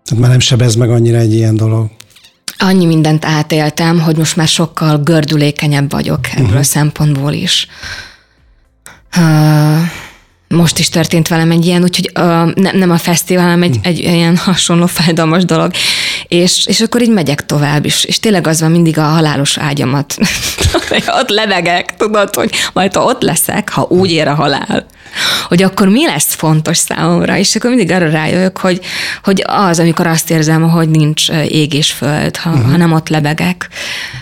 Tehát 0.05 0.23
már 0.23 0.31
nem 0.31 0.41
sebez 0.41 0.75
meg 0.75 0.91
annyira 0.91 1.19
egy 1.19 1.33
ilyen 1.33 1.57
dolog. 1.57 1.91
Annyi 2.59 2.87
mindent 2.87 3.25
átéltem, 3.25 4.01
hogy 4.01 4.17
most 4.17 4.37
már 4.37 4.49
sokkal 4.49 4.99
gördülékenyebb 4.99 5.91
vagyok 5.91 6.29
ebből 6.31 6.45
uh-huh. 6.45 6.59
a 6.59 6.63
szempontból 6.63 7.33
is. 7.33 7.67
Uh, 9.17 9.81
most 10.53 10.79
is 10.79 10.89
történt 10.89 11.29
velem 11.29 11.51
egy 11.51 11.67
ilyen, 11.67 11.83
úgyhogy 11.83 12.11
uh, 12.15 12.55
ne, 12.55 12.73
nem 12.73 12.91
a 12.91 12.99
fesztivál, 12.99 13.45
hanem 13.45 13.63
egy, 13.63 13.79
egy 13.83 13.99
ilyen 13.99 14.37
hasonló 14.37 14.87
fájdalmas 14.87 15.45
dolog. 15.45 15.71
És, 16.29 16.67
és 16.67 16.81
akkor 16.81 17.03
így 17.03 17.11
megyek 17.13 17.47
tovább 17.47 17.85
is. 17.85 18.05
És 18.05 18.21
tényleg 18.21 18.47
az 18.47 18.61
van 18.61 18.71
mindig 18.71 18.99
a 18.99 19.03
halálos 19.03 19.59
ágyamat. 19.59 20.15
ott 21.21 21.29
levegek, 21.29 21.97
tudod, 21.97 22.35
hogy 22.35 22.51
majd 22.73 22.95
ha 22.95 23.05
ott 23.05 23.23
leszek, 23.23 23.69
ha 23.71 23.87
úgy 23.89 24.11
ér 24.11 24.29
a 24.29 24.35
halál, 24.35 24.87
hogy 25.49 25.63
akkor 25.63 25.89
mi 25.89 26.07
lesz 26.07 26.35
fontos 26.35 26.77
számomra, 26.77 27.37
és 27.37 27.57
akkor 27.57 27.71
mindig 27.71 27.91
arra 27.91 28.11
rájövök, 28.11 28.59
hogy, 28.59 28.81
hogy 29.23 29.43
az, 29.47 29.79
amikor 29.79 30.07
azt 30.07 30.31
érzem, 30.31 30.71
hogy 30.71 30.89
nincs 30.89 31.29
ég 31.49 31.75
és 31.75 31.93
föld, 31.93 32.37
ha, 32.37 32.51
uh-huh. 32.51 32.71
hanem 32.71 32.93
ott 32.93 33.09
lebegek, 33.09 33.69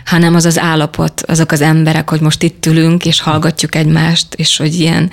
hanem 0.05 0.35
az 0.35 0.45
az 0.45 0.59
állapot, 0.59 1.22
azok 1.26 1.53
az 1.53 1.61
emberek, 1.61 2.11
hogy 2.11 2.20
most 2.20 2.43
itt 2.43 2.66
ülünk, 2.66 3.05
és 3.05 3.20
hallgatjuk 3.20 3.74
egymást, 3.74 4.35
és 4.35 4.57
hogy 4.57 4.74
ilyen 4.74 5.11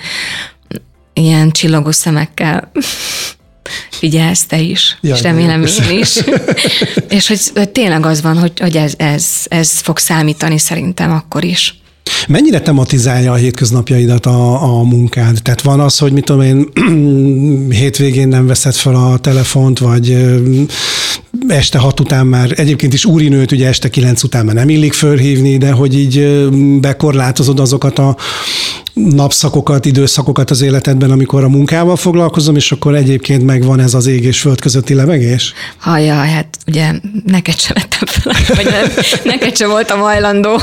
ilyen 1.18 1.50
csillogó 1.50 1.90
szemekkel 1.90 2.70
figyelsz 3.90 4.46
te 4.46 4.58
is, 4.60 4.98
Jaj, 5.00 5.16
és 5.16 5.22
remélem 5.22 5.62
én 5.62 5.98
is. 5.98 6.16
és 7.16 7.28
hogy, 7.28 7.40
hogy 7.54 7.68
tényleg 7.68 8.06
az 8.06 8.22
van, 8.22 8.38
hogy, 8.38 8.52
hogy 8.60 8.76
ez, 8.76 8.92
ez, 8.96 9.26
ez 9.44 9.70
fog 9.70 9.98
számítani 9.98 10.58
szerintem 10.58 11.12
akkor 11.12 11.44
is. 11.44 11.80
Mennyire 12.28 12.60
tematizálja 12.60 13.32
a 13.32 13.34
hétköznapjaidat 13.34 14.26
a, 14.26 14.62
a 14.62 14.82
munkád? 14.82 15.38
Tehát 15.42 15.62
van 15.62 15.80
az, 15.80 15.98
hogy 15.98 16.12
mit 16.12 16.24
tudom 16.24 16.42
én, 16.42 16.68
hétvégén 17.80 18.28
nem 18.28 18.46
veszed 18.46 18.74
fel 18.74 18.94
a 18.94 19.18
telefont, 19.18 19.78
vagy 19.78 20.16
este 21.48 21.78
hat 21.78 22.00
után 22.00 22.26
már, 22.26 22.52
egyébként 22.56 22.92
is 22.92 23.04
úrinőt 23.04 23.52
ugye 23.52 23.68
este 23.68 23.88
kilenc 23.88 24.22
után 24.22 24.44
már 24.44 24.54
nem 24.54 24.68
illik 24.68 24.92
fölhívni, 24.92 25.56
de 25.56 25.70
hogy 25.70 25.98
így 25.98 26.48
bekorlátozod 26.80 27.60
azokat 27.60 27.98
a 27.98 28.16
napszakokat, 29.10 29.84
időszakokat 29.84 30.50
az 30.50 30.62
életedben, 30.62 31.10
amikor 31.10 31.44
a 31.44 31.48
munkával 31.48 31.96
foglalkozom, 31.96 32.56
és 32.56 32.72
akkor 32.72 32.94
egyébként 32.94 33.44
megvan 33.44 33.80
ez 33.80 33.94
az 33.94 34.06
ég 34.06 34.24
és 34.24 34.40
föld 34.40 34.60
közötti 34.60 34.94
levegés? 34.94 35.52
Haja, 35.78 36.14
hát 36.14 36.58
ugye 36.66 36.92
neked 37.26 37.58
sem 37.58 37.76
lettem 37.76 38.06
fel, 38.06 38.54
vagy 38.54 38.64
nem, 38.64 38.86
neked 39.24 39.56
sem 39.56 39.70
voltam 39.70 40.00
hajlandó. 40.00 40.60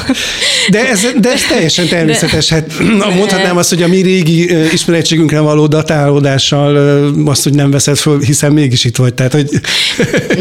De 0.70 0.90
ez, 0.90 1.06
de 1.20 1.32
ez 1.32 1.42
teljesen 1.50 1.88
természetes. 1.88 2.50
Hát 2.50 2.72
mondhatnám 3.16 3.58
azt, 3.58 3.70
hogy 3.70 3.84
a 3.84 3.88
mi 3.88 4.02
régi 4.02 4.70
ismerettségünkre 4.72 5.40
való 5.40 5.68
datálódással 5.68 6.76
azt, 7.26 7.44
hogy 7.44 7.54
nem 7.54 7.72
veszed 7.72 7.98
föl, 7.98 8.20
hiszen 8.20 8.52
mégis 8.52 8.84
itt 8.84 8.96
vagy. 8.96 9.14
Tehát, 9.14 9.34
hogy... 9.34 9.50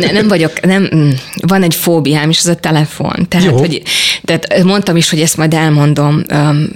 Ne, 0.00 0.10
nem 0.10 0.28
vagyok, 0.28 0.60
nem, 0.60 0.88
mm, 0.94 1.10
van 1.46 1.62
egy 1.62 1.74
fóbiám, 1.74 2.30
és 2.30 2.38
az 2.38 2.46
a 2.46 2.54
telefon. 2.54 3.26
Tehát, 3.28 3.46
Jó. 3.46 3.56
hogy, 3.56 3.82
tehát 4.24 4.62
mondtam 4.64 4.96
is, 4.96 5.10
hogy 5.10 5.20
ezt 5.20 5.36
majd 5.36 5.54
elmondom 5.54 6.24
um, 6.32 6.68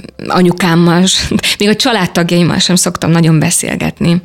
anyukámmal, 1.16 1.38
még 1.58 1.68
a 1.68 1.76
családtagjaimmal 1.76 2.58
sem 2.58 2.76
szoktam 2.76 3.10
nagyon 3.10 3.38
beszélgetni. 3.38 4.22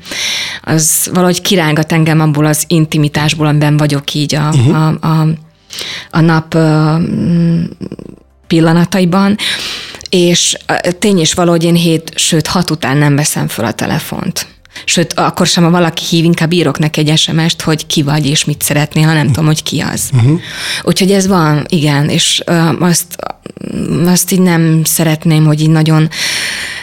Az 0.62 1.10
valahogy 1.14 1.42
kirángat 1.42 1.92
engem 1.92 2.20
abból 2.20 2.46
az 2.46 2.64
intimitásból, 2.68 3.48
amiben 3.48 3.78
vagyok 3.78 4.14
így 4.14 4.36
a, 4.36 4.50
uh-huh. 4.54 4.76
a, 4.76 4.88
a, 4.88 5.28
a 6.12 6.20
nap 6.20 6.58
pillanataiban, 8.48 9.38
és 10.10 10.58
tény 11.00 11.20
is 11.20 11.34
valahogy 11.34 11.64
én 11.64 11.76
hét, 11.76 12.12
sőt 12.16 12.48
hat 12.48 12.70
után 12.70 12.98
nem 12.98 13.16
veszem 13.16 13.48
fel 13.48 13.66
a 13.66 13.72
telefont. 13.72 14.48
Sőt, 14.86 15.14
akkor 15.14 15.48
sem, 15.48 15.64
ha 15.64 15.70
valaki 15.70 16.04
hív, 16.10 16.24
inkább 16.24 16.52
írok 16.52 16.80
neki 16.80 17.00
egy 17.00 17.18
sms 17.18 17.56
hogy 17.64 17.86
ki 17.86 18.02
vagy 18.02 18.26
és 18.26 18.46
mit 18.46 18.62
szeretnél, 18.62 19.06
ha 19.06 19.14
nem 19.14 19.28
tudom, 19.28 19.46
hogy 19.46 19.64
ki 19.64 19.80
az. 19.80 20.10
Uh-huh. 20.14 20.40
Úgyhogy 20.84 21.12
ez 21.12 21.28
van, 21.28 21.66
igen, 21.68 22.10
és 22.10 22.42
uh, 22.48 22.82
azt, 22.82 23.16
azt 24.06 24.32
így 24.32 24.42
nem 24.42 24.82
szeretném, 24.84 25.46
hogy 25.46 25.62
így 25.62 25.70
nagyon, 25.70 26.10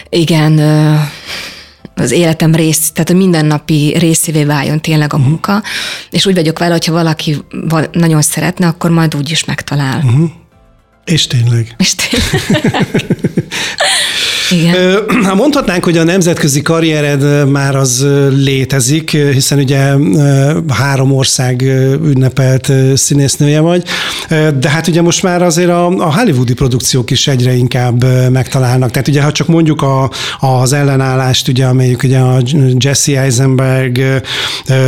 igen, 0.09 0.53
uh, 0.53 1.01
az 1.95 2.11
életem 2.11 2.55
rész, 2.55 2.91
tehát 2.91 3.11
a 3.11 3.14
mindennapi 3.14 3.95
részévé 3.99 4.45
váljon 4.45 4.80
tényleg 4.80 5.12
a 5.12 5.16
uh-huh. 5.16 5.30
munka, 5.30 5.62
és 6.11 6.26
úgy 6.26 6.34
vagyok 6.34 6.59
vele, 6.59 6.72
hogyha 6.72 6.93
valaki 6.93 7.36
nagyon 7.93 8.22
szeretne, 8.22 8.66
akkor 8.66 8.91
majd 8.91 9.14
úgy 9.14 9.30
is 9.30 9.45
megtalál. 9.45 10.03
Uh-huh. 10.05 10.30
És 11.05 11.26
tényleg. 11.26 11.74
És 11.78 11.95
tényleg. 11.95 12.86
Igen. 14.51 15.05
Mondhatnánk, 15.36 15.84
hogy 15.84 15.98
a 15.98 16.05
nemzetközi 16.05 16.62
karriered 16.62 17.48
már 17.48 17.76
az 17.76 18.07
létezik, 18.30 19.11
hiszen 19.11 19.59
ugye 19.59 19.94
három 20.68 21.12
ország 21.12 21.62
ünnepelt 22.05 22.72
színésznője 22.94 23.61
vagy, 23.61 23.82
de 24.59 24.68
hát 24.68 24.86
ugye 24.86 25.03
most 25.03 25.22
már 25.22 25.42
azért 25.42 25.68
a, 25.68 25.86
a 25.86 26.18
hollywoodi 26.18 26.55
produkciók 26.55 27.11
is 27.11 27.26
egyre 27.26 27.53
inkább 27.53 28.30
megtalálnak. 28.30 28.90
Tehát 28.90 29.09
ugye, 29.09 29.22
ha 29.22 29.32
csak 29.32 29.46
mondjuk 29.46 29.82
a, 29.82 30.11
az 30.40 30.72
ellenállást, 30.72 31.48
ugye, 31.48 31.64
amelyik 31.64 32.03
ugye 32.03 32.18
a 32.18 32.40
Jesse 32.78 33.20
Eisenberg, 33.20 34.22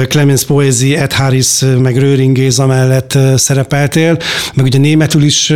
Clemens 0.08 0.44
Poesi, 0.44 0.96
Ed 0.96 1.12
Harris, 1.12 1.60
meg 1.82 1.96
Röring 1.96 2.36
Géza 2.36 2.66
mellett 2.66 3.18
szerepeltél, 3.36 4.16
meg 4.54 4.64
ugye 4.64 4.78
németül 4.78 5.22
is 5.22 5.52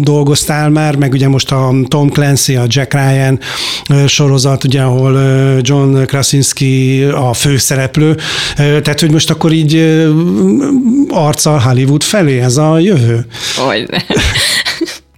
dolgoztál 0.00 0.68
már, 0.68 0.96
meg 0.96 1.12
ugye 1.12 1.28
most 1.28 1.52
a 1.52 1.74
Tom 1.88 2.08
Clancy, 2.08 2.56
a 2.56 2.66
Jack 2.68 2.94
Ryan 2.94 3.38
sorozat, 4.06 4.64
ugye, 4.64 4.82
ahol 4.82 5.18
John 5.60 6.04
Krasinski 6.04 7.02
a 7.02 7.32
főszereplő. 7.32 8.16
Tehát, 8.56 9.00
hogy 9.00 9.10
most 9.10 9.30
akkor 9.30 9.52
így 9.52 9.76
arccal 11.08 11.58
Hollywood 11.58 12.02
felé 12.02 12.40
ez 12.40 12.56
a 12.56 12.78
jövő? 12.78 13.26
Hogy 13.56 13.86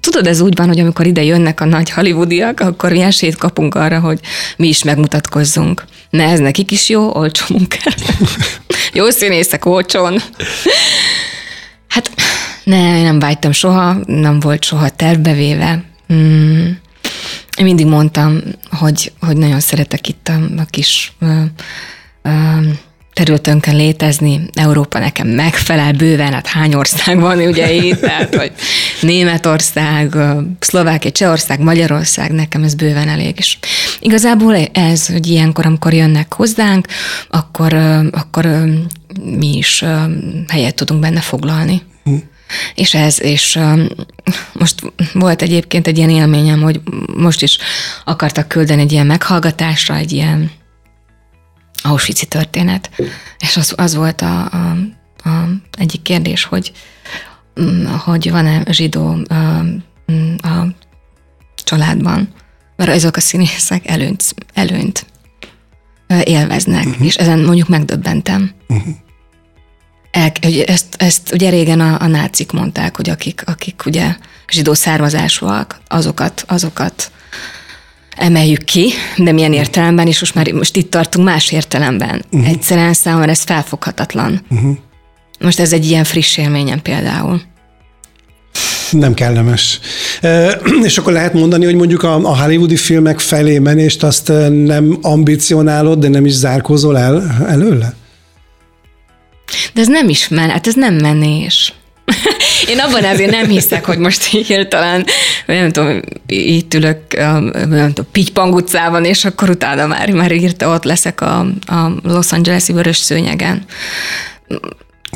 Tudod, 0.00 0.26
ez 0.26 0.40
úgy 0.40 0.56
van, 0.56 0.66
hogy 0.66 0.80
amikor 0.80 1.06
ide 1.06 1.22
jönnek 1.22 1.60
a 1.60 1.64
nagy 1.64 1.90
hollywoodiak, 1.90 2.60
akkor 2.60 2.90
mi 2.90 3.00
esélyt 3.00 3.36
kapunk 3.36 3.74
arra, 3.74 4.00
hogy 4.00 4.20
mi 4.56 4.68
is 4.68 4.82
megmutatkozzunk. 4.82 5.84
Ne, 6.10 6.24
ez 6.24 6.38
nekik 6.38 6.70
is 6.70 6.88
jó, 6.88 7.16
olcsó 7.16 7.44
munkára. 7.48 7.96
jó 8.92 9.10
színészek, 9.10 9.64
olcsón. 9.64 10.22
Hát 11.88 12.10
ne, 12.64 12.96
én 12.96 13.02
nem 13.02 13.18
vágytam 13.18 13.52
soha, 13.52 13.96
nem 14.06 14.40
volt 14.40 14.64
soha 14.64 14.88
tervbevéve. 14.88 15.84
Hmm. 16.06 16.78
Én 17.58 17.64
mindig 17.64 17.86
mondtam, 17.86 18.40
hogy, 18.70 19.12
hogy 19.20 19.36
nagyon 19.36 19.60
szeretek 19.60 20.08
itt 20.08 20.28
a, 20.28 20.60
a 20.60 20.64
kis 20.70 21.12
ö, 21.20 21.42
ö, 22.22 22.30
területünkön 23.12 23.76
létezni. 23.76 24.40
Európa 24.54 24.98
nekem 24.98 25.28
megfelel 25.28 25.92
bőven, 25.92 26.32
hát 26.32 26.46
hány 26.46 26.74
ország 26.74 27.20
van 27.20 27.38
ugye 27.38 27.72
itt, 27.72 28.00
tehát 28.08 28.34
hogy 28.34 28.52
Németország, 29.00 30.16
Szlovákia, 30.58 31.10
Csehország, 31.10 31.60
Magyarország, 31.60 32.32
nekem 32.32 32.62
ez 32.62 32.74
bőven 32.74 33.08
elég. 33.08 33.34
És 33.36 33.58
igazából 34.00 34.56
ez, 34.56 35.06
hogy 35.06 35.26
ilyenkor, 35.26 35.66
amikor 35.66 35.92
jönnek 35.92 36.34
hozzánk, 36.34 36.86
akkor, 37.28 37.74
akkor 38.10 38.46
mi 39.22 39.56
is 39.56 39.84
helyet 40.48 40.74
tudunk 40.74 41.00
benne 41.00 41.20
foglalni. 41.20 41.82
És 42.74 42.94
ez, 42.94 43.22
és 43.22 43.58
most 44.52 44.92
volt 45.12 45.42
egyébként 45.42 45.86
egy 45.86 45.96
ilyen 45.96 46.10
élményem, 46.10 46.60
hogy 46.60 46.80
most 47.16 47.42
is 47.42 47.58
akartak 48.04 48.48
küldeni 48.48 48.80
egy 48.80 48.92
ilyen 48.92 49.06
meghallgatásra, 49.06 49.96
egy 49.96 50.12
ilyen 50.12 50.50
Auschwitz 51.82 52.26
történet, 52.28 52.90
és 53.38 53.56
az, 53.56 53.72
az 53.76 53.94
volt 53.94 54.20
a, 54.20 54.50
a, 54.50 54.76
a 55.28 55.48
egyik 55.78 56.02
kérdés, 56.02 56.44
hogy, 56.44 56.72
mm, 57.60 57.84
hogy 57.86 58.30
van-e 58.30 58.62
zsidó 58.70 59.18
a, 59.28 59.34
mm, 60.12 60.34
a 60.36 60.66
családban, 61.64 62.28
mert 62.76 62.90
ezek 62.90 63.16
a 63.16 63.20
színészek 63.20 63.88
előnyt, 63.88 64.34
előnyt 64.54 65.06
élveznek, 66.24 66.86
uh-huh. 66.86 67.06
és 67.06 67.16
ezen 67.16 67.38
mondjuk 67.38 67.68
megdöbbentem. 67.68 68.50
Uh-huh 68.68 68.94
el, 70.10 70.32
ezt, 70.66 70.86
ezt 70.96 71.32
ugye 71.32 71.50
régen 71.50 71.80
a, 71.80 71.96
a 72.00 72.06
nácik 72.06 72.52
mondták, 72.52 72.96
hogy 72.96 73.10
akik, 73.10 73.42
akik 73.46 73.82
ugye 73.86 74.14
zsidó 74.48 74.74
származásúak, 74.74 75.80
azokat, 75.88 76.44
azokat 76.46 77.10
emeljük 78.16 78.64
ki, 78.64 78.92
de 79.16 79.32
milyen 79.32 79.52
értelemben, 79.52 80.06
és 80.06 80.20
most 80.20 80.34
már 80.34 80.52
most 80.52 80.76
itt 80.76 80.90
tartunk 80.90 81.26
más 81.26 81.52
értelemben. 81.52 82.24
Uh-huh. 82.30 82.50
Egyszerűen 82.50 82.92
számomra 82.92 83.30
ez 83.30 83.42
felfoghatatlan. 83.42 84.40
Uh-huh. 84.50 84.76
Most 85.40 85.60
ez 85.60 85.72
egy 85.72 85.86
ilyen 85.86 86.04
friss 86.04 86.36
élményem 86.36 86.82
például. 86.82 87.40
Nem 88.90 89.14
kellemes. 89.14 89.80
E, 90.20 90.60
és 90.88 90.98
akkor 90.98 91.12
lehet 91.12 91.32
mondani, 91.32 91.64
hogy 91.64 91.74
mondjuk 91.74 92.02
a, 92.02 92.14
a 92.14 92.42
hollywoodi 92.42 92.76
filmek 92.76 93.18
felé 93.18 93.58
menést 93.58 94.02
azt 94.02 94.28
nem 94.48 94.98
ambicionálod, 95.02 95.98
de 95.98 96.08
nem 96.08 96.26
is 96.26 96.32
zárkózol 96.32 96.98
el 96.98 97.44
előle? 97.48 97.94
De 99.72 99.80
ez 99.80 99.86
nem 99.86 100.08
is 100.08 100.28
men, 100.28 100.50
hát 100.50 100.66
ez 100.66 100.74
nem 100.74 100.94
menés. 100.94 101.72
Én 102.68 102.78
abban 102.78 103.04
azért 103.04 103.30
nem 103.30 103.48
hiszek, 103.48 103.84
hogy 103.84 103.98
most 103.98 104.24
hirtelen, 104.24 105.04
nem 105.46 105.70
tudom, 105.70 106.00
itt 106.26 106.74
ülök, 106.74 107.16
nem 107.68 107.92
tudom, 107.92 108.10
Pitypang 108.12 108.54
utcában, 108.54 109.04
és 109.04 109.24
akkor 109.24 109.50
utána 109.50 109.86
már, 109.86 110.10
már 110.10 110.32
írta, 110.32 110.68
ott 110.68 110.84
leszek 110.84 111.20
a, 111.20 111.38
a 111.66 111.92
Los 112.02 112.32
Angeles-i 112.32 112.72
vörös 112.72 112.96
szőnyegen. 112.96 113.64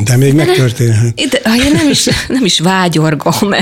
De 0.02 0.16
még 0.16 0.34
megtörténhet. 0.34 1.14
De, 1.30 1.54
én 1.64 1.72
nem 1.72 1.90
is, 1.90 2.04
nem 2.28 2.44
is 2.44 2.60
vágyorgom 2.60 3.54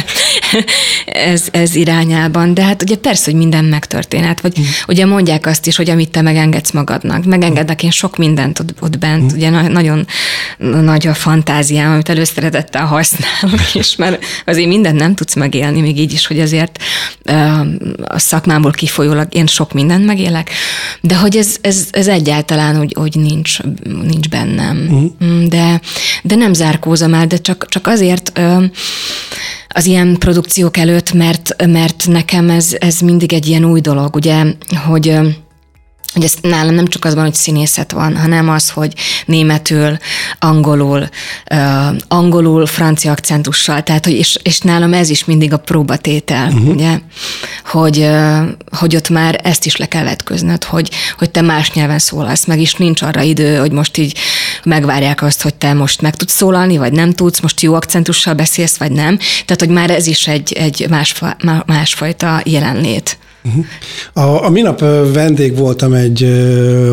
ez, 1.06 1.44
ez 1.50 1.74
irányában, 1.74 2.54
de 2.54 2.62
hát 2.62 2.82
ugye 2.82 2.96
persze, 2.96 3.30
hogy 3.30 3.40
minden 3.40 3.64
megtörténhet. 3.64 4.40
Vagy 4.40 4.60
mm. 4.60 4.64
ugye 4.88 5.06
mondják 5.06 5.46
azt 5.46 5.66
is, 5.66 5.76
hogy 5.76 5.90
amit 5.90 6.10
te 6.10 6.22
megengedsz 6.22 6.70
magadnak. 6.70 7.24
Megengedek 7.24 7.82
én 7.82 7.90
sok 7.90 8.16
mindent 8.16 8.58
ott, 8.58 8.74
ott 8.80 8.98
bent. 8.98 9.32
Mm. 9.32 9.36
Ugye 9.36 9.50
na, 9.50 9.68
nagyon 9.68 10.06
nagy 10.58 11.06
a 11.06 11.14
fantáziám, 11.14 11.92
amit 11.92 12.08
előszeretettel 12.08 12.86
használok, 12.86 13.74
és 13.74 13.96
mert 13.96 14.24
azért 14.46 14.68
mindent 14.68 14.98
nem 14.98 15.14
tudsz 15.14 15.34
megélni, 15.34 15.80
még 15.80 15.98
így 15.98 16.12
is, 16.12 16.26
hogy 16.26 16.40
azért 16.40 16.78
a 18.04 18.18
szakmából 18.18 18.70
kifolyólag 18.70 19.34
én 19.34 19.46
sok 19.46 19.72
mindent 19.72 20.06
megélek, 20.06 20.50
de 21.00 21.16
hogy 21.16 21.36
ez, 21.36 21.56
ez, 21.60 21.86
ez 21.90 22.06
egyáltalán 22.06 22.80
úgy, 22.80 22.94
hogy 22.98 23.16
nincs, 23.16 23.58
nincs 24.02 24.28
bennem. 24.28 24.76
Mm. 25.24 25.44
De, 25.44 25.80
de 26.22 26.34
nem 26.34 26.52
zárkózom 26.52 27.14
el, 27.14 27.26
de 27.26 27.36
csak, 27.36 27.66
csak 27.68 27.86
azért 27.86 28.40
az 29.68 29.86
ilyen 29.86 30.16
produkciók 30.18 30.76
előtt, 30.76 31.12
mert, 31.12 31.66
mert 31.66 32.06
nekem 32.06 32.50
ez, 32.50 32.76
ez 32.78 33.00
mindig 33.00 33.32
egy 33.32 33.46
ilyen 33.46 33.64
új 33.64 33.80
dolog, 33.80 34.14
ugye, 34.14 34.44
hogy 34.86 35.18
hogy 36.12 36.24
ez 36.24 36.34
nálam 36.40 36.74
nem 36.74 36.86
csak 36.86 37.04
az 37.04 37.14
van, 37.14 37.24
hogy 37.24 37.34
színészet 37.34 37.92
van, 37.92 38.16
hanem 38.16 38.48
az, 38.48 38.70
hogy 38.70 38.92
németül, 39.26 39.96
angolul, 40.38 41.08
uh, 41.50 41.96
angolul, 42.08 42.66
francia 42.66 43.10
akcentussal, 43.10 43.82
tehát, 43.82 44.04
hogy 44.04 44.14
és, 44.14 44.38
és 44.42 44.58
nálam 44.58 44.92
ez 44.92 45.10
is 45.10 45.24
mindig 45.24 45.52
a 45.52 45.56
próbatétel, 45.56 46.48
uh-huh. 46.48 46.68
ugye, 46.68 46.98
hogy, 47.64 47.98
uh, 47.98 48.48
hogy 48.78 48.96
ott 48.96 49.08
már 49.08 49.40
ezt 49.42 49.66
is 49.66 49.76
le 49.76 49.86
kell 49.86 50.04
vetköznöd, 50.04 50.64
hogy, 50.64 50.90
hogy 51.18 51.30
te 51.30 51.40
más 51.40 51.72
nyelven 51.72 51.98
szólalsz, 51.98 52.44
meg 52.44 52.60
is 52.60 52.74
nincs 52.74 53.02
arra 53.02 53.20
idő, 53.20 53.56
hogy 53.56 53.72
most 53.72 53.96
így 53.96 54.18
megvárják 54.64 55.22
azt, 55.22 55.42
hogy 55.42 55.54
te 55.54 55.72
most 55.72 56.00
meg 56.00 56.16
tudsz 56.16 56.34
szólalni, 56.34 56.76
vagy 56.76 56.92
nem 56.92 57.12
tudsz, 57.12 57.40
most 57.40 57.60
jó 57.60 57.74
akcentussal 57.74 58.34
beszélsz, 58.34 58.76
vagy 58.76 58.92
nem, 58.92 59.18
tehát, 59.18 59.60
hogy 59.60 59.68
már 59.68 59.90
ez 59.90 60.06
is 60.06 60.26
egy, 60.26 60.52
egy 60.52 60.86
másfa, 60.88 61.36
másfajta 61.66 62.40
jelenlét. 62.44 63.18
A, 64.12 64.44
a 64.44 64.50
minap 64.50 64.84
vendég 65.12 65.56
voltam 65.56 65.92
egy 65.92 66.26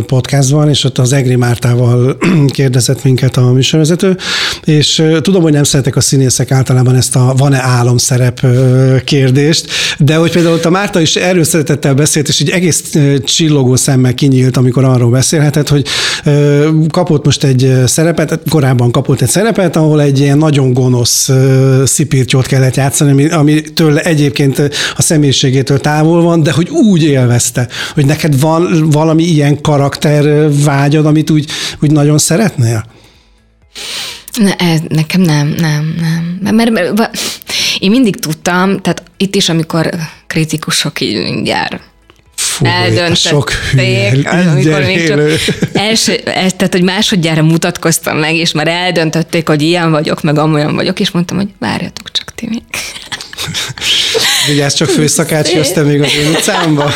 podcastban, 0.06 0.70
és 0.70 0.84
ott 0.84 0.98
az 0.98 1.14
Egri 1.14 1.36
Mártával 1.36 2.18
kérdezett 2.48 3.04
minket 3.04 3.38
a 3.38 3.52
műsorvezető, 3.52 4.18
és 4.64 5.04
tudom, 5.22 5.42
hogy 5.42 5.54
nem 5.54 5.64
szeretek 5.64 5.96
a 5.96 6.02
színészek 6.02 6.52
általában 6.52 6.96
ezt 6.96 7.16
a 7.16 7.34
van-e 7.38 7.62
álomszerep 7.62 8.46
kérdést, 9.04 9.68
de 10.00 10.16
hogy 10.16 10.32
például 10.32 10.54
ott 10.54 10.66
a 10.66 10.70
Márta 10.70 11.02
is 11.02 11.16
erről 11.16 11.44
szeretettel 11.44 11.94
beszélt, 11.94 12.28
és 12.28 12.40
egy 12.40 12.50
egész 12.50 12.96
csillogó 13.24 13.76
szemmel 13.76 14.14
kinyílt, 14.14 14.58
amikor 14.58 14.84
arról 14.84 15.10
beszélhetett, 15.10 15.70
hogy 15.70 15.88
kapott 16.90 17.26
most 17.26 17.44
egy 17.44 17.74
szerepet, 17.86 18.40
korábban 18.50 18.92
kapott 18.92 19.22
egy 19.22 19.30
szerepet, 19.30 19.76
ahol 19.76 20.02
egy 20.02 20.20
ilyen 20.20 20.38
nagyon 20.38 20.74
gonosz 20.74 21.30
szipirtyót 21.86 22.46
kellett 22.46 22.76
játszani, 22.76 23.12
ami, 23.12 23.30
amitől 23.30 23.98
egyébként 23.98 24.60
a 24.96 25.02
személyiségétől 25.02 25.80
távol 25.80 26.22
van, 26.22 26.39
de 26.44 26.52
hogy 26.52 26.70
úgy 26.70 27.04
élvezte, 27.04 27.68
hogy 27.94 28.06
neked 28.06 28.40
van 28.40 28.90
valami 28.90 29.24
ilyen 29.24 29.62
karakter 29.62 30.54
vágyad, 30.64 31.06
amit 31.06 31.30
úgy, 31.30 31.50
úgy 31.82 31.92
nagyon 31.92 32.18
szeretnél? 32.18 32.86
Ne, 34.38 34.56
ez, 34.56 34.80
nekem 34.88 35.22
nem, 35.22 35.48
nem, 35.48 35.96
nem. 36.42 36.56
Mert, 36.56 36.70
mert, 36.70 36.98
mert 36.98 37.18
én 37.80 37.90
mindig 37.90 38.16
tudtam, 38.16 38.80
tehát 38.80 39.04
itt 39.18 39.36
is, 39.36 39.50
amikor 39.50 39.90
kritikusok 40.28 41.02
így 41.02 41.24
mindjárt 41.24 41.82
Fú, 42.36 42.66
hülye, 43.72 44.30
amikor 44.30 44.82
még 44.82 45.08
csak 45.08 45.20
első, 45.74 46.16
tehát, 46.24 46.70
hogy 46.72 46.84
másodjára 46.84 47.44
mutatkoztam 47.44 48.18
meg, 48.18 48.36
és 48.36 48.52
már 48.52 48.68
eldöntötték, 48.68 49.48
hogy 49.48 49.62
ilyen 49.62 49.92
vagyok, 49.92 50.22
meg 50.22 50.38
amolyan 50.38 50.76
vagyok, 50.76 51.00
és 51.00 51.12
mondtam, 51.12 51.38
hogy 51.38 51.48
várjatok 51.60 52.12
csak 52.12 52.34
ti 52.36 52.48
még. 52.50 52.62
Vigyázz 54.50 54.74
csak 54.74 54.88
főszakács, 54.88 55.52
jöttem 55.52 55.86
még 55.86 56.02
az 56.02 56.16
én 56.16 56.30
utcámba. 56.30 56.92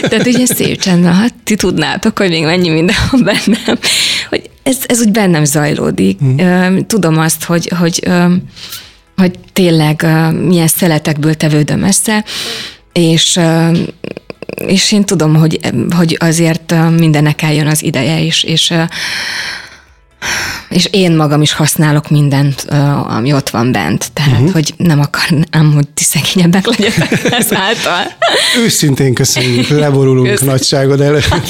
Tehát 0.00 0.26
ugye 0.26 0.46
szép 0.46 0.80
csend, 0.80 1.04
hát 1.04 1.34
ti 1.44 1.54
tudnátok, 1.54 2.18
hogy 2.18 2.28
még 2.28 2.44
mennyi 2.44 2.68
minden 2.68 2.96
van 3.10 3.22
bennem. 3.24 3.78
Hogy 4.28 4.50
ez, 4.62 4.76
ez 4.86 5.00
úgy 5.00 5.10
bennem 5.10 5.44
zajlódik. 5.44 6.18
Mm. 6.24 6.78
Tudom 6.86 7.18
azt, 7.18 7.44
hogy, 7.44 7.70
hogy, 7.78 8.08
hogy 9.16 9.32
tényleg 9.52 10.06
milyen 10.46 10.68
szeletekből 10.68 11.34
tevődöm 11.34 11.82
össze, 11.82 12.24
és 12.92 13.40
és 14.66 14.92
én 14.92 15.04
tudom, 15.04 15.34
hogy, 15.34 15.60
hogy 15.96 16.16
azért 16.20 16.74
mindennek 16.96 17.42
eljön 17.42 17.66
az 17.66 17.82
ideje 17.82 18.20
is, 18.20 18.42
és 18.42 18.72
és 20.68 20.88
én 20.90 21.12
magam 21.12 21.42
is 21.42 21.52
használok 21.52 22.10
mindent, 22.10 22.66
ami 23.08 23.32
ott 23.32 23.50
van 23.50 23.72
bent. 23.72 24.12
Tehát, 24.12 24.32
uh-huh. 24.32 24.52
hogy 24.52 24.74
nem 24.76 25.00
akarnám, 25.00 25.72
hogy 25.74 25.88
ti 25.88 26.04
szegényebbek 26.04 26.66
legyetek 26.66 27.24
ezáltal. 27.40 28.02
Őszintén 28.58 29.14
köszönjük, 29.14 29.68
leborulunk 29.68 30.28
Köszön. 30.28 30.46
nagyságod 30.48 31.00
előtt. 31.00 31.28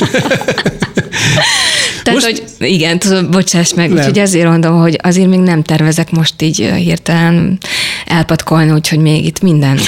Tehát, 2.06 2.22
most... 2.22 2.42
hogy 2.58 2.68
igen, 2.68 2.98
tudom, 2.98 3.30
bocsáss 3.30 3.74
meg, 3.74 3.88
nem. 3.88 3.98
úgyhogy 3.98 4.18
ezért 4.18 4.48
mondom, 4.48 4.80
hogy 4.80 4.98
azért 5.02 5.28
még 5.28 5.38
nem 5.38 5.62
tervezek 5.62 6.10
most 6.10 6.42
így 6.42 6.56
hirtelen 6.56 7.58
elpatkolni, 8.06 8.70
úgyhogy 8.70 8.98
még 8.98 9.24
itt 9.24 9.40
minden 9.40 9.78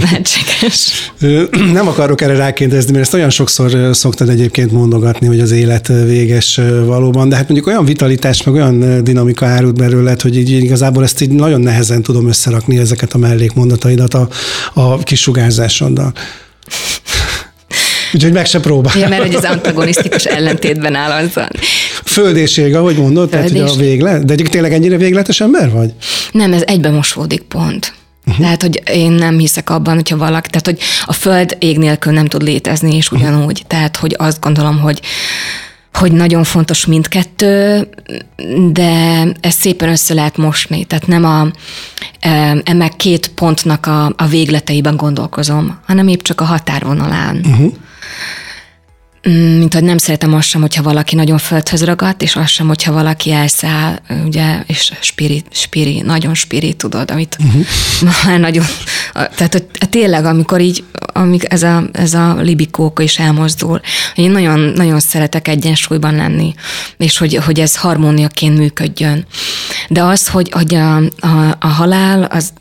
lehetséges. 0.00 1.10
Nem 1.72 1.88
akarok 1.88 2.20
erre 2.20 2.36
rákérdezni, 2.36 2.92
mert 2.92 3.04
ezt 3.04 3.14
olyan 3.14 3.30
sokszor 3.30 3.88
szoktad 3.92 4.28
egyébként 4.28 4.72
mondogatni, 4.72 5.26
hogy 5.26 5.40
az 5.40 5.50
élet 5.50 5.88
véges 5.88 6.60
valóban, 6.84 7.28
de 7.28 7.36
hát 7.36 7.48
mondjuk 7.48 7.66
olyan 7.66 7.84
vitalitás, 7.84 8.33
meg 8.42 8.54
olyan 8.54 9.04
dinamika 9.04 9.46
árult 9.46 9.76
belőled, 9.76 10.20
hogy 10.20 10.36
így 10.36 10.50
igazából 10.50 11.02
ezt 11.02 11.20
így 11.20 11.30
nagyon 11.30 11.60
nehezen 11.60 12.02
tudom 12.02 12.28
összerakni 12.28 12.78
ezeket 12.78 13.12
a 13.12 13.18
mellékmondataidat 13.18 14.14
a, 14.14 14.28
a 14.72 14.98
kisugárzásoddal. 14.98 16.12
Úgyhogy 18.12 18.32
meg 18.32 18.46
se 18.46 18.60
próbál. 18.60 18.98
Ja, 18.98 19.08
mert 19.08 19.22
hogy 19.22 19.34
az 19.34 19.44
antagonisztikus 19.44 20.24
ellentétben 20.24 20.94
áll 20.94 21.24
azzal. 21.24 21.48
Föld 22.04 22.36
és 22.36 22.56
ég, 22.56 22.74
ahogy 22.74 22.96
mondod, 22.96 23.30
Föld 23.30 23.42
tehát 23.42 23.60
hogy 23.60 23.70
a 23.70 23.80
véglet. 23.80 24.24
De 24.24 24.34
tényleg 24.34 24.72
ennyire 24.72 24.96
végletes 24.96 25.40
ember 25.40 25.70
vagy? 25.70 25.92
Nem, 26.32 26.52
ez 26.52 26.62
egyben 26.66 26.92
mosódik 26.92 27.42
pont. 27.42 27.94
Uh-huh. 28.26 28.44
Tehát, 28.44 28.62
hogy 28.62 28.82
én 28.92 29.12
nem 29.12 29.38
hiszek 29.38 29.70
abban, 29.70 29.94
hogyha 29.94 30.16
valaki, 30.16 30.50
tehát, 30.50 30.66
hogy 30.66 30.78
a 31.04 31.12
föld 31.12 31.56
ég 31.58 31.78
nélkül 31.78 32.12
nem 32.12 32.26
tud 32.26 32.42
létezni, 32.42 32.96
és 32.96 33.10
ugyanúgy. 33.10 33.42
Uh-huh. 33.42 33.66
Tehát, 33.66 33.96
hogy 33.96 34.14
azt 34.18 34.40
gondolom, 34.40 34.78
hogy 34.78 35.00
hogy 35.94 36.12
nagyon 36.12 36.44
fontos 36.44 36.86
mindkettő, 36.86 37.88
de 38.72 39.22
ezt 39.40 39.58
szépen 39.58 39.88
össze 39.88 40.14
lehet 40.14 40.36
mosni. 40.36 40.84
Tehát 40.84 41.06
nem 41.06 41.24
a 41.24 41.46
e, 42.20 42.88
két 42.96 43.28
pontnak 43.28 43.86
a, 43.86 44.04
a 44.16 44.26
végleteiben 44.26 44.96
gondolkozom, 44.96 45.78
hanem 45.86 46.08
épp 46.08 46.20
csak 46.20 46.40
a 46.40 46.44
határvonalán. 46.44 47.40
Uh-huh. 47.44 47.72
Mm, 49.28 49.58
mint 49.58 49.74
hogy 49.74 49.84
nem 49.84 49.98
szeretem 49.98 50.34
azt 50.34 50.48
sem, 50.48 50.60
hogyha 50.60 50.82
valaki 50.82 51.14
nagyon 51.14 51.38
földhöz 51.38 51.84
ragadt, 51.84 52.22
és 52.22 52.36
azt 52.36 52.48
sem, 52.48 52.66
hogyha 52.66 52.92
valaki 52.92 53.32
elszáll, 53.32 53.98
ugye, 54.24 54.62
és 54.66 54.92
spiri, 55.00 55.42
spiri 55.50 56.00
nagyon 56.00 56.34
spiri, 56.34 56.74
tudod, 56.74 57.10
amit 57.10 57.36
uh-huh. 57.44 57.66
már 58.26 58.40
nagyon, 58.40 58.64
tehát 59.12 59.52
hogy 59.52 59.66
tényleg, 59.90 60.24
amikor 60.24 60.60
így, 60.60 60.84
amik 61.12 61.52
ez 61.52 61.62
a, 61.62 61.84
ez 61.92 62.14
a 62.14 62.34
libikóka 62.40 63.02
is 63.02 63.18
elmozdul, 63.18 63.80
én 64.14 64.30
nagyon, 64.30 64.60
nagyon 64.60 65.00
szeretek 65.00 65.48
egyensúlyban 65.48 66.14
lenni, 66.14 66.54
és 66.96 67.18
hogy, 67.18 67.34
hogy 67.34 67.60
ez 67.60 67.76
harmóniaként 67.76 68.58
működjön. 68.58 69.26
De 69.88 70.02
az, 70.02 70.28
hogy, 70.28 70.50
hogy 70.50 70.74
a, 70.74 70.96
a, 70.96 71.56
a 71.60 71.66
halál, 71.66 72.22
az 72.22 72.52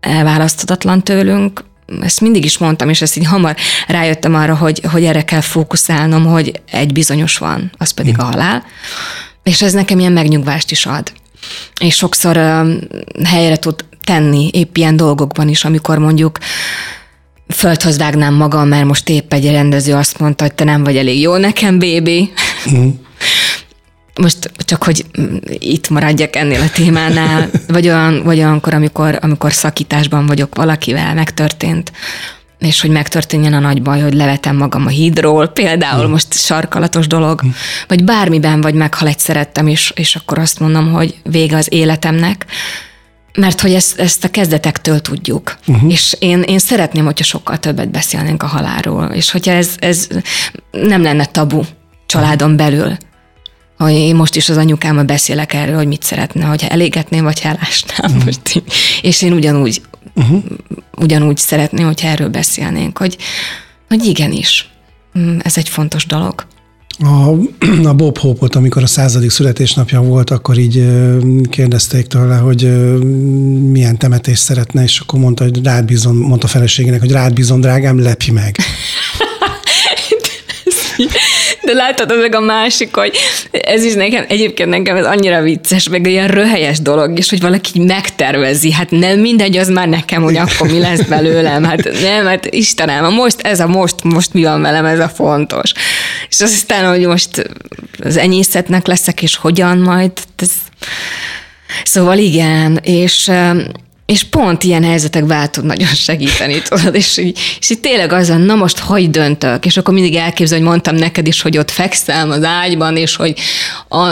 elválaszthatatlan 0.00 1.02
tőlünk, 1.02 1.64
ezt 2.00 2.20
mindig 2.20 2.44
is 2.44 2.58
mondtam, 2.58 2.88
és 2.88 3.02
ezt 3.02 3.16
így 3.16 3.26
hamar 3.26 3.56
rájöttem 3.86 4.34
arra, 4.34 4.56
hogy, 4.56 4.80
hogy 4.90 5.04
erre 5.04 5.24
kell 5.24 5.40
fókuszálnom, 5.40 6.24
hogy 6.24 6.60
egy 6.70 6.92
bizonyos 6.92 7.38
van, 7.38 7.72
az 7.76 7.90
pedig 7.90 8.18
a 8.18 8.22
mhm. 8.22 8.32
halál, 8.32 8.64
és 9.42 9.62
ez 9.62 9.72
nekem 9.72 9.98
ilyen 9.98 10.12
megnyugvást 10.12 10.70
is 10.70 10.86
ad. 10.86 11.12
És 11.80 11.94
sokszor 11.94 12.36
uh, 12.36 12.68
helyre 13.24 13.56
tud 13.56 13.84
tenni 14.04 14.50
épp 14.52 14.76
ilyen 14.76 14.96
dolgokban 14.96 15.48
is, 15.48 15.64
amikor 15.64 15.98
mondjuk 15.98 16.38
földhöz 17.48 17.98
vágnám 17.98 18.34
magam, 18.34 18.68
mert 18.68 18.84
most 18.84 19.08
épp 19.08 19.32
egy 19.32 19.50
rendező 19.50 19.94
azt 19.94 20.18
mondta, 20.18 20.44
hogy 20.44 20.54
te 20.54 20.64
nem 20.64 20.84
vagy 20.84 20.96
elég 20.96 21.20
jó 21.20 21.36
nekem, 21.36 21.78
bébi. 21.78 22.32
Mm 22.70 22.88
most 24.20 24.50
csak, 24.58 24.82
hogy 24.82 25.04
itt 25.58 25.88
maradjak 25.88 26.36
ennél 26.36 26.60
a 26.60 26.70
témánál, 26.70 27.50
vagy, 27.68 27.86
olyan, 27.86 28.22
vagy 28.22 28.38
olyankor, 28.38 28.74
amikor, 28.74 29.18
amikor 29.20 29.52
szakításban 29.52 30.26
vagyok 30.26 30.54
valakivel, 30.54 31.14
megtörtént, 31.14 31.92
és 32.58 32.80
hogy 32.80 32.90
megtörténjen 32.90 33.52
a 33.52 33.58
nagy 33.58 33.82
baj, 33.82 34.00
hogy 34.00 34.14
levetem 34.14 34.56
magam 34.56 34.86
a 34.86 34.88
hídról, 34.88 35.46
például 35.46 36.06
mm. 36.06 36.10
most 36.10 36.34
sarkalatos 36.34 37.06
dolog, 37.06 37.40
mm. 37.46 37.50
vagy 37.88 38.04
bármiben, 38.04 38.60
vagy 38.60 38.74
meghal 38.74 39.08
egy 39.08 39.18
szerettem, 39.18 39.66
és, 39.66 39.92
és 39.94 40.16
akkor 40.16 40.38
azt 40.38 40.60
mondom, 40.60 40.92
hogy 40.92 41.14
vége 41.22 41.56
az 41.56 41.72
életemnek, 41.72 42.46
mert 43.36 43.60
hogy 43.60 43.74
ezt, 43.74 43.98
ezt 43.98 44.24
a 44.24 44.30
kezdetektől 44.30 45.00
tudjuk. 45.00 45.56
Uh-huh. 45.66 45.92
És 45.92 46.16
én, 46.18 46.42
én 46.42 46.58
szeretném, 46.58 47.04
hogyha 47.04 47.24
sokkal 47.24 47.58
többet 47.58 47.90
beszélnénk 47.90 48.42
a 48.42 48.46
halálról, 48.46 49.04
és 49.04 49.30
hogyha 49.30 49.52
ez, 49.52 49.70
ez 49.78 50.08
nem 50.70 51.02
lenne 51.02 51.24
tabu 51.24 51.62
családon 52.06 52.56
belül 52.56 52.96
hogy 53.76 53.92
én 53.92 54.14
most 54.14 54.36
is 54.36 54.48
az 54.48 54.56
anyukámmal 54.56 55.04
beszélek 55.04 55.52
erről, 55.52 55.76
hogy 55.76 55.86
mit 55.86 56.02
szeretne, 56.02 56.44
hogyha 56.44 56.68
elégetném, 56.68 57.24
vagy 57.24 57.40
elásnám. 57.42 58.10
Uh-huh. 58.10 58.24
Most 58.24 58.54
így. 58.54 58.62
És 59.02 59.22
én 59.22 59.32
ugyanúgy, 59.32 59.82
uh-huh. 60.14 60.42
ugyanúgy 60.96 61.36
szeretném, 61.36 61.86
hogyha 61.86 62.08
erről 62.08 62.28
beszélnénk, 62.28 62.98
hogy, 62.98 63.16
hogy 63.88 64.04
igenis, 64.04 64.68
mm, 65.18 65.38
ez 65.42 65.56
egy 65.56 65.68
fontos 65.68 66.06
dolog. 66.06 66.46
A, 66.98 67.30
a 67.88 67.94
Bob 67.94 68.18
Hope-ot, 68.18 68.54
amikor 68.54 68.82
a 68.82 68.86
századik 68.86 69.30
születésnapja 69.30 70.00
volt, 70.00 70.30
akkor 70.30 70.58
így 70.58 70.86
kérdezték 71.50 72.06
tőle, 72.06 72.36
hogy 72.36 72.62
milyen 73.70 73.98
temetést 73.98 74.42
szeretne, 74.42 74.82
és 74.82 75.00
akkor 75.00 75.18
mondta, 75.18 75.44
hogy 75.44 75.64
rád 75.64 75.84
bízom, 75.84 76.16
mondta 76.16 76.46
a 76.46 76.50
feleségének, 76.50 77.00
hogy 77.00 77.10
rád 77.10 77.32
bízom, 77.32 77.60
drágám, 77.60 77.98
lepj 78.02 78.30
meg. 78.30 78.56
De 81.62 81.72
látod, 81.72 82.10
az 82.10 82.18
meg 82.20 82.34
a 82.34 82.40
másik, 82.40 82.94
hogy 82.94 83.16
ez 83.50 83.84
is 83.84 83.94
nekem, 83.94 84.24
egyébként 84.28 84.68
nekem 84.68 84.96
ez 84.96 85.04
annyira 85.04 85.42
vicces, 85.42 85.88
meg 85.88 86.06
ilyen 86.06 86.28
röhelyes 86.28 86.80
dolog, 86.80 87.18
és 87.18 87.30
hogy 87.30 87.40
valaki 87.40 87.80
megtervezi, 87.80 88.72
hát 88.72 88.90
nem 88.90 89.18
mindegy, 89.18 89.56
az 89.56 89.68
már 89.68 89.88
nekem, 89.88 90.22
hogy 90.22 90.36
akkor 90.36 90.70
mi 90.70 90.78
lesz 90.78 91.02
belőlem, 91.02 91.64
hát 91.64 91.90
nem, 92.02 92.26
hát 92.26 92.46
Istenem, 92.46 93.12
most 93.12 93.40
ez 93.40 93.60
a 93.60 93.66
most, 93.66 94.02
most 94.02 94.32
mi 94.32 94.42
van 94.42 94.62
velem, 94.62 94.84
ez 94.84 94.98
a 95.00 95.08
fontos. 95.08 95.72
És 96.28 96.40
aztán, 96.40 96.88
hogy 96.88 97.06
most 97.06 97.50
az 98.02 98.16
enyészetnek 98.16 98.86
leszek, 98.86 99.22
és 99.22 99.36
hogyan 99.36 99.78
majd, 99.78 100.12
ez... 100.36 100.50
Szóval 101.84 102.18
igen, 102.18 102.80
és 102.82 103.30
és 104.06 104.22
pont 104.22 104.62
ilyen 104.62 104.84
helyzetekben 104.84 105.50
tud 105.52 105.64
nagyon 105.64 105.88
segíteni, 105.88 106.62
tudod, 106.62 106.94
és 106.94 107.16
így, 107.16 107.38
és 107.60 107.70
így 107.70 107.80
tényleg 107.80 108.12
az, 108.12 108.28
na 108.28 108.54
most 108.54 108.78
hogy 108.78 109.10
döntök, 109.10 109.66
és 109.66 109.76
akkor 109.76 109.94
mindig 109.94 110.14
elképzel, 110.14 110.58
hogy 110.58 110.66
mondtam 110.66 110.94
neked 110.94 111.26
is, 111.26 111.42
hogy 111.42 111.58
ott 111.58 111.70
fekszem 111.70 112.30
az 112.30 112.44
ágyban, 112.44 112.96
és 112.96 113.16
hogy 113.16 113.34
a 113.88 114.06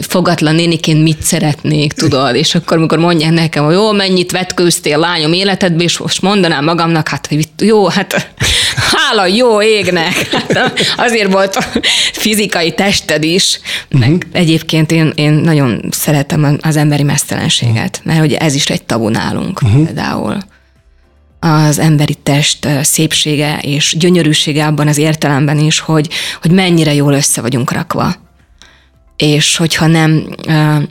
fogatlan 0.00 0.54
néniként 0.54 1.02
mit 1.02 1.22
szeretnék, 1.22 1.92
tudod, 1.92 2.34
és 2.34 2.54
akkor, 2.54 2.76
amikor 2.76 2.98
mondják 2.98 3.32
nekem, 3.32 3.64
hogy 3.64 3.74
jó, 3.74 3.92
mennyit 3.92 4.30
vetkőztél 4.30 4.98
lányom 4.98 5.32
életedbe, 5.32 5.82
és 5.82 5.98
most 5.98 6.22
mondanám 6.22 6.64
magamnak, 6.64 7.08
hát, 7.08 7.26
hogy 7.26 7.48
jó, 7.58 7.88
hát 7.88 8.32
hála 8.74 9.26
jó 9.26 9.62
égnek, 9.62 10.28
hát 10.30 10.74
azért 10.96 11.32
volt 11.32 11.56
a 11.56 11.64
fizikai 12.12 12.72
tested 12.74 13.24
is, 13.24 13.60
meg 13.88 14.10
uh-huh. 14.10 14.20
egyébként 14.32 14.92
én, 14.92 15.12
én 15.14 15.32
nagyon 15.32 15.84
szeretem 15.90 16.58
az 16.60 16.76
emberi 16.76 17.02
mesztelenséget, 17.02 18.00
mert 18.04 18.18
hogy 18.18 18.32
ez 18.32 18.54
is 18.54 18.64
egy 18.64 18.82
tabu 18.82 19.08
nálunk 19.08 19.62
uh-huh. 19.62 19.84
például. 19.84 20.38
Az 21.40 21.78
emberi 21.78 22.14
test 22.14 22.68
szépsége 22.82 23.58
és 23.58 23.96
gyönyörűsége 23.98 24.66
abban 24.66 24.88
az 24.88 24.98
értelemben 24.98 25.58
is, 25.58 25.78
hogy, 25.78 26.08
hogy 26.40 26.50
mennyire 26.50 26.94
jól 26.94 27.12
össze 27.12 27.40
vagyunk 27.40 27.72
rakva. 27.72 28.14
És 29.16 29.56
hogyha 29.56 29.86
nem 29.86 30.34
uh, 30.46 30.82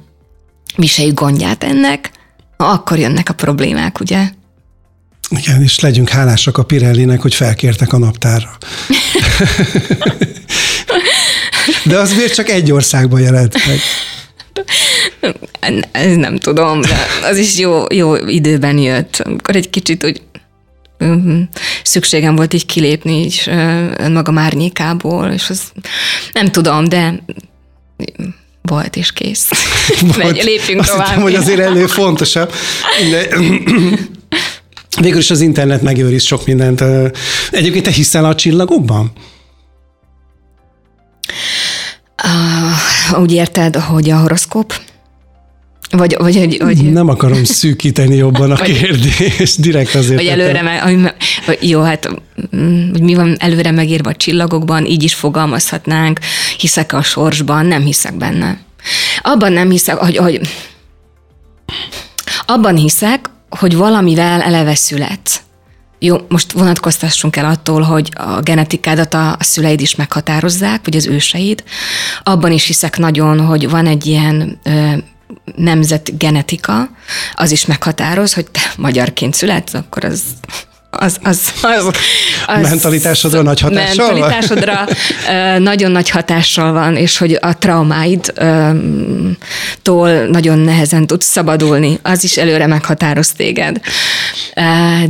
viseljük 0.75 1.19
gondját 1.19 1.63
ennek, 1.63 2.11
akkor 2.57 2.99
jönnek 2.99 3.29
a 3.29 3.34
problémák, 3.34 3.99
ugye? 3.99 4.29
Igen, 5.32 5.61
és 5.61 5.79
legyünk 5.79 6.09
hálásak 6.09 6.57
a 6.57 6.63
Pirellinek, 6.63 7.21
hogy 7.21 7.34
felkértek 7.34 7.93
a 7.93 7.97
naptárra. 7.97 8.57
De 11.84 11.97
az 11.97 12.13
miért 12.13 12.34
csak 12.34 12.49
egy 12.49 12.71
országban 12.71 13.21
jelent 13.21 13.55
meg? 13.67 13.79
Ez 15.91 16.15
nem 16.15 16.38
tudom, 16.38 16.82
de 16.82 17.07
az 17.23 17.38
is 17.38 17.57
jó, 17.57 17.84
jó 17.93 18.15
időben 18.15 18.77
jött. 18.77 19.21
Amikor 19.23 19.55
egy 19.55 19.69
kicsit 19.69 20.05
úgy 20.05 20.21
mhm, 20.97 21.41
szükségem 21.84 22.36
volt 22.36 22.53
így 22.53 22.65
kilépni 22.65 23.23
így 23.23 23.51
maga 24.09 24.32
márnyékából, 24.32 25.32
és 25.32 25.49
az 25.49 25.61
nem 26.34 26.51
tudom, 26.51 26.89
de 26.89 27.23
volt 28.61 28.95
és 28.95 29.13
kész. 29.13 29.49
Volt. 30.01 30.43
Lépjünk 30.43 30.79
Azt 30.79 30.91
tovább. 30.91 31.07
Hittem, 31.07 31.21
hogy 31.21 31.36
azért 31.36 31.59
elő 31.59 31.88
fontosabb. 31.88 32.53
De, 33.11 33.27
végül 35.00 35.20
is 35.20 35.30
az 35.30 35.42
internet 35.42 35.82
megőriz 35.82 36.24
sok 36.24 36.46
mindent. 36.46 36.84
Egyébként 37.52 37.86
te 37.86 37.92
hiszel 37.92 38.26
a 38.26 38.36
csillagokban? 38.36 39.12
Uh, 43.12 43.20
úgy 43.20 43.32
érted, 43.32 43.76
hogy 43.76 44.10
a 44.10 44.18
horoszkóp? 44.20 44.74
Vagy, 45.92 46.16
vagy, 46.20 46.36
vagy, 46.36 46.62
vagy, 46.64 46.92
Nem 46.92 47.10
akarom 47.10 47.44
szűkíteni 47.44 48.16
jobban 48.16 48.52
a 48.52 48.56
kérdést, 48.56 49.62
direkt 49.62 49.96
azért. 49.96 50.20
Vagy 50.20 50.28
előre, 50.28 50.62
meg, 50.62 51.16
vagy, 51.46 51.70
jó, 51.70 51.82
hát 51.82 52.10
mm, 52.56 52.92
hogy 52.92 53.02
mi 53.02 53.14
van 53.14 53.36
előre 53.39 53.72
megírva 53.72 54.10
a 54.10 54.16
csillagokban, 54.16 54.86
így 54.86 55.04
is 55.04 55.14
fogalmazhatnánk, 55.14 56.20
hiszek 56.58 56.94
a 56.94 57.02
sorsban, 57.02 57.66
nem 57.66 57.82
hiszek 57.82 58.18
benne. 58.18 58.60
Abban 59.22 59.52
nem 59.52 59.70
hiszek, 59.70 59.96
hogy, 59.96 60.18
hogy 60.18 60.39
abban 62.46 62.76
hiszek, 62.76 63.30
hogy 63.60 63.76
valamivel 63.76 64.41
eleve 64.41 64.76
szület. 64.76 65.43
Jó, 65.99 66.18
most 66.28 66.52
vonatkoztassunk 66.52 67.36
el 67.36 67.45
attól, 67.45 67.82
hogy 67.82 68.12
a 68.14 68.39
genetikádat 68.39 69.14
a 69.14 69.38
szüleid 69.39 69.82
is 69.82 69.95
meghatározzák, 69.95 70.82
vagy 70.84 70.95
az 70.95 71.08
őseid. 71.08 71.64
Abban 72.24 72.52
is 72.52 72.66
hiszek 72.66 72.97
nagyon, 72.97 73.39
hogy 73.45 73.70
van 73.70 73.88
egy 73.88 74.06
ilyen 74.06 74.60
ö, 74.64 74.93
nemzetgenetika, 75.56 76.89
az 77.34 77.52
is 77.52 77.66
meghatároz, 77.66 78.34
hogy 78.34 78.52
te 78.52 78.62
magyarként 78.78 79.34
születsz, 79.34 79.74
akkor 79.74 80.04
az 80.04 80.22
az, 80.94 81.18
az, 81.24 81.39
az, 81.62 81.86
az 82.46 82.70
mentalitásodra 82.70 83.42
nagy 83.42 83.60
hatással 83.60 84.14
mentalitásodra 84.14 84.86
van? 84.86 85.62
nagyon 85.62 85.92
nagy 85.92 86.10
hatással 86.10 86.72
van, 86.72 86.96
és 86.96 87.18
hogy 87.18 87.38
a 87.42 87.58
traumáidtól 87.58 90.26
nagyon 90.26 90.60
nehezen 90.60 91.08
tudsz 91.08 91.26
szabadulni, 91.26 92.00
az 92.02 92.24
is 92.24 92.38
előre 92.38 92.68
meghatároz 92.68 93.32
téged. 93.32 93.80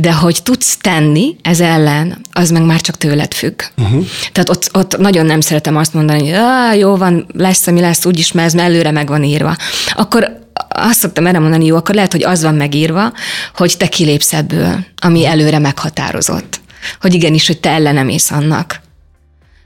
De 0.00 0.12
hogy 0.12 0.38
tudsz 0.42 0.76
tenni 0.80 1.36
ez 1.42 1.60
ellen, 1.60 2.20
az 2.32 2.50
meg 2.50 2.62
már 2.62 2.80
csak 2.80 2.96
tőled 2.96 3.34
függ. 3.34 3.62
Uh-huh. 3.78 4.06
Tehát 4.32 4.48
ott, 4.48 4.68
ott 4.72 4.98
nagyon 4.98 5.26
nem 5.26 5.40
szeretem 5.40 5.76
azt 5.76 5.94
mondani, 5.94 6.30
hogy 6.30 6.40
jó 6.78 6.96
van, 6.96 7.26
lesz, 7.36 7.66
ami 7.66 7.80
lesz, 7.80 8.04
úgyis, 8.04 8.32
mert 8.32 8.54
ez 8.54 8.60
előre 8.60 8.90
meg 8.90 9.08
van 9.08 9.22
írva. 9.22 9.56
Akkor 9.94 10.40
azt 10.72 10.98
szoktam 10.98 11.26
erre 11.26 11.38
mondani, 11.38 11.64
jó, 11.66 11.76
akkor 11.76 11.94
lehet, 11.94 12.12
hogy 12.12 12.24
az 12.24 12.42
van 12.42 12.54
megírva, 12.54 13.12
hogy 13.54 13.74
te 13.78 13.88
kilépsz 13.88 14.32
ebből, 14.32 14.84
ami 14.96 15.26
előre 15.26 15.58
meghatározott. 15.58 16.60
Hogy 17.00 17.14
igenis, 17.14 17.46
hogy 17.46 17.60
te 17.60 17.70
ellenem 17.70 18.08
ész 18.08 18.30
annak. 18.30 18.80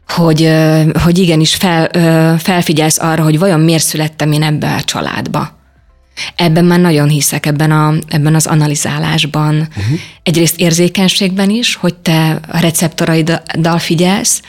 Hogy, 0.08 0.52
hogy 1.02 1.18
igenis 1.18 1.54
fel, 1.54 1.88
felfigyelsz 2.38 2.98
arra, 2.98 3.22
hogy 3.22 3.38
vajon 3.38 3.60
miért 3.60 3.84
születtem 3.84 4.32
én 4.32 4.42
ebbe 4.42 4.74
a 4.74 4.82
családba. 4.82 5.54
Ebben 6.36 6.64
már 6.64 6.80
nagyon 6.80 7.08
hiszek, 7.08 7.46
ebben, 7.46 7.70
a, 7.70 7.94
ebben 8.08 8.34
az 8.34 8.46
analizálásban. 8.46 9.54
Uh-huh. 9.54 9.98
Egyrészt 10.22 10.60
érzékenységben 10.60 11.50
is, 11.50 11.74
hogy 11.74 11.94
te 11.94 12.40
a 12.48 12.58
receptoraiddal 12.58 13.78
figyelsz, 13.78 14.42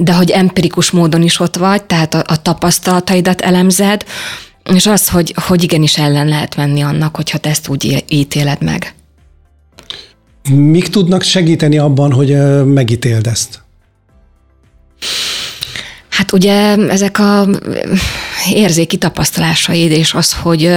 de 0.00 0.14
hogy 0.14 0.30
empirikus 0.30 0.90
módon 0.90 1.22
is 1.22 1.40
ott 1.40 1.56
vagy, 1.56 1.84
tehát 1.84 2.14
a, 2.14 2.22
a 2.26 2.42
tapasztalataidat 2.42 3.40
elemzed, 3.40 4.04
és 4.74 4.86
az, 4.86 5.08
hogy, 5.08 5.34
hogy 5.46 5.62
igenis 5.62 5.98
ellen 5.98 6.28
lehet 6.28 6.56
menni 6.56 6.80
annak, 6.80 7.16
hogyha 7.16 7.38
te 7.38 7.48
ezt 7.48 7.68
úgy 7.68 8.04
ítéled 8.08 8.62
meg. 8.62 8.94
Mik 10.50 10.88
tudnak 10.88 11.22
segíteni 11.22 11.78
abban, 11.78 12.12
hogy 12.12 12.36
megítéld 12.64 13.26
ezt? 13.26 13.62
Hát 16.08 16.32
ugye 16.32 16.76
ezek 16.76 17.18
a 17.18 17.48
érzéki 18.52 18.96
tapasztalásaid, 18.96 19.90
és 19.90 20.14
az, 20.14 20.32
hogy, 20.32 20.70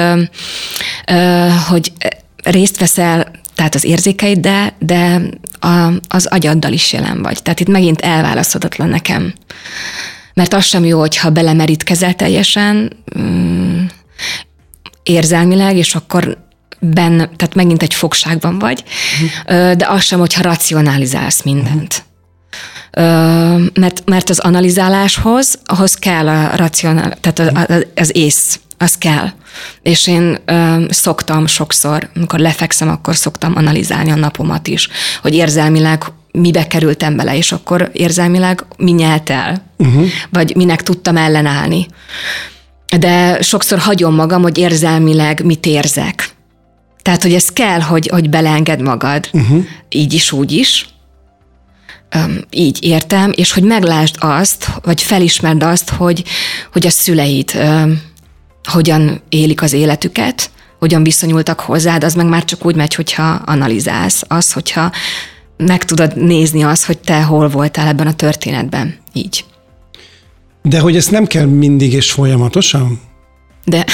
hogy 1.70 1.92
részt 2.44 2.80
veszel 2.80 3.32
tehát 3.56 3.76
az 3.76 3.84
érzékeid, 3.84 4.40
de, 4.40 4.76
de 4.80 5.22
a, 5.60 5.92
az 6.08 6.26
agyaddal 6.26 6.72
is 6.72 6.94
jelen 6.94 7.22
vagy. 7.22 7.42
Tehát 7.42 7.60
itt 7.60 7.68
megint 7.68 8.02
elválaszthatatlan 8.02 8.90
nekem. 8.90 9.34
Mert 10.34 10.54
az 10.54 10.66
sem 10.66 10.86
jó, 10.86 11.00
hogyha 11.00 11.30
belemerítkezel 11.30 12.14
teljesen 12.14 12.98
mm, 13.20 13.86
érzelmileg, 15.04 15.78
és 15.78 15.96
akkor 15.96 16.38
benne, 16.80 17.30
tehát 17.36 17.56
megint 17.56 17.82
egy 17.82 17.94
fogságban 17.94 18.60
vagy, 18.60 18.84
uh-huh. 19.22 19.72
de 19.72 19.88
az 19.88 20.04
sem, 20.04 20.20
hogyha 20.20 20.42
racionalizálsz 20.42 21.42
mindent. 21.42 22.04
Uh-huh. 22.98 23.64
Mert, 23.74 24.02
mert 24.06 24.30
az 24.30 24.40
analizáláshoz, 24.40 25.60
ahhoz 25.66 25.96
kell 25.96 26.28
a 26.28 26.56
racionál, 26.56 27.18
tehát 27.22 27.70
az, 27.70 27.86
az 27.96 28.16
ész 28.16 28.60
az 28.84 28.98
kell. 28.98 29.30
És 29.82 30.08
én 30.08 30.38
ö, 30.46 30.84
szoktam 30.90 31.48
sokszor, 31.48 32.10
amikor 32.16 32.40
lefekszem, 32.40 32.90
akkor 32.90 33.16
szoktam 33.16 33.54
analizálni 33.56 34.12
a 34.12 34.16
napomat 34.16 34.68
is, 34.68 34.90
hogy 35.22 35.34
érzelmileg 35.34 36.04
mibe 36.32 36.68
kerültem 36.68 37.16
bele, 37.16 37.38
és 37.38 37.52
akkor 37.52 37.90
érzelmileg 37.94 38.66
mi 38.78 38.92
nyelt 38.92 39.30
el, 39.30 39.64
uh-huh. 39.78 40.06
vagy 40.30 40.56
minek 40.56 40.84
tudtam 40.84 41.18
ellenállni. 41.18 41.88
De 42.98 43.42
sokszor 43.42 43.80
hagyom 43.80 44.16
magam, 44.16 44.42
hogy 44.42 44.58
érzelmileg 44.58 45.46
mit 45.46 45.66
érzek. 45.66 46.30
Tehát, 47.02 47.22
hogy 47.22 47.34
ez 47.34 47.50
kell, 47.50 47.80
hogy, 47.80 48.08
hogy 48.08 48.30
beleenged 48.30 48.82
magad, 48.82 49.30
uh-huh. 49.34 49.66
így 49.90 50.14
is, 50.14 50.32
úgy 50.32 50.52
is, 50.52 50.88
így 52.50 52.84
értem, 52.84 53.32
és 53.36 53.52
hogy 53.52 53.64
meglásd 53.64 54.16
azt, 54.20 54.68
vagy 54.82 55.02
felismerd 55.02 55.64
azt, 55.64 55.90
hogy, 55.90 56.24
hogy 56.72 56.86
a 56.86 56.90
szüleid 56.90 57.52
hogyan 58.64 59.22
élik 59.30 59.62
az 59.62 59.74
életüket, 59.74 60.52
hogyan 60.80 61.04
viszonyultak 61.04 61.60
hozzád, 61.60 62.04
az 62.04 62.14
meg 62.14 62.26
már 62.26 62.46
csak 62.46 62.66
úgy 62.66 62.76
megy, 62.76 62.94
hogyha 62.94 63.42
analizálsz. 63.46 64.24
Az, 64.28 64.52
hogyha 64.52 64.92
meg 65.58 65.86
tudod 65.86 66.18
nézni 66.18 66.64
azt, 66.64 66.86
hogy 66.86 66.98
te 66.98 67.24
hol 67.24 67.50
voltál 67.50 67.88
ebben 67.88 68.08
a 68.08 68.14
történetben. 68.14 68.96
Így. 69.14 69.46
De 70.62 70.80
hogy 70.80 70.96
ezt 70.96 71.12
nem 71.12 71.26
kell 71.26 71.46
mindig 71.46 71.94
és 71.94 72.12
folyamatosan? 72.12 73.00
De. 73.66 73.86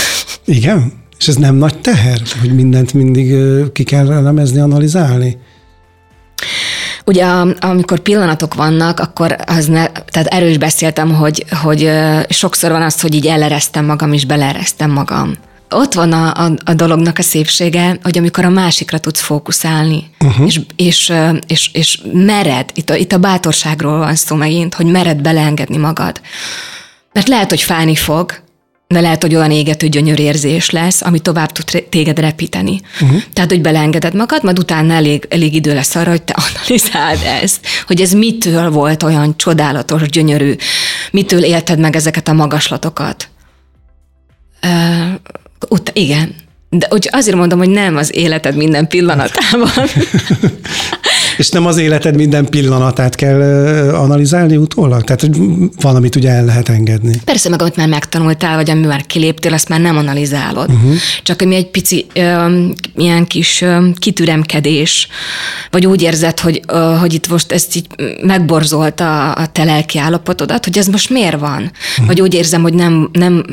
Igen? 0.45 0.93
És 1.19 1.27
ez 1.27 1.35
nem 1.35 1.55
nagy 1.55 1.79
teher, 1.79 2.21
hogy 2.39 2.55
mindent 2.55 2.93
mindig 2.93 3.35
ki 3.71 3.83
kell 3.83 4.11
elemezni, 4.11 4.59
analizálni? 4.59 5.37
Ugye 7.09 7.25
amikor 7.59 7.99
pillanatok 7.99 8.53
vannak, 8.53 8.99
akkor 8.99 9.35
az 9.45 9.65
ne, 9.65 9.85
tehát 9.87 10.27
erről 10.27 10.49
is 10.49 10.57
beszéltem, 10.57 11.13
hogy, 11.13 11.45
hogy 11.61 11.91
sokszor 12.29 12.71
van 12.71 12.81
az, 12.81 13.01
hogy 13.01 13.13
így 13.13 13.27
elereztem 13.27 13.85
magam, 13.85 14.13
és 14.13 14.25
belereztem 14.25 14.91
magam. 14.91 15.33
Ott 15.69 15.93
van 15.93 16.11
a, 16.11 16.43
a, 16.43 16.51
a 16.65 16.73
dolognak 16.73 17.17
a 17.17 17.21
szépsége, 17.21 17.97
hogy 18.03 18.17
amikor 18.17 18.45
a 18.45 18.49
másikra 18.49 18.97
tudsz 18.97 19.21
fókuszálni, 19.21 20.09
uh-huh. 20.19 20.45
és, 20.45 20.61
és, 20.75 21.13
és, 21.47 21.69
és 21.73 21.99
mered, 22.13 22.69
itt 22.73 22.89
a, 22.89 22.95
itt 22.95 23.11
a 23.11 23.17
bátorságról 23.17 23.97
van 23.97 24.15
szó 24.15 24.35
megint, 24.35 24.73
hogy 24.73 24.85
mered 24.85 25.21
beleengedni 25.21 25.77
magad. 25.77 26.21
Mert 27.13 27.27
lehet, 27.27 27.49
hogy 27.49 27.61
fájni 27.61 27.95
fog, 27.95 28.33
de 28.93 28.99
lehet, 28.99 29.21
hogy 29.21 29.35
olyan 29.35 29.51
égető 29.51 29.87
gyönyörérzés 29.87 30.69
lesz, 30.69 31.01
ami 31.01 31.19
tovább 31.19 31.51
tud 31.51 31.83
téged 31.89 32.19
repíteni. 32.19 32.81
Uh-huh. 33.01 33.21
Tehát, 33.33 33.49
hogy 33.49 33.61
beleengeded 33.61 34.13
magad, 34.13 34.43
majd 34.43 34.59
utána 34.59 34.93
elég, 34.93 35.25
elég 35.29 35.53
idő 35.55 35.73
lesz 35.73 35.95
arra, 35.95 36.09
hogy 36.09 36.21
te 36.21 36.35
analizáld 36.35 37.19
ezt, 37.41 37.67
hogy 37.87 38.01
ez 38.01 38.11
mitől 38.11 38.69
volt 38.69 39.03
olyan 39.03 39.37
csodálatos, 39.37 40.09
gyönyörű, 40.09 40.55
mitől 41.11 41.43
élted 41.43 41.79
meg 41.79 41.95
ezeket 41.95 42.27
a 42.27 42.33
magaslatokat. 42.33 43.29
Uh, 44.63 45.13
ut- 45.67 45.91
igen. 45.93 46.35
De 46.69 46.87
hogy 46.89 47.09
azért 47.11 47.37
mondom, 47.37 47.59
hogy 47.59 47.69
nem 47.69 47.97
az 47.97 48.15
életed 48.15 48.55
minden 48.55 48.87
pillanatában. 48.87 49.71
És 51.39 51.49
nem 51.49 51.65
az 51.65 51.77
életed 51.77 52.15
minden 52.15 52.45
pillanatát 52.45 53.15
kell 53.15 53.41
analizálni 53.93 54.57
utólag? 54.57 55.03
Tehát, 55.03 55.21
hogy 55.21 55.37
van, 55.81 55.95
amit 55.95 56.15
ugye 56.15 56.29
el 56.29 56.45
lehet 56.45 56.69
engedni. 56.69 57.21
Persze, 57.25 57.49
meg 57.49 57.61
amit 57.61 57.75
már 57.75 57.87
megtanultál, 57.87 58.55
vagy 58.55 58.69
ami 58.69 58.85
már 58.85 59.05
kiléptél, 59.05 59.53
azt 59.53 59.69
már 59.69 59.79
nem 59.79 59.97
analizálod. 59.97 60.69
Uh-huh. 60.69 60.93
Csak 61.23 61.41
ami 61.41 61.55
egy 61.55 61.67
pici 61.67 62.05
ö, 62.13 62.63
ilyen 62.95 63.27
kis 63.27 63.61
ö, 63.61 63.87
kitüremkedés, 63.99 65.07
vagy 65.71 65.85
úgy 65.85 66.01
érzed, 66.01 66.39
hogy, 66.39 66.61
ö, 66.67 66.95
hogy 66.99 67.13
itt 67.13 67.29
most 67.29 67.51
ezt 67.51 67.75
így 67.75 67.85
megborzolta 68.21 69.31
a 69.31 69.47
te 69.47 69.63
lelki 69.63 69.97
állapotodat, 69.97 70.65
hogy 70.65 70.77
ez 70.77 70.87
most 70.87 71.09
miért 71.09 71.39
van? 71.39 71.71
Uh-huh. 71.91 72.07
Vagy 72.07 72.21
úgy 72.21 72.33
érzem, 72.33 72.61
hogy 72.61 72.73
nem, 72.73 73.09
nem 73.11 73.45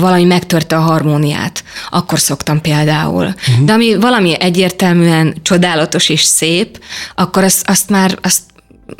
valami 0.00 0.24
megtörte 0.24 0.76
a 0.76 0.80
harmóniát. 0.80 1.64
Akkor 1.90 2.18
szoktam 2.18 2.60
például. 2.60 3.24
Uh-huh. 3.24 3.64
De 3.64 3.72
ami 3.72 3.94
valami 3.94 4.40
egyértelműen 4.40 5.34
csodálatos 5.42 6.08
és 6.08 6.22
szép, 6.22 6.78
akkor 7.14 7.44
azt, 7.44 7.68
azt 7.68 7.90
már 7.90 8.18
azt 8.22 8.40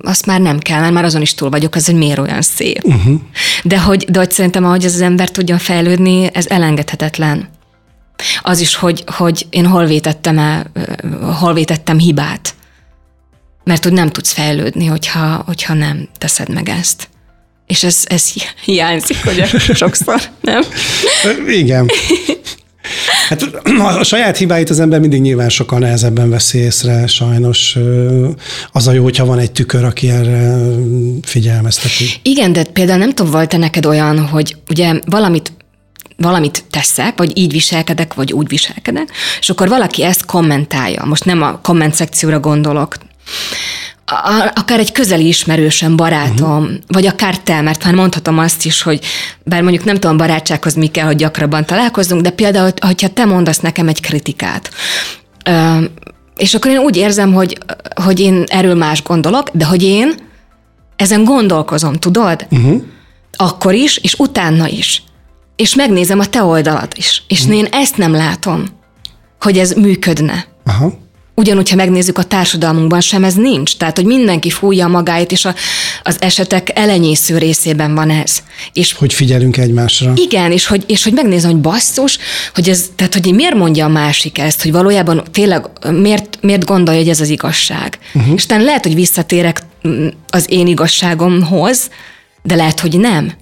azt 0.02 0.26
már 0.26 0.40
nem 0.40 0.58
kell, 0.58 0.80
mert 0.80 0.92
már 0.92 1.04
azon 1.04 1.22
is 1.22 1.34
túl 1.34 1.50
vagyok, 1.50 1.74
az, 1.74 1.86
hogy 1.86 1.94
miért 1.94 2.18
olyan 2.18 2.42
szép. 2.42 2.84
Uh-huh. 2.84 3.20
De, 3.62 3.80
hogy, 3.80 4.04
de 4.10 4.18
hogy 4.18 4.30
szerintem, 4.30 4.64
ahogy 4.64 4.84
az, 4.84 5.00
ember 5.00 5.30
tudjon 5.30 5.58
fejlődni, 5.58 6.30
ez 6.32 6.46
elengedhetetlen. 6.46 7.48
Az 8.42 8.60
is, 8.60 8.74
hogy, 8.74 9.04
hogy 9.06 9.46
én 9.50 9.66
hol 9.66 9.86
vétettem, 9.86 10.38
el, 10.38 10.70
hol 11.38 11.54
vétettem 11.54 11.98
hibát. 11.98 12.54
Mert 13.64 13.82
hogy 13.82 13.92
nem 13.92 14.10
tudsz 14.10 14.32
fejlődni, 14.32 14.86
hogyha, 14.86 15.42
hogyha 15.46 15.74
nem 15.74 16.08
teszed 16.18 16.52
meg 16.52 16.68
ezt. 16.68 17.08
És 17.66 17.82
ez, 17.82 18.02
ez 18.04 18.32
hiányzik, 18.64 19.24
hogy 19.24 19.44
sokszor, 19.74 20.20
nem? 20.40 20.62
Igen. 21.48 21.90
Hát 23.28 23.42
a 23.98 24.04
saját 24.04 24.36
hibáit 24.36 24.70
az 24.70 24.80
ember 24.80 25.00
mindig 25.00 25.20
nyilván 25.20 25.48
sokkal 25.48 25.78
nehezebben 25.78 26.30
veszi 26.30 26.58
észre, 26.58 27.06
sajnos. 27.06 27.76
Az 28.72 28.86
a 28.86 28.92
jó, 28.92 29.02
hogyha 29.02 29.24
van 29.24 29.38
egy 29.38 29.52
tükör, 29.52 29.84
aki 29.84 30.10
erre 30.10 30.56
figyelmezteti. 31.22 32.04
Igen, 32.22 32.52
de 32.52 32.64
például 32.64 32.98
nem 32.98 33.12
tudom, 33.14 33.32
volt-e 33.32 33.56
neked 33.56 33.86
olyan, 33.86 34.26
hogy 34.26 34.56
ugye 34.68 35.00
valamit 35.06 35.52
valamit 36.16 36.64
teszek, 36.70 37.18
vagy 37.18 37.38
így 37.38 37.52
viselkedek, 37.52 38.14
vagy 38.14 38.32
úgy 38.32 38.48
viselkedek, 38.48 39.08
és 39.40 39.50
akkor 39.50 39.68
valaki 39.68 40.02
ezt 40.02 40.24
kommentálja. 40.24 41.04
Most 41.04 41.24
nem 41.24 41.42
a 41.42 41.60
komment 41.60 41.94
szekcióra 41.94 42.40
gondolok, 42.40 42.96
akár 44.54 44.78
egy 44.78 44.92
közeli 44.92 45.26
ismerősem, 45.26 45.96
barátom, 45.96 46.62
uh-huh. 46.62 46.76
vagy 46.86 47.06
akár 47.06 47.38
te, 47.38 47.60
mert 47.60 47.84
már 47.84 47.94
mondhatom 47.94 48.38
azt 48.38 48.64
is, 48.64 48.82
hogy 48.82 49.04
bár 49.44 49.62
mondjuk 49.62 49.84
nem 49.84 49.94
tudom 49.94 50.16
barátsághoz 50.16 50.74
mi 50.74 50.86
kell, 50.86 51.06
hogy 51.06 51.16
gyakrabban 51.16 51.64
találkozzunk, 51.64 52.22
de 52.22 52.30
például, 52.30 52.70
hogyha 52.80 53.08
te 53.08 53.24
mondasz 53.24 53.60
nekem 53.60 53.88
egy 53.88 54.00
kritikát, 54.00 54.70
és 56.36 56.54
akkor 56.54 56.70
én 56.70 56.78
úgy 56.78 56.96
érzem, 56.96 57.32
hogy, 57.32 57.58
hogy 58.02 58.20
én 58.20 58.44
erről 58.46 58.74
más 58.74 59.02
gondolok, 59.02 59.50
de 59.52 59.64
hogy 59.64 59.82
én 59.82 60.14
ezen 60.96 61.24
gondolkozom, 61.24 61.94
tudod? 61.94 62.46
Uh-huh. 62.50 62.82
Akkor 63.36 63.74
is, 63.74 63.96
és 63.96 64.14
utána 64.14 64.68
is. 64.68 65.02
És 65.56 65.74
megnézem 65.74 66.18
a 66.18 66.26
te 66.26 66.42
oldalat 66.42 66.94
is. 66.96 67.22
És 67.28 67.40
uh-huh. 67.40 67.56
én 67.56 67.66
ezt 67.70 67.96
nem 67.96 68.12
látom, 68.12 68.64
hogy 69.40 69.58
ez 69.58 69.72
működne. 69.72 70.46
Aha. 70.64 70.92
Ugyanúgy, 71.38 71.70
ha 71.70 71.76
megnézzük 71.76 72.18
a 72.18 72.22
társadalmunkban 72.22 73.00
sem, 73.00 73.24
ez 73.24 73.34
nincs. 73.34 73.76
Tehát, 73.76 73.96
hogy 73.96 74.04
mindenki 74.04 74.50
fújja 74.50 74.86
magáit, 74.86 75.32
és 75.32 75.44
a, 75.44 75.54
az 76.02 76.16
esetek 76.20 76.70
elenyésző 76.74 77.38
részében 77.38 77.94
van 77.94 78.10
ez. 78.10 78.38
És 78.72 78.92
hogy 78.92 79.14
figyelünk 79.14 79.56
egymásra. 79.56 80.12
Igen, 80.14 80.52
és 80.52 80.66
hogy, 80.66 80.84
és 80.86 81.04
hogy 81.04 81.12
megnézem, 81.12 81.50
hogy 81.50 81.60
basszus, 81.60 82.18
hogy 82.54 82.68
ez, 82.68 82.84
tehát, 82.96 83.12
hogy 83.14 83.34
miért 83.34 83.54
mondja 83.54 83.84
a 83.84 83.88
másik 83.88 84.38
ezt, 84.38 84.62
hogy 84.62 84.72
valójában 84.72 85.24
tényleg 85.30 85.66
miért, 85.90 86.38
miért 86.40 86.64
gondolja, 86.64 87.00
hogy 87.00 87.08
ez 87.08 87.20
az 87.20 87.28
igazság. 87.28 87.98
Uh-huh. 88.14 88.34
És 88.34 88.46
lehet, 88.46 88.84
hogy 88.84 88.94
visszatérek 88.94 89.62
mm, 89.88 90.06
az 90.28 90.46
én 90.48 90.66
igazságomhoz, 90.66 91.90
de 92.42 92.54
lehet, 92.54 92.80
hogy 92.80 92.98
nem. 92.98 93.32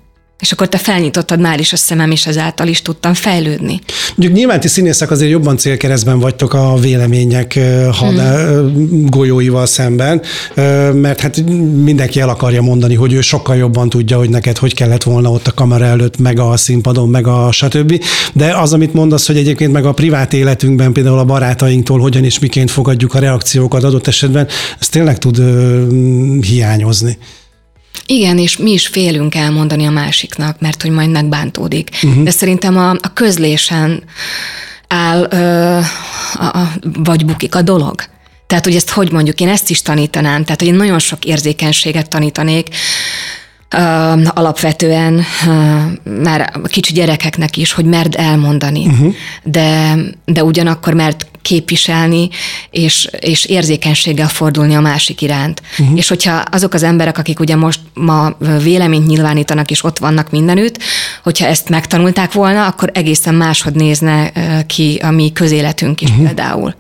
És 0.41 0.53
akkor 0.53 0.69
te 0.69 0.79
felnyitottad 0.79 1.41
már 1.41 1.61
is 1.61 1.73
a 1.73 1.77
szemem, 1.77 2.11
és 2.11 2.27
ezáltal 2.27 2.67
is 2.67 2.83
tudtam 2.83 3.15
fejlődni. 3.15 3.81
Mondjuk 4.15 4.39
nyilván 4.39 4.61
ti 4.61 4.69
színészek 4.69 5.11
azért 5.11 5.31
jobban 5.31 5.57
célkeresztben 5.57 6.19
vagytok 6.19 6.55
a 6.55 6.77
vélemények 6.77 7.59
had 7.93 8.21
hmm. 8.21 9.07
golyóival 9.07 9.67
szemben, 9.67 10.23
mert 10.93 11.21
hát 11.21 11.45
mindenki 11.85 12.21
el 12.21 12.29
akarja 12.29 12.63
mondani, 12.63 12.95
hogy 12.95 13.13
ő 13.13 13.21
sokkal 13.21 13.57
jobban 13.57 13.89
tudja, 13.89 14.19
hogy 14.19 14.31
neked 14.31 14.59
hogy 14.59 14.75
kellett 14.75 15.03
volna 15.03 15.31
ott 15.31 15.47
a 15.47 15.53
kamera 15.53 15.85
előtt, 15.85 16.19
meg 16.19 16.39
a 16.39 16.57
színpadon, 16.57 17.09
meg 17.09 17.27
a 17.27 17.53
stb. 17.53 18.05
De 18.33 18.57
az, 18.57 18.73
amit 18.73 18.95
mondasz, 18.95 19.27
hogy 19.27 19.37
egyébként 19.37 19.73
meg 19.73 19.85
a 19.85 19.93
privát 19.93 20.33
életünkben, 20.33 20.93
például 20.93 21.19
a 21.19 21.25
barátainktól 21.25 22.01
hogyan 22.01 22.25
és 22.25 22.39
miként 22.39 22.71
fogadjuk 22.71 23.15
a 23.15 23.19
reakciókat 23.19 23.85
adott 23.85 24.07
esetben, 24.07 24.49
ez 24.81 24.89
tényleg 24.89 25.19
tud 25.19 25.43
hiányozni. 26.41 27.19
Igen, 28.07 28.39
és 28.39 28.57
mi 28.57 28.73
is 28.73 28.87
félünk 28.87 29.35
elmondani 29.35 29.87
a 29.87 29.91
másiknak, 29.91 30.61
mert 30.61 30.83
hogy 30.83 30.91
majd 30.91 31.11
megbántódik. 31.11 31.91
Uh-huh. 32.03 32.23
De 32.23 32.31
szerintem 32.31 32.77
a, 32.77 32.91
a 32.91 33.13
közlésen 33.15 34.03
áll, 34.89 35.27
ö, 35.31 35.79
a, 36.35 36.45
a, 36.59 36.73
vagy 36.83 37.25
bukik 37.25 37.55
a 37.55 37.63
dolog. 37.63 38.03
Tehát, 38.47 38.65
hogy 38.65 38.75
ezt 38.75 38.91
hogy 38.91 39.13
mondjuk, 39.13 39.41
én 39.41 39.49
ezt 39.49 39.71
is 39.71 39.83
tanítanám, 39.83 40.45
tehát, 40.45 40.61
hogy 40.61 40.69
én 40.69 40.75
nagyon 40.75 40.99
sok 40.99 41.25
érzékenységet 41.25 42.09
tanítanék, 42.09 42.69
alapvetően 44.35 45.23
már 46.23 46.53
kicsi 46.65 46.93
gyerekeknek 46.93 47.57
is, 47.57 47.73
hogy 47.73 47.85
merd 47.85 48.15
elmondani, 48.19 48.87
uh-huh. 48.87 49.15
de, 49.43 49.97
de 50.25 50.45
ugyanakkor 50.45 50.95
mert 50.95 51.27
képviselni, 51.43 52.29
és, 52.71 53.09
és 53.21 53.45
érzékenységgel 53.45 54.29
fordulni 54.29 54.75
a 54.75 54.81
másik 54.81 55.23
iránt. 55.23 55.63
Uh-huh. 55.79 55.99
És 55.99 56.09
hogyha 56.09 56.43
azok 56.51 56.75
az 56.75 56.83
emberek, 56.83 57.19
akik 57.19 57.41
ugye 57.41 57.57
most 57.57 57.81
ma 57.95 58.37
véleményt 58.63 59.07
nyilvánítanak, 59.07 59.71
és 59.71 59.85
ott 59.85 59.99
vannak 59.99 60.31
mindenütt, 60.31 60.79
hogyha 61.23 61.47
ezt 61.47 61.69
megtanulták 61.69 62.33
volna, 62.33 62.67
akkor 62.67 62.91
egészen 62.95 63.35
máshogy 63.35 63.75
nézne 63.75 64.33
ki 64.67 65.01
a 65.03 65.11
mi 65.11 65.33
közéletünk 65.33 66.01
is 66.01 66.09
uh-huh. 66.09 66.25
például. 66.25 66.75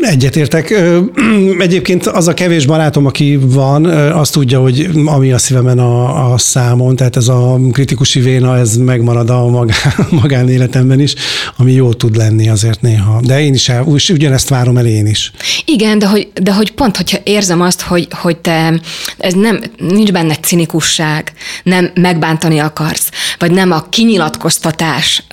Egyetértek. 0.00 0.74
Egyébként 1.58 2.06
az 2.06 2.28
a 2.28 2.34
kevés 2.34 2.66
barátom, 2.66 3.06
aki 3.06 3.38
van, 3.42 3.84
az 4.10 4.30
tudja, 4.30 4.60
hogy 4.60 4.88
ami 5.04 5.32
a 5.32 5.38
szívemen 5.38 5.78
a, 5.78 6.32
a 6.32 6.38
számon, 6.38 6.96
tehát 6.96 7.16
ez 7.16 7.28
a 7.28 7.58
kritikusi 7.72 8.20
véna, 8.20 8.58
ez 8.58 8.76
megmarad 8.76 9.30
a 9.30 9.46
magán, 9.46 9.76
magánéletemben 10.22 11.00
is, 11.00 11.14
ami 11.56 11.72
jó 11.72 11.92
tud 11.92 12.16
lenni 12.16 12.48
azért 12.48 12.80
néha. 12.80 13.20
De 13.24 13.40
én 13.40 13.54
is 13.54 13.68
el, 13.68 13.84
ugyanezt 14.12 14.48
várom 14.48 14.76
el 14.76 14.86
én 14.86 15.06
is. 15.06 15.32
Igen, 15.64 15.98
de 15.98 16.06
hogy, 16.06 16.30
de 16.42 16.52
hogy 16.52 16.70
pont, 16.70 16.96
hogyha 16.96 17.18
érzem 17.24 17.60
azt, 17.60 17.80
hogy, 17.80 18.08
hogy 18.10 18.36
te, 18.36 18.80
ez 19.18 19.32
nem, 19.32 19.60
nincs 19.76 20.12
benne 20.12 20.34
cinikusság, 20.34 21.32
nem 21.62 21.90
megbántani 21.94 22.58
akarsz, 22.58 23.10
vagy 23.38 23.50
nem 23.50 23.72
a 23.72 23.86
kinyilatkoztatás, 23.88 25.24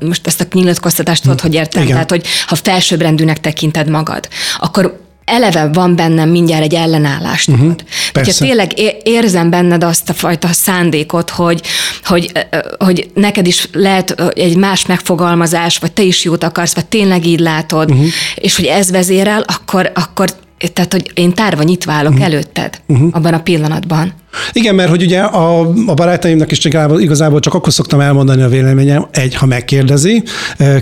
most 0.00 0.26
ezt 0.26 0.40
a 0.40 0.48
kinyilatkoztatást 0.48 1.22
tudod, 1.22 1.40
hogy 1.40 1.54
értem, 1.54 1.82
Igen. 1.82 1.94
tehát 1.94 2.10
hogy 2.10 2.26
ha 2.46 2.54
felsőbbrend 2.54 3.17
rendűnek 3.18 3.40
tekinted 3.40 3.88
magad, 3.88 4.28
akkor 4.58 5.06
eleve 5.24 5.68
van 5.72 5.96
bennem 5.96 6.28
mindjárt 6.28 6.62
egy 6.62 6.74
ellenállás. 6.74 7.46
Uh-huh, 7.46 7.74
Hogyha 8.12 8.32
tényleg 8.32 8.72
érzem 9.02 9.50
benned 9.50 9.84
azt 9.84 10.08
a 10.08 10.12
fajta 10.14 10.48
szándékot, 10.52 11.30
hogy, 11.30 11.62
hogy, 12.04 12.32
hogy 12.78 13.10
neked 13.14 13.46
is 13.46 13.68
lehet 13.72 14.20
egy 14.34 14.56
más 14.56 14.86
megfogalmazás, 14.86 15.78
vagy 15.78 15.92
te 15.92 16.02
is 16.02 16.24
jót 16.24 16.44
akarsz, 16.44 16.74
vagy 16.74 16.86
tényleg 16.86 17.26
így 17.26 17.40
látod, 17.40 17.90
uh-huh. 17.90 18.06
és 18.34 18.56
hogy 18.56 18.64
ez 18.64 18.90
vezérel, 18.90 19.44
akkor, 19.46 19.92
akkor 19.94 20.28
tehát, 20.72 20.92
hogy 20.92 21.10
én 21.14 21.34
tárva 21.34 21.62
nyitva 21.62 21.92
állok 21.92 22.12
uh-huh. 22.12 22.26
előtted 22.26 22.80
uh-huh. 22.86 23.08
abban 23.12 23.34
a 23.34 23.40
pillanatban. 23.40 24.12
Igen, 24.52 24.74
mert 24.74 24.88
hogy 24.88 25.02
ugye 25.02 25.20
a, 25.20 25.60
a 25.86 25.94
barátaimnak 25.94 26.50
is 26.50 26.64
igazából 26.98 27.40
csak 27.40 27.54
akkor 27.54 27.72
szoktam 27.72 28.00
elmondani 28.00 28.42
a 28.42 28.48
véleményem, 28.48 29.06
egy, 29.10 29.34
ha 29.34 29.46
megkérdezi, 29.46 30.22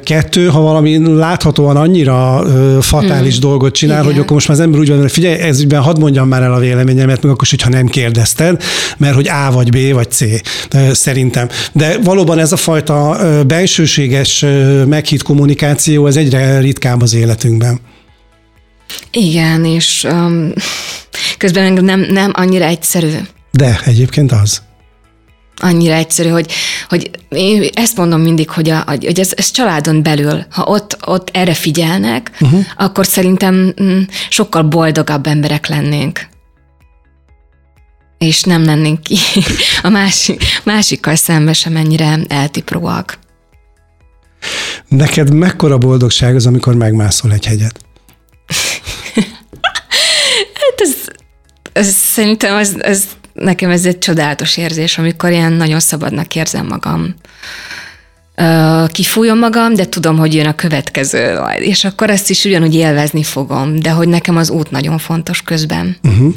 kettő, 0.03 0.47
ha 0.47 0.61
valami 0.61 1.17
láthatóan 1.17 1.77
annyira 1.77 2.45
fatális 2.81 3.39
hmm. 3.39 3.49
dolgot 3.49 3.75
csinál, 3.75 4.01
Igen. 4.01 4.13
hogy 4.13 4.21
akkor 4.21 4.33
most 4.33 4.49
már 4.49 4.57
az 4.57 4.63
ember 4.63 4.81
úgy 4.81 4.89
van, 4.89 5.01
hogy 5.01 5.13
figyelj, 5.13 5.39
ez 5.39 5.61
ügyben 5.61 5.83
hadd 5.83 6.01
mondjam 6.01 6.29
már 6.29 6.43
el 6.43 6.53
a 6.53 6.59
véleményemet, 6.59 7.23
meg 7.23 7.33
akkor 7.33 7.43
is, 7.43 7.51
hogyha 7.51 7.69
nem 7.69 7.87
kérdezted, 7.87 8.63
mert 8.97 9.15
hogy 9.15 9.29
A 9.29 9.53
vagy 9.53 9.71
B 9.71 9.95
vagy 9.95 10.11
C, 10.11 10.25
szerintem. 10.93 11.49
De 11.73 11.99
valóban 12.05 12.39
ez 12.39 12.53
a 12.53 12.57
fajta 12.57 13.19
belsőséges 13.47 14.45
meghitt 14.87 15.23
kommunikáció, 15.23 16.07
ez 16.07 16.17
egyre 16.17 16.59
ritkább 16.59 17.03
az 17.03 17.15
életünkben. 17.15 17.81
Igen, 19.11 19.65
és 19.65 20.05
um, 20.11 20.53
közben 21.39 21.73
nem, 21.73 22.01
nem 22.01 22.31
annyira 22.35 22.65
egyszerű. 22.65 23.13
De 23.51 23.81
egyébként 23.85 24.33
az. 24.33 24.63
Annyira 25.57 25.95
egyszerű, 25.95 26.29
hogy, 26.29 26.53
hogy 26.89 27.11
én 27.29 27.69
ezt 27.75 27.97
mondom 27.97 28.21
mindig, 28.21 28.51
hogy, 28.51 28.71
a, 28.71 28.83
hogy 28.87 29.21
ez, 29.21 29.33
ez 29.37 29.51
családon 29.51 30.03
belül, 30.03 30.45
ha 30.51 30.63
ott, 30.63 30.97
ott 31.07 31.31
erre 31.33 31.55
figyelnek, 31.55 32.31
uh-huh. 32.41 32.65
akkor 32.77 33.07
szerintem 33.07 33.75
mm, 33.83 34.01
sokkal 34.29 34.63
boldogabb 34.63 35.27
emberek 35.27 35.67
lennénk 35.67 36.29
és 38.19 38.43
nem 38.43 38.65
lennénk 38.65 39.03
ki 39.03 39.17
a 39.83 39.89
másik, 39.89 40.43
másikkal 40.65 41.15
szembe 41.15 41.53
sem 41.53 41.77
ennyire 41.77 42.19
eltipróak. 42.29 43.19
Neked 44.89 45.35
mekkora 45.35 45.79
boldogság 45.79 46.35
az, 46.35 46.47
amikor 46.47 46.75
megmászol 46.75 47.33
egy 47.33 47.47
hegyet? 47.47 47.86
Hát 50.55 50.77
ez, 50.77 50.95
ez 51.73 51.89
szerintem 51.95 52.57
ez, 52.57 52.75
ez, 52.79 53.05
nekem 53.33 53.71
ez 53.71 53.85
egy 53.85 53.99
csodálatos 53.99 54.57
érzés, 54.57 54.99
amikor 54.99 55.31
ilyen 55.31 55.53
nagyon 55.53 55.81
szabadnak 55.81 56.35
érzem 56.35 56.67
magam. 56.67 57.15
Kifújom 58.93 59.39
magam, 59.39 59.75
de 59.75 59.87
tudom, 59.87 60.19
hogy 60.19 60.35
jön 60.35 60.47
a 60.47 60.55
következő, 60.55 61.41
és 61.59 61.85
akkor 61.85 62.11
ezt 62.11 62.31
is 62.31 62.45
ugyanúgy 62.45 62.75
élvezni 62.75 63.23
fogom, 63.23 63.79
de 63.81 63.91
hogy 63.91 64.09
nekem 64.09 64.37
az 64.37 64.51
út 64.51 64.71
nagyon 64.71 64.99
fontos 64.99 65.43
közben. 65.43 65.97
Uh-huh. 66.03 66.35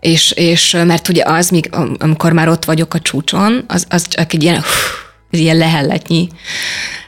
És, 0.00 0.30
és 0.30 0.76
mert 0.86 1.08
ugye 1.08 1.22
az, 1.26 1.48
míg, 1.48 1.70
amikor 1.98 2.32
már 2.32 2.48
ott 2.48 2.64
vagyok 2.64 2.94
a 2.94 3.00
csúcson, 3.00 3.64
az, 3.66 3.86
az 3.88 4.08
csak 4.08 4.32
egy 4.32 4.42
ilyen, 4.42 4.62
egy 5.34 5.40
ilyen 5.40 5.56
lehelletnyi 5.56 6.28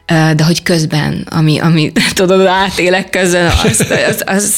de 0.06 0.44
hogy 0.44 0.62
közben, 0.62 1.26
ami, 1.30 1.58
ami 1.58 1.92
tudod, 2.14 2.46
átélek 2.46 3.10
közben, 3.10 3.52
az, 3.64 3.86
az, 4.08 4.22
az, 4.26 4.54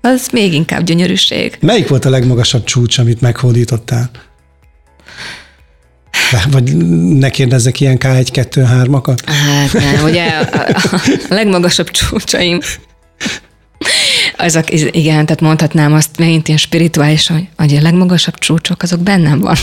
az 0.00 0.28
még 0.32 0.52
inkább 0.52 0.82
gyönyörűség. 0.82 1.56
Melyik 1.60 1.88
volt 1.88 2.04
a 2.04 2.10
legmagasabb 2.10 2.64
csúcs, 2.64 2.98
amit 2.98 3.20
meghódítottál? 3.20 4.10
Vagy 6.50 6.76
ne 7.18 7.30
kérdezzek 7.30 7.80
ilyen 7.80 7.96
K1, 8.00 8.28
2, 8.32 8.66
3-akat? 8.68 9.18
Hát 9.26 9.72
nem, 9.72 10.04
ugye 10.04 10.26
a, 10.26 10.68
a 11.28 11.34
legmagasabb 11.34 11.90
csúcsaim 11.90 12.60
azok, 14.36 14.72
igen, 14.72 15.26
tehát 15.26 15.40
mondhatnám 15.40 15.92
azt 15.92 16.18
megint 16.18 16.46
ilyen 16.46 16.58
spirituális, 16.58 17.26
hogy, 17.26 17.48
hogy 17.56 17.74
a 17.74 17.80
legmagasabb 17.80 18.38
csúcsok, 18.38 18.82
azok 18.82 19.00
bennem 19.00 19.40
van. 19.40 19.56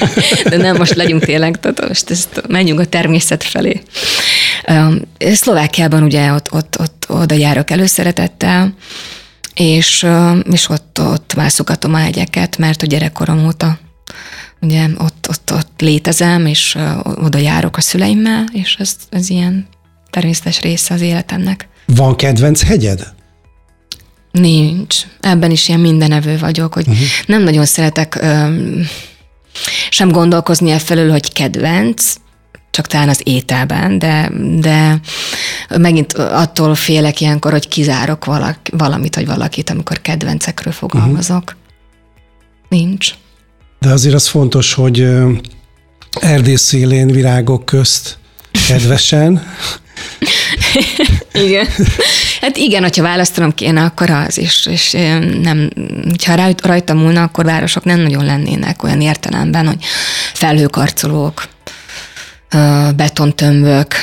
De 0.50 0.56
nem, 0.56 0.76
most 0.76 0.94
legyünk 0.94 1.24
tényleg, 1.24 1.60
tehát 1.60 1.88
most 1.88 2.10
ezt 2.10 2.42
menjünk 2.48 2.80
a 2.80 2.84
természet 2.84 3.44
felé. 3.44 3.82
Szlovákiában 5.18 6.02
ugye 6.02 6.32
ott, 6.32 6.52
ott, 6.52 6.78
ott 6.78 7.06
oda 7.08 7.34
járok 7.34 7.70
előszeretettel, 7.70 8.74
és, 9.54 10.06
és 10.52 10.68
ott, 10.68 11.00
ott 11.00 11.34
mászogatom 11.34 11.94
a 11.94 11.98
hegyeket, 11.98 12.58
mert 12.58 12.82
a 12.82 12.86
gyerekkorom 12.86 13.46
óta 13.46 13.78
ugye 14.60 14.86
ott, 14.98 15.26
ott, 15.28 15.52
ott 15.52 15.80
létezem, 15.80 16.46
és 16.46 16.78
oda 17.02 17.38
járok 17.38 17.76
a 17.76 17.80
szüleimmel, 17.80 18.44
és 18.52 18.76
ez, 18.78 18.96
ez 19.10 19.30
ilyen 19.30 19.66
természetes 20.10 20.60
része 20.60 20.94
az 20.94 21.00
életemnek. 21.00 21.68
Van 21.86 22.16
kedvenc 22.16 22.62
hegyed? 22.62 23.16
Nincs. 24.30 24.96
Ebben 25.20 25.50
is 25.50 25.68
ilyen 25.68 25.80
mindenevő 25.80 26.38
vagyok, 26.38 26.74
hogy 26.74 26.86
uh-huh. 26.88 27.06
nem 27.26 27.42
nagyon 27.42 27.64
szeretek 27.64 28.14
ö, 28.14 28.46
sem 29.90 30.10
gondolkozni 30.10 30.70
e 30.70 30.78
felől, 30.78 31.10
hogy 31.10 31.32
kedvenc, 31.32 32.14
csak 32.70 32.86
talán 32.86 33.08
az 33.08 33.20
ételben, 33.24 33.98
de, 33.98 34.30
de 34.58 35.00
megint 35.78 36.12
attól 36.12 36.74
félek 36.74 37.20
ilyenkor, 37.20 37.52
hogy 37.52 37.68
kizárok 37.68 38.24
valak, 38.24 38.58
valamit, 38.70 39.14
vagy 39.14 39.26
valakit, 39.26 39.70
amikor 39.70 40.00
kedvencekről 40.00 40.72
fogalmazok. 40.72 41.42
Uh-huh. 41.42 41.56
Nincs. 42.68 43.14
De 43.78 43.90
azért 43.90 44.14
az 44.14 44.28
fontos, 44.28 44.74
hogy 44.74 45.08
erdész 46.20 46.62
szélén 46.62 47.06
virágok 47.06 47.64
közt 47.64 48.18
kedvesen. 48.68 49.42
igen. 51.46 51.66
Hát 52.40 52.56
igen, 52.56 52.82
hogyha 52.82 53.02
választanom 53.02 53.54
kéne, 53.54 53.82
akkor 53.82 54.10
az, 54.10 54.38
és, 54.38 54.68
és 54.70 54.90
nem, 55.42 55.70
ha 56.26 56.52
rajta 56.62 56.94
múlna, 56.94 57.22
akkor 57.22 57.44
városok 57.44 57.84
nem 57.84 58.00
nagyon 58.00 58.24
lennének 58.24 58.82
olyan 58.82 59.00
értelemben, 59.00 59.66
hogy 59.66 59.84
felhőkarcolók, 60.32 61.48
betontömbök, 62.96 63.94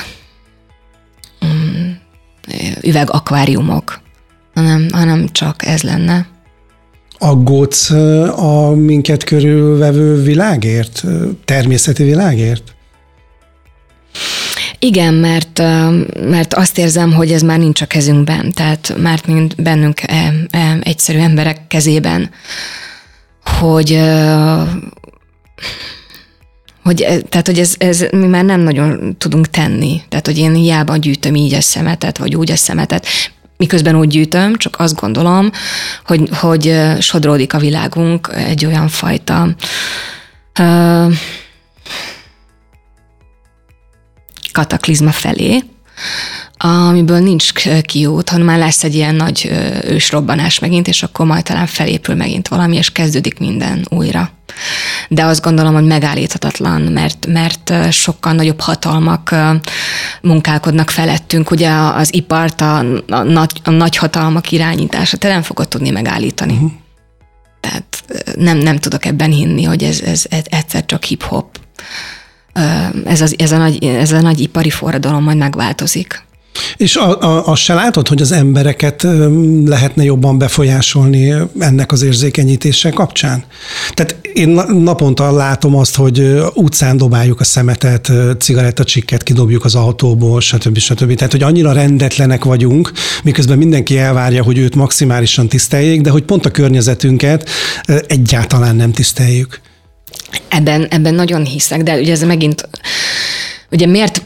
mm, 1.46 1.92
üvegakváriumok, 2.82 4.00
hanem, 4.54 4.88
hanem 4.92 5.28
csak 5.32 5.66
ez 5.66 5.82
lenne. 5.82 6.28
Aggódsz 7.18 7.90
a 8.36 8.72
minket 8.76 9.24
körülvevő 9.24 10.22
világért, 10.22 11.04
természeti 11.46 12.04
világért? 12.04 12.75
Igen, 14.86 15.14
mert, 15.14 15.60
mert 16.30 16.54
azt 16.54 16.78
érzem, 16.78 17.14
hogy 17.14 17.32
ez 17.32 17.42
már 17.42 17.60
nincs 17.60 17.82
a 17.82 17.86
kezünkben, 17.86 18.52
tehát 18.52 18.96
már 19.02 19.22
mint 19.28 19.62
bennünk 19.62 20.02
e, 20.02 20.34
e, 20.50 20.78
egyszerű 20.82 21.18
emberek 21.18 21.68
kezében, 21.68 22.30
hogy 23.60 24.02
hogy, 26.84 26.96
tehát, 27.30 27.46
hogy 27.46 27.60
ez, 27.60 27.74
ez 27.78 28.06
mi 28.12 28.26
már 28.26 28.46
nem 28.46 28.60
nagyon 28.60 29.18
tudunk 29.18 29.50
tenni. 29.50 30.02
Tehát, 30.10 30.26
hogy 30.26 30.38
én 30.38 30.54
hiába 30.54 30.98
gyűjtöm 30.98 31.36
így 31.36 31.54
a 31.54 31.62
szemetet, 31.62 32.18
vagy 32.18 32.36
úgy 32.36 32.52
a 32.52 32.56
szemetet, 32.56 33.08
miközben 33.58 33.96
úgy 33.96 34.08
gyűjtöm, 34.08 34.56
csak 34.56 34.80
azt 34.80 35.00
gondolom, 35.00 35.52
hogy, 36.06 36.30
hogy 36.32 36.80
sodródik 37.00 37.54
a 37.54 37.60
világunk 37.60 38.30
egy 38.36 38.66
olyan 38.66 38.88
fajta 38.88 39.56
kataklizma 44.56 45.12
felé, 45.12 45.64
amiből 46.58 47.20
nincs 47.20 47.52
kiút, 47.82 48.30
hanem 48.30 48.46
már 48.46 48.58
lesz 48.58 48.84
egy 48.84 48.96
ilyen 48.96 49.16
nagy 49.16 49.52
ősrobbanás 49.84 50.60
megint, 50.60 50.88
és 50.88 51.04
akkor 51.04 51.26
majd 51.26 51.44
talán 51.44 51.66
felépül 51.66 52.16
megint 52.16 52.48
valami, 52.48 52.76
és 52.76 52.92
kezdődik 52.92 53.40
minden 53.40 53.86
újra. 53.90 54.30
De 55.10 55.24
azt 55.24 55.42
gondolom, 55.42 55.74
hogy 55.74 55.86
megállíthatatlan, 55.86 56.82
mert, 56.82 57.28
mert 57.28 57.92
sokkal 57.92 58.34
nagyobb 58.34 58.60
hatalmak 58.60 59.36
munkálkodnak 60.22 60.90
felettünk. 60.90 61.52
Ugye 61.52 61.70
az 61.72 62.14
ipart, 62.14 62.62
a, 62.62 62.78
a, 63.08 63.24
nagy, 63.24 63.52
a 63.64 63.70
nagy 63.70 63.98
hatalmak 63.98 64.52
irányítása, 64.52 65.18
te 65.18 65.28
nem 65.28 65.42
fogod 65.42 65.68
tudni 65.68 65.90
megállítani. 65.90 66.54
Uh-huh. 66.54 66.72
Tehát 67.60 68.04
nem, 68.36 68.58
nem 68.58 68.78
tudok 68.78 69.06
ebben 69.06 69.32
hinni, 69.32 69.64
hogy 69.64 69.84
ez, 69.84 70.02
ez, 70.02 70.26
ez 70.30 70.44
egyszer 70.50 70.86
csak 70.86 71.04
hip-hop 71.04 71.58
ez, 73.06 73.22
az, 73.22 73.36
ez, 73.38 73.52
a 73.52 73.58
nagy, 73.58 73.84
ez 73.84 74.12
a 74.12 74.22
nagy 74.22 74.40
ipari 74.40 74.70
forradalom 74.70 75.24
majd 75.24 75.38
megváltozik. 75.38 76.24
És 76.78 77.00
azt 77.46 77.62
se 77.62 77.74
látod, 77.74 78.08
hogy 78.08 78.22
az 78.22 78.32
embereket 78.32 79.08
lehetne 79.66 80.04
jobban 80.04 80.38
befolyásolni 80.38 81.34
ennek 81.60 81.92
az 81.92 82.02
érzékenyítése 82.02 82.90
kapcsán? 82.90 83.44
Tehát 83.94 84.16
én 84.34 84.50
naponta 84.68 85.32
látom 85.32 85.76
azt, 85.76 85.96
hogy 85.96 86.36
utcán 86.54 86.98
dobáljuk 86.98 87.40
a 87.40 87.44
szemetet, 87.44 88.12
cigarettacsikket 88.40 89.24
kidobjuk 89.24 89.66
az 89.66 89.76
autóból, 89.76 90.42
stb. 90.42 90.78
stb. 90.78 91.14
Tehát, 91.16 91.32
hogy 91.32 91.44
annyira 91.44 91.72
rendetlenek 91.72 92.44
vagyunk, 92.44 92.92
miközben 93.24 93.58
mindenki 93.58 93.98
elvárja, 93.98 94.44
hogy 94.44 94.58
őt 94.58 94.76
maximálisan 94.76 95.48
tiszteljék, 95.48 96.02
de 96.02 96.10
hogy 96.10 96.24
pont 96.24 96.46
a 96.46 96.52
környezetünket 96.52 97.50
egyáltalán 98.08 98.76
nem 98.76 98.92
tiszteljük. 98.92 99.62
Ebben, 100.48 100.88
ebben 100.90 101.14
nagyon 101.14 101.46
hiszek, 101.46 101.84
de 101.84 102.00
ugye 102.00 102.12
ez 102.12 102.24
megint, 102.24 102.70
ugye 103.72 103.86
miért 103.86 104.22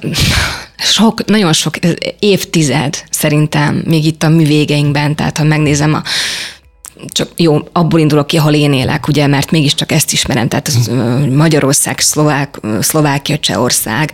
sok, 0.78 1.26
nagyon 1.26 1.53
sok 1.53 1.76
évtized 2.20 3.03
szerintem 3.10 3.84
még 3.86 4.05
itt 4.05 4.24
a 4.24 4.30
művégeinkben, 4.30 5.16
tehát 5.16 5.38
ha 5.38 5.43
megnézem 5.43 5.93
a 5.93 6.03
csak 7.07 7.30
jó, 7.36 7.57
abból 7.72 7.99
indulok 7.99 8.28
ki, 8.28 8.38
ahol 8.38 8.53
én 8.53 8.74
élek, 8.74 9.07
ugye, 9.07 9.28
mert 9.28 9.51
mégiscsak 9.51 9.91
ezt 9.91 10.12
ismerem, 10.12 10.47
tehát 10.47 10.68
az, 10.68 10.91
Magyarország, 11.36 11.99
Szlovák, 11.99 12.60
Szlovákia, 12.80 13.38
Csehország, 13.38 14.12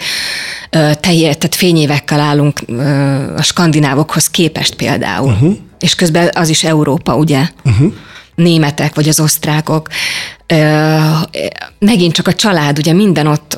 telje, 0.70 1.34
tehát 1.34 1.56
fényévekkel 1.56 2.20
állunk 2.20 2.60
a 3.36 3.42
skandinávokhoz 3.42 4.30
képest 4.30 4.76
például. 4.76 5.32
Uh-huh. 5.32 5.56
És 5.80 5.96
közben 5.96 6.30
az 6.34 6.50
is 6.50 6.64
Európa, 6.64 7.16
ugye? 7.16 7.48
Uh-huh 7.64 7.94
németek, 8.36 8.96
vagy 8.96 9.08
az 9.08 9.20
osztrákok. 9.20 9.88
Megint 11.80 12.14
csak 12.14 12.28
a 12.28 12.34
család, 12.34 12.78
ugye 12.78 12.94
minden 12.94 13.28
ott 13.28 13.58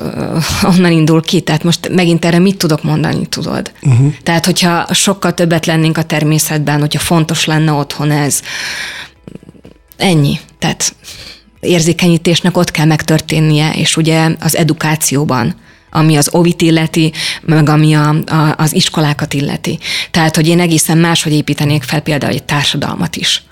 onnan 0.62 0.92
indul 0.92 1.22
ki, 1.22 1.40
tehát 1.40 1.62
most 1.64 1.88
megint 1.88 2.24
erre 2.24 2.38
mit 2.38 2.56
tudok 2.56 2.82
mondani, 2.82 3.26
tudod? 3.26 3.72
Uh-huh. 3.82 4.14
Tehát, 4.22 4.44
hogyha 4.44 4.86
sokkal 4.94 5.34
többet 5.34 5.66
lennénk 5.66 5.98
a 5.98 6.02
természetben, 6.02 6.80
hogyha 6.80 6.98
fontos 6.98 7.44
lenne 7.44 7.72
otthon 7.72 8.10
ez, 8.10 8.40
ennyi. 9.96 10.40
Tehát 10.58 10.94
érzékenyítésnek 11.60 12.56
ott 12.56 12.70
kell 12.70 12.86
megtörténnie, 12.86 13.72
és 13.72 13.96
ugye 13.96 14.30
az 14.40 14.56
edukációban 14.56 15.54
ami 15.90 16.16
az 16.16 16.28
ovit 16.32 16.62
illeti, 16.62 17.12
meg 17.42 17.68
ami 17.68 17.94
a, 17.94 18.08
a, 18.08 18.54
az 18.56 18.74
iskolákat 18.74 19.34
illeti. 19.34 19.78
Tehát, 20.10 20.36
hogy 20.36 20.48
én 20.48 20.60
egészen 20.60 20.98
máshogy 20.98 21.32
építenék 21.32 21.82
fel 21.82 22.00
például 22.00 22.32
egy 22.32 22.42
társadalmat 22.42 23.16
is 23.16 23.42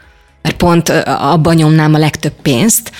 mert 0.46 0.58
pont 0.58 0.88
abban 1.04 1.54
nyomnám 1.54 1.94
a 1.94 1.98
legtöbb 1.98 2.32
pénzt, 2.42 2.92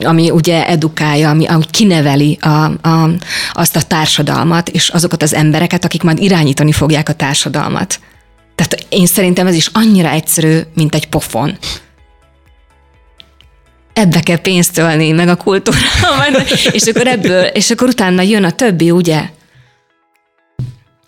ami 0.00 0.30
ugye 0.30 0.66
edukálja, 0.66 1.30
ami, 1.30 1.46
ami 1.46 1.64
kineveli 1.70 2.38
a, 2.40 2.88
a, 2.88 3.10
azt 3.52 3.76
a 3.76 3.82
társadalmat, 3.82 4.68
és 4.68 4.88
azokat 4.88 5.22
az 5.22 5.34
embereket, 5.34 5.84
akik 5.84 6.02
majd 6.02 6.18
irányítani 6.18 6.72
fogják 6.72 7.08
a 7.08 7.12
társadalmat. 7.12 8.00
Tehát 8.54 8.86
én 8.88 9.06
szerintem 9.06 9.46
ez 9.46 9.54
is 9.54 9.70
annyira 9.72 10.08
egyszerű, 10.08 10.58
mint 10.74 10.94
egy 10.94 11.08
pofon 11.08 11.58
ebbe 13.92 14.20
kell 14.20 14.40
pénzt 14.40 14.78
ölni, 14.78 15.10
meg 15.10 15.28
a 15.28 15.36
kultúra, 15.36 15.78
és 16.72 16.82
akkor 16.82 17.06
ebből, 17.06 17.44
és 17.44 17.70
akkor 17.70 17.88
utána 17.88 18.22
jön 18.22 18.44
a 18.44 18.50
többi, 18.50 18.90
ugye? 18.90 19.22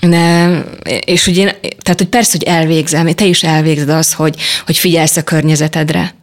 Ne, 0.01 0.59
és 0.85 1.27
ugye, 1.27 1.45
tehát, 1.61 1.99
hogy 1.99 2.09
persze, 2.09 2.31
hogy 2.33 2.47
elvégzem, 2.47 3.07
te 3.07 3.25
is 3.25 3.43
elvégzed 3.43 3.89
az, 3.89 4.13
hogy, 4.13 4.41
hogy 4.67 4.77
figyelsz 4.77 5.17
a 5.17 5.23
környezetedre. 5.23 6.15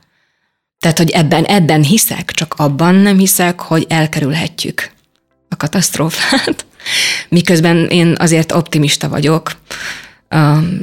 Tehát, 0.79 0.97
hogy 0.97 1.09
ebben, 1.09 1.43
ebben 1.43 1.83
hiszek, 1.83 2.31
csak 2.31 2.53
abban 2.57 2.95
nem 2.95 3.17
hiszek, 3.17 3.59
hogy 3.59 3.85
elkerülhetjük 3.89 4.91
a 5.49 5.55
katasztrófát. 5.55 6.65
Miközben 7.29 7.87
én 7.87 8.15
azért 8.17 8.51
optimista 8.51 9.09
vagyok. 9.09 9.51
Um, 10.29 10.79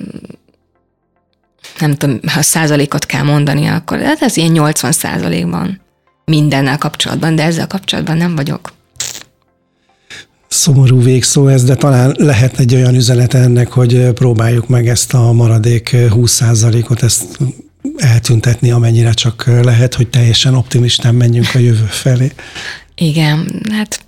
nem 1.79 1.95
tudom, 1.95 2.21
ha 2.27 2.43
százalékot 2.43 3.07
kell 3.07 3.23
mondani, 3.23 3.67
akkor 3.67 4.01
hát 4.01 4.23
ez 4.23 4.37
ilyen 4.37 4.53
80 4.53 4.93
százalékban 4.93 5.81
mindennel 6.25 6.79
kapcsolatban, 6.79 7.35
de 7.35 7.43
ezzel 7.43 7.67
kapcsolatban 7.67 8.17
nem 8.17 8.35
vagyok 8.35 8.73
szomorú 10.53 11.03
végszó 11.03 11.49
ez, 11.49 11.65
de 11.65 11.75
talán 11.75 12.15
lehet 12.19 12.59
egy 12.59 12.75
olyan 12.75 12.95
üzenet 12.95 13.35
ennek, 13.35 13.73
hogy 13.73 14.13
próbáljuk 14.13 14.69
meg 14.69 14.89
ezt 14.89 15.15
a 15.15 15.33
maradék 15.33 15.91
20%-ot, 15.93 17.03
ezt 17.03 17.39
eltüntetni, 17.97 18.71
amennyire 18.71 19.13
csak 19.13 19.45
lehet, 19.63 19.95
hogy 19.95 20.09
teljesen 20.09 20.55
optimistán 20.55 21.15
menjünk 21.15 21.49
a 21.55 21.59
jövő 21.59 21.85
felé. 21.85 22.33
Igen, 22.95 23.63
hát 23.71 24.05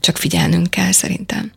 csak 0.00 0.16
figyelnünk 0.16 0.70
kell 0.70 0.92
szerintem. 0.92 1.52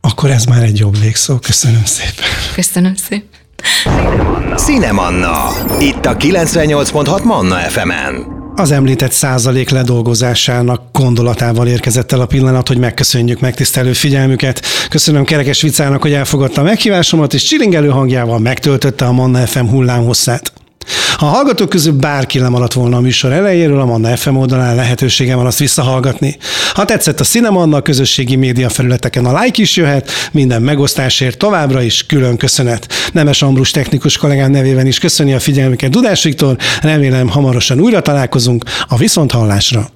Akkor 0.00 0.30
ez 0.30 0.44
már 0.44 0.62
egy 0.62 0.78
jobb 0.78 1.00
végszó. 1.00 1.38
Köszönöm 1.38 1.84
szépen. 1.84 2.26
Köszönöm 2.54 2.94
szépen. 2.94 4.94
Manna. 4.94 5.48
Itt 5.80 6.06
a 6.06 6.16
98.6 6.16 7.24
Manna 7.24 7.56
FM-en 7.56 8.36
az 8.58 8.70
említett 8.70 9.12
százalék 9.12 9.70
ledolgozásának 9.70 10.82
gondolatával 10.92 11.66
érkezett 11.66 12.12
el 12.12 12.20
a 12.20 12.26
pillanat, 12.26 12.68
hogy 12.68 12.78
megköszönjük 12.78 13.40
megtisztelő 13.40 13.92
figyelmüket. 13.92 14.62
Köszönöm 14.88 15.24
Kerekes 15.24 15.62
Vicának, 15.62 16.02
hogy 16.02 16.12
elfogadta 16.12 16.60
a 16.60 16.64
meghívásomat, 16.64 17.34
és 17.34 17.42
csilingelő 17.42 17.88
hangjával 17.88 18.38
megtöltötte 18.38 19.04
a 19.04 19.12
Manna 19.12 19.46
FM 19.46 19.66
hullámhosszát. 19.66 20.57
Ha 21.16 21.26
a 21.26 21.28
hallgatók 21.28 21.68
közül 21.68 21.92
bárki 21.92 22.38
lemaradt 22.38 22.72
volna 22.72 22.96
a 22.96 23.00
műsor 23.00 23.32
elejéről, 23.32 23.80
a 23.80 23.84
Manna 23.84 24.16
FM 24.16 24.36
oldalán 24.36 24.74
lehetősége 24.74 25.34
van 25.34 25.46
azt 25.46 25.58
visszahallgatni. 25.58 26.36
Ha 26.74 26.84
tetszett 26.84 27.20
a 27.20 27.24
Cinemanna, 27.24 27.76
a 27.76 27.82
közösségi 27.82 28.36
média 28.36 28.68
felületeken 28.68 29.24
a 29.24 29.42
like 29.42 29.62
is 29.62 29.76
jöhet, 29.76 30.10
minden 30.32 30.62
megosztásért 30.62 31.38
továbbra 31.38 31.82
is 31.82 32.06
külön 32.06 32.36
köszönet. 32.36 32.92
Nemes 33.12 33.42
Ambrus 33.42 33.70
technikus 33.70 34.16
kollégám 34.16 34.50
nevében 34.50 34.86
is 34.86 34.98
köszöni 34.98 35.34
a 35.34 35.40
figyelmüket 35.40 35.90
Dudás 35.90 36.22
Viktor, 36.22 36.56
remélem 36.80 37.28
hamarosan 37.28 37.80
újra 37.80 38.00
találkozunk 38.00 38.64
a 38.88 38.96
Viszonthallásra. 38.96 39.90